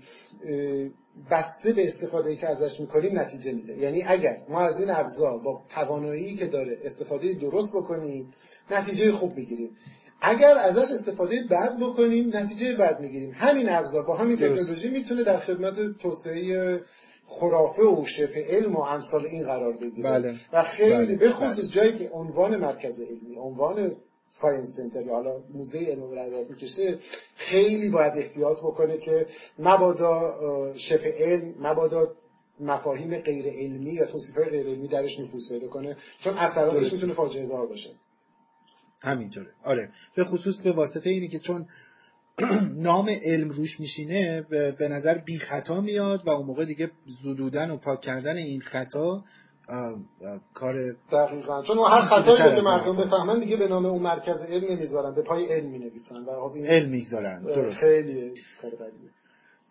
بسته 1.30 1.72
به 1.72 1.84
استفاده 1.84 2.36
که 2.36 2.48
ازش 2.48 2.80
می‌کنیم 2.80 3.18
نتیجه 3.18 3.52
میده 3.52 3.78
یعنی 3.78 4.02
اگر 4.02 4.42
ما 4.48 4.60
از 4.60 4.80
این 4.80 4.90
ابزار 4.90 5.38
با 5.38 5.62
توانایی 5.68 6.34
که 6.34 6.46
داره 6.46 6.78
استفاده 6.84 7.32
درست 7.32 7.76
بکنیم 7.76 8.34
نتیجه 8.70 9.12
خوب 9.12 9.36
می‌گیریم 9.36 9.76
اگر 10.20 10.56
ازش 10.56 10.92
استفاده 10.92 11.42
بد 11.50 11.78
بکنیم 11.78 12.36
نتیجه 12.36 12.76
بد 12.76 13.00
می‌گیریم 13.00 13.34
همین 13.34 13.68
ابزار 13.68 14.02
با 14.02 14.16
همین 14.16 14.36
تکنولوژی 14.36 14.90
می‌تونه 14.90 15.24
در 15.24 15.38
خدمت 15.38 15.98
توسعه 15.98 16.80
خرافه 17.26 17.82
و 17.82 18.04
شبه 18.04 18.46
علم 18.48 18.76
و 18.76 18.80
امثال 18.80 19.26
این 19.26 19.44
قرار 19.44 19.72
بگیره 19.72 20.10
بله. 20.10 20.34
و 20.52 20.62
خیلی 20.62 21.06
بله. 21.06 21.16
به 21.16 21.30
خصوص 21.30 21.58
بله. 21.58 21.68
جایی 21.68 21.92
که 21.92 22.10
عنوان 22.12 22.56
مرکز 22.56 23.00
علمی 23.00 23.36
عنوان 23.38 23.96
ساینس 24.30 24.76
سنتر 24.76 25.06
یا 25.06 25.12
حالا 25.12 25.42
موزه 25.54 25.78
علم 25.78 26.02
و 26.02 26.44
می‌کشه. 26.48 26.98
خیلی 27.36 27.90
باید 27.90 28.12
احتیاط 28.16 28.58
بکنه 28.60 28.98
که 28.98 29.26
مبادا 29.58 30.74
شبه 30.76 31.14
علم 31.18 31.54
مبادا 31.60 32.14
مفاهیم 32.60 33.18
غیر 33.18 33.46
علمی 33.46 33.92
یا 33.92 34.06
توصیف 34.06 34.38
غیر 34.38 34.66
علمی 34.66 34.88
درش 34.88 35.20
نفوذ 35.20 35.48
پیدا 35.48 35.68
کنه. 35.68 35.96
چون 36.20 36.34
اثراتش 36.34 36.92
می‌تونه 36.92 37.12
فاجعه 37.12 37.46
دار 37.46 37.66
باشه. 37.66 37.90
همینطوره. 39.02 39.50
آره. 39.64 39.92
به 40.14 40.24
خصوص 40.24 40.62
به 40.62 40.72
واسطه 40.72 41.10
اینی 41.10 41.28
که 41.28 41.38
چون 41.38 41.66
نام 42.88 43.10
علم 43.24 43.48
روش 43.48 43.80
میشینه 43.80 44.42
به 44.78 44.88
نظر 44.90 45.18
بی 45.18 45.38
خطا 45.38 45.80
میاد 45.80 46.26
و 46.26 46.30
اون 46.30 46.46
موقع 46.46 46.64
دیگه 46.64 46.90
زدودن 47.22 47.70
و 47.70 47.76
پاک 47.76 48.00
کردن 48.00 48.36
این 48.36 48.60
خطا 48.60 49.24
کار 50.54 50.96
دقیقا. 51.12 51.62
چون 51.62 51.78
هر 51.78 52.00
خطایی 52.00 52.56
که 52.56 52.60
مردم 52.60 52.96
بفهمن 52.96 53.40
دیگه 53.40 53.56
به 53.56 53.68
نام 53.68 53.86
اون 53.86 54.02
مرکز 54.02 54.42
علم 54.42 54.72
نمی‌ذارن 54.72 55.14
به 55.14 55.22
پای 55.22 55.46
علم 55.46 55.70
می‌نویسن 55.70 56.16
و 56.16 56.48
خب 56.48 56.56
علم 56.56 56.88
می‌ذارن 56.88 57.42
درست. 57.42 57.76
خیلی 57.76 58.34
کار 58.62 58.70
بدیه. 58.70 59.10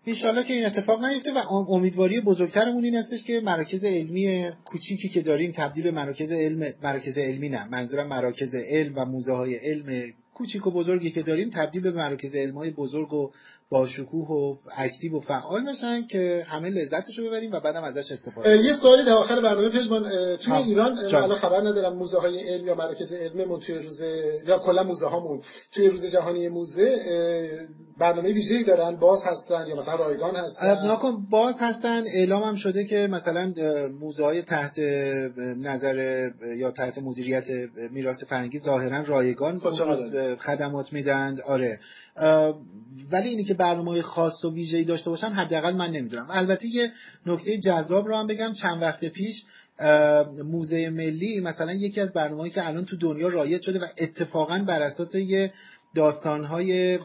انشالله 0.08 0.43
که 0.43 0.54
این 0.54 0.66
اتفاق 0.66 1.06
نیفته 1.06 1.34
و 1.34 1.54
امیدواری 1.54 2.22
بزرگترمون 2.22 2.84
این 2.84 2.95
هستش 2.95 3.24
که 3.24 3.41
مراکز 3.41 3.86
علمی 3.86 4.52
کوچیکی 4.66 5.10
که 5.10 5.22
داریم 5.22 5.52
تبدیل 5.52 5.84
به 5.84 5.91
مراکز 5.91 6.32
علم 6.32 6.74
مراکز 6.84 7.18
علمی 7.18 7.50
نه 7.50 7.70
منظورم 7.70 8.08
مراکز 8.08 8.56
علم 8.56 8.93
و 8.95 9.06
موزه 9.06 9.34
های 9.34 9.56
علم 9.56 10.14
کوچیک 10.34 10.68
و 10.68 10.72
بزرگی 10.72 11.12
که 11.12 11.22
داریم 11.22 11.50
تبدیل 11.50 11.82
به 11.82 11.91
مراکز 11.91 12.36
علمای 12.36 12.70
بزرگ 12.70 13.14
و 13.14 13.32
با 13.70 13.86
شکوه 13.86 14.28
و 14.28 14.57
اکتیو 14.78 15.17
و 15.17 15.20
فعال 15.20 15.65
باشن 15.65 16.07
که 16.07 16.45
همه 16.47 16.70
لذتشو 16.70 17.28
ببریم 17.28 17.51
و 17.51 17.59
بعدم 17.59 17.84
ازش 17.84 18.11
استفاده 18.11 18.57
یه 18.57 18.74
سوالی 18.74 19.05
در 19.05 19.13
آخر 19.13 19.41
برنامه 19.41 19.70
پژمان 19.70 20.03
توی. 20.38 20.53
ایران. 20.53 20.97
الان 20.97 21.36
خبر 21.36 21.61
ندارم 21.61 21.97
موزه 21.97 22.20
های 22.20 22.39
علم 22.39 22.67
یا 22.67 22.76
مراکز 22.76 23.13
علممون 23.13 23.59
توی 23.59 23.76
روز 23.76 24.01
یا 24.47 24.59
کلا 24.59 24.84
موزه 24.84 25.07
هامون 25.07 25.41
توی 25.72 25.89
روز 25.89 26.05
جهانی 26.05 26.49
موزه 26.49 26.99
برنامه 27.97 28.34
ویژه‌ای 28.34 28.63
دارن 28.63 28.95
باز 28.95 29.24
هستن 29.26 29.67
یا 29.67 29.76
مثلا 29.76 29.95
رایگان 29.95 30.36
هستن 30.36 30.88
ناکن 30.88 31.26
باز 31.30 31.61
هستن 31.61 32.03
اعلام 32.15 32.43
هم 32.43 32.55
شده 32.55 32.86
که 32.86 33.07
مثلا 33.11 33.53
موزه 33.99 34.24
های 34.24 34.41
تحت 34.41 34.80
نظر 35.57 36.30
یا 36.57 36.72
تحت 36.72 36.97
مدیریت 36.97 37.47
میراث 37.91 38.24
فرهنگی 38.24 38.59
ظاهرا 38.59 39.01
رایگان 39.01 39.59
خب 39.59 40.36
خدمات 40.36 40.93
میدن 40.93 41.36
آره 41.47 41.80
ولی 43.11 43.30
اینی 43.30 43.43
که 43.43 43.53
برنامه 43.53 44.01
خاص 44.01 44.45
و 44.45 44.53
ویژه‌ای 44.53 44.84
داشته 44.84 45.09
باشن 45.09 45.28
حداقل 45.28 45.76
من 45.76 45.91
نمی‌دونم. 45.91 46.28
البته 46.30 46.67
یه 46.67 46.91
نکته 47.26 47.57
جذاب 47.57 48.07
رو 48.07 48.15
هم 48.15 48.28
بگم. 48.28 48.53
چند 48.53 48.82
وقت 48.82 49.05
پیش 49.05 49.43
موزه 50.43 50.89
ملی 50.89 51.39
مثلا 51.39 51.74
یکی 51.74 52.01
از 52.01 52.13
برنامه‌ای 52.13 52.49
که 52.49 52.67
الان 52.67 52.86
تو 52.86 52.97
دنیا 52.97 53.28
رایج 53.28 53.61
شده 53.61 53.80
و 53.80 53.86
اتفاقا 53.97 54.63
بر 54.67 54.82
اساس 54.82 55.15
یه 55.15 55.53
داستانهای 55.95 56.99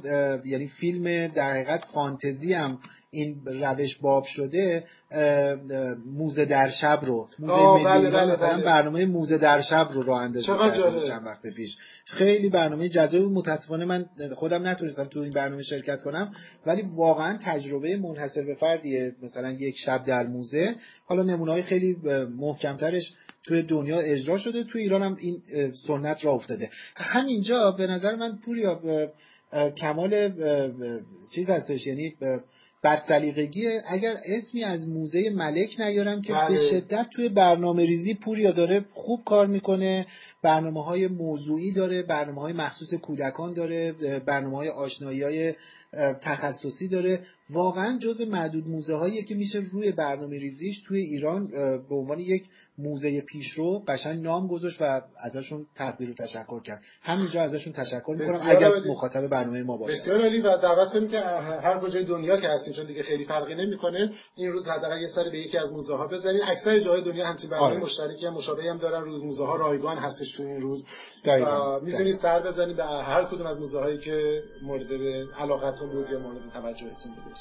یعنی 0.44 0.66
فیلم 0.66 1.26
در 1.26 1.50
حقیقت 1.50 1.84
فانتزی 1.84 2.52
هم 2.52 2.78
این 3.14 3.42
روش 3.44 3.96
باب 3.96 4.24
شده 4.24 4.84
موزه 6.06 6.44
در 6.44 6.68
شب 6.68 7.00
رو 7.02 7.28
موزه 7.38 7.84
بله، 7.84 8.10
بله، 8.10 8.36
بله. 8.36 8.62
برنامه 8.62 9.06
موزه 9.06 9.38
در 9.38 9.60
شب 9.60 9.88
رو 9.92 10.02
راه 10.02 10.22
اندازی. 10.22 10.46
چند 11.06 11.26
وقت 11.26 11.46
پیش 11.46 11.78
خیلی 12.04 12.48
برنامه 12.48 12.88
جذاب 12.88 13.22
بود. 13.22 13.32
متاسفانه 13.32 13.84
من 13.84 14.06
خودم 14.34 14.66
نتونستم 14.66 15.04
تو 15.04 15.20
این 15.20 15.32
برنامه 15.32 15.62
شرکت 15.62 16.02
کنم 16.02 16.32
ولی 16.66 16.82
واقعا 16.82 17.38
تجربه 17.40 17.96
منحصر 17.96 18.42
به 18.42 18.54
فردیه 18.54 19.14
مثلا 19.22 19.50
یک 19.50 19.78
شب 19.78 20.04
در 20.04 20.26
موزه 20.26 20.74
حالا 21.04 21.22
نمونه 21.22 21.52
های 21.52 21.62
خیلی 21.62 21.96
محکمترش 22.38 23.14
توی 23.44 23.62
دنیا 23.62 23.98
اجرا 23.98 24.38
شده 24.38 24.64
توی 24.64 24.82
ایران 24.82 25.02
هم 25.02 25.16
این 25.20 25.42
سنت 25.72 26.24
را 26.24 26.32
افتاده. 26.32 26.70
همینجا 26.96 27.70
به 27.70 27.86
نظر 27.86 28.16
من 28.16 28.38
پوریا 28.44 28.80
کمال 29.76 30.32
چیز 31.30 31.50
هستش 31.50 31.86
یعنی 31.86 32.14
اه، 32.22 32.40
بدسلیقگی. 32.82 33.66
اگر 33.88 34.14
اسمی 34.24 34.64
از 34.64 34.88
موزه 34.88 35.30
ملک 35.30 35.80
نیارم 35.80 36.22
که 36.22 36.32
بله. 36.32 36.48
به 36.48 36.64
شدت 36.64 37.06
توی 37.10 37.28
برنامه 37.28 37.86
ریزی 37.86 38.14
پوریا 38.14 38.50
داره 38.50 38.84
خوب 38.94 39.24
کار 39.24 39.46
می‌کنه 39.46 40.06
برنامه 40.42 40.84
های 40.84 41.08
موضوعی 41.08 41.72
داره 41.72 42.02
برنامه 42.02 42.40
های 42.40 42.52
مخصوص 42.52 42.94
کودکان 42.94 43.52
داره 43.52 43.92
برنامه 44.26 44.56
های 44.56 44.68
آشنایی 44.68 45.22
های 45.22 45.54
تخصصی 46.20 46.88
داره. 46.88 47.20
واقعا 47.50 47.98
جز 47.98 48.20
معدود 48.20 48.68
موزه 48.68 48.94
هایی 48.94 49.22
که 49.22 49.34
میشه 49.34 49.62
روی 49.72 49.92
برنامه 49.92 50.38
ریزیش 50.38 50.82
توی 50.82 51.00
ایران 51.00 51.46
به 51.88 51.94
عنوان 51.94 52.18
یک 52.18 52.44
موزه 52.78 53.20
پیشرو 53.20 53.84
قشنگ 53.88 54.22
نام 54.22 54.48
گذاشت 54.48 54.82
و 54.82 55.02
ازشون 55.16 55.66
تقدیر 55.74 56.10
و 56.10 56.14
تشکر 56.14 56.62
کرد. 56.62 56.82
همینجا 57.02 57.42
ازشون 57.42 57.72
تشکر 57.72 58.16
می‌کنم. 58.18 58.38
اگر 58.48 58.68
عالی. 58.68 58.90
مخاطب 58.90 59.26
برنامه 59.26 59.62
ما 59.62 59.76
باشن. 59.76 59.92
بسیار 59.92 60.20
عالی 60.20 60.40
و 60.40 60.56
دعوت 60.56 60.92
کنیم 60.92 61.08
که 61.08 61.20
هر 61.20 61.78
کجای 61.78 62.04
دنیا 62.04 62.36
که 62.36 62.48
هستیم 62.48 62.74
چون 62.74 62.86
دیگه 62.86 63.02
خیلی 63.02 63.24
فرقی 63.24 63.54
نمی‌کنه 63.54 64.12
این 64.34 64.52
روز 64.52 64.68
حداقل 64.68 65.00
یه 65.00 65.06
سری 65.06 65.30
به 65.30 65.38
یکی 65.38 65.58
از 65.58 65.72
موزه 65.72 65.96
ها 65.96 66.06
بزنید 66.06 66.42
اکثر 66.46 66.78
جاهای 66.78 67.02
دنیا 67.02 67.26
همچین 67.26 67.50
برنامه 67.50 67.70
آره. 67.70 67.80
مشترکی 67.80 68.26
هم 68.26 68.34
مشابهی 68.34 68.68
هم 68.68 68.78
دارن. 68.78 69.04
روز 69.04 69.22
موزه 69.22 69.44
ها 69.44 69.56
رایگان 69.56 69.98
هستش 69.98 70.32
تو 70.36 70.42
این 70.42 70.60
روز. 70.60 70.86
می‌تونید 71.82 72.14
سر 72.14 72.42
بزنید 72.42 72.76
به 72.76 72.84
هر 72.84 73.24
کدوم 73.24 73.46
از 73.46 73.60
موزه 73.60 73.78
هایی 73.80 73.98
که 73.98 74.42
مورد 74.62 74.92
علاقتون 75.38 75.90
بود 75.90 76.10
یا 76.10 76.18
مورد 76.18 76.38
توجهتون 76.52 77.12
بودش 77.24 77.40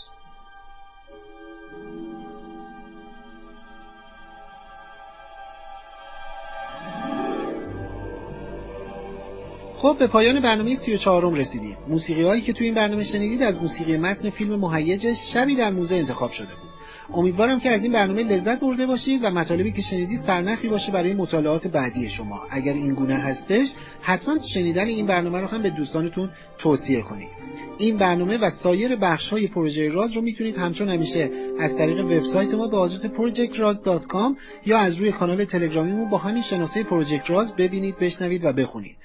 خب 9.84 9.95
به 9.99 10.07
پایان 10.07 10.39
برنامه 10.39 10.75
34 10.75 11.25
م 11.25 11.34
رسیدیم. 11.34 11.77
موسیقی 11.88 12.23
هایی 12.23 12.41
که 12.41 12.53
توی 12.53 12.65
این 12.65 12.75
برنامه 12.75 13.03
شنیدید 13.03 13.43
از 13.43 13.61
موسیقی 13.61 13.97
متن 13.97 14.29
فیلم 14.29 14.59
مهیج 14.59 15.13
شبی 15.13 15.55
در 15.55 15.71
موزه 15.71 15.95
انتخاب 15.95 16.31
شده 16.31 16.47
بود. 16.47 16.69
امیدوارم 17.13 17.59
که 17.59 17.69
از 17.69 17.84
این 17.84 17.93
برنامه 17.93 18.23
لذت 18.23 18.59
برده 18.59 18.86
باشید 18.86 19.23
و 19.23 19.29
مطالبی 19.29 19.71
که 19.71 19.81
شنیدید 19.81 20.19
سرنخی 20.19 20.67
باشه 20.67 20.91
برای 20.91 21.13
مطالعات 21.13 21.67
بعدی 21.67 22.09
شما. 22.09 22.41
اگر 22.49 22.73
این 22.73 22.93
گونه 22.93 23.15
هستش، 23.15 23.73
حتما 24.01 24.39
شنیدن 24.39 24.88
این 24.88 25.05
برنامه 25.05 25.39
رو 25.39 25.47
هم 25.47 25.61
به 25.61 25.69
دوستانتون 25.69 26.29
توصیه 26.57 27.01
کنید. 27.01 27.29
این 27.77 27.97
برنامه 27.97 28.38
و 28.38 28.49
سایر 28.49 28.95
بخش 28.95 29.29
های 29.29 29.47
پروژه 29.47 29.89
راز 29.89 30.11
رو 30.11 30.21
می‌تونید 30.21 30.57
همچون 30.57 30.89
همیشه 30.89 31.31
از 31.59 31.77
طریق 31.77 32.05
وبسایت 32.05 32.53
ما 32.53 32.67
به 32.67 32.77
آدرس 32.77 33.05
projectraz.com 33.05 34.38
یا 34.65 34.77
از 34.77 34.95
روی 34.95 35.11
کانال 35.11 35.45
تلگرامیمون 35.45 36.09
با 36.09 36.17
همین 36.17 36.41
شناسه 36.41 36.84
پروژکت 36.84 37.29
راز 37.29 37.55
ببینید، 37.55 37.99
بشنوید 37.99 38.45
و 38.45 38.53
بخونید. 38.53 38.95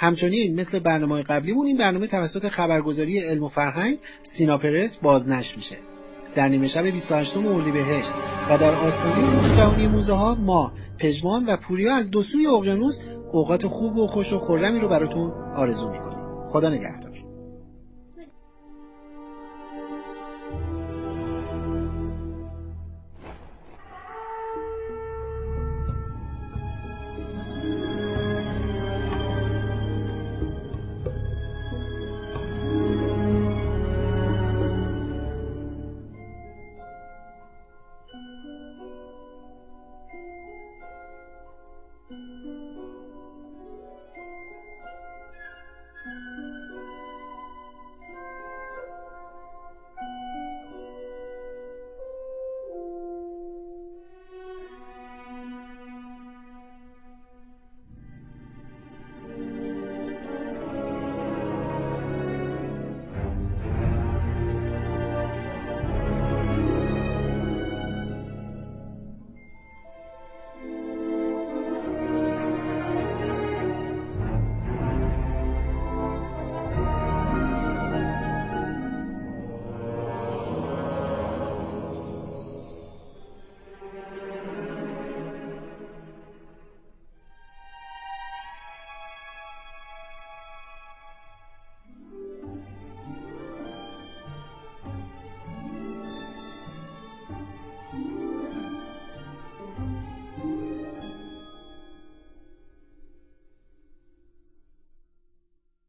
همچنین 0.00 0.60
مثل 0.60 0.78
برنامه 0.78 1.22
قبلیمون 1.22 1.66
این 1.66 1.76
برنامه 1.76 2.06
توسط 2.06 2.48
خبرگزاری 2.48 3.20
علم 3.20 3.42
و 3.42 3.48
فرهنگ 3.48 3.98
سیناپرس 4.22 4.98
بازنشر 4.98 5.56
میشه. 5.56 5.76
در 6.34 6.48
نیمه 6.48 6.66
شب 6.66 6.86
28 6.86 7.36
اردیبهشت 7.36 8.12
و 8.50 8.58
در 8.58 8.74
آستانه 8.74 9.56
جهانی 9.56 9.86
موزه 9.86 10.12
ها 10.12 10.34
ما 10.34 10.72
پژمان 10.98 11.46
و 11.46 11.56
پوریا 11.56 11.94
از 11.94 12.10
دو 12.10 12.22
سوی 12.22 12.46
اقیانوس 12.46 12.98
اوقات 13.32 13.66
خوب 13.66 13.96
و 13.96 14.06
خوش 14.06 14.32
و 14.32 14.38
خرمی 14.38 14.80
رو 14.80 14.88
براتون 14.88 15.30
آرزو 15.56 15.90
می‌کنیم. 15.90 16.18
خدا 16.50 16.68
نگهدار. 16.68 17.17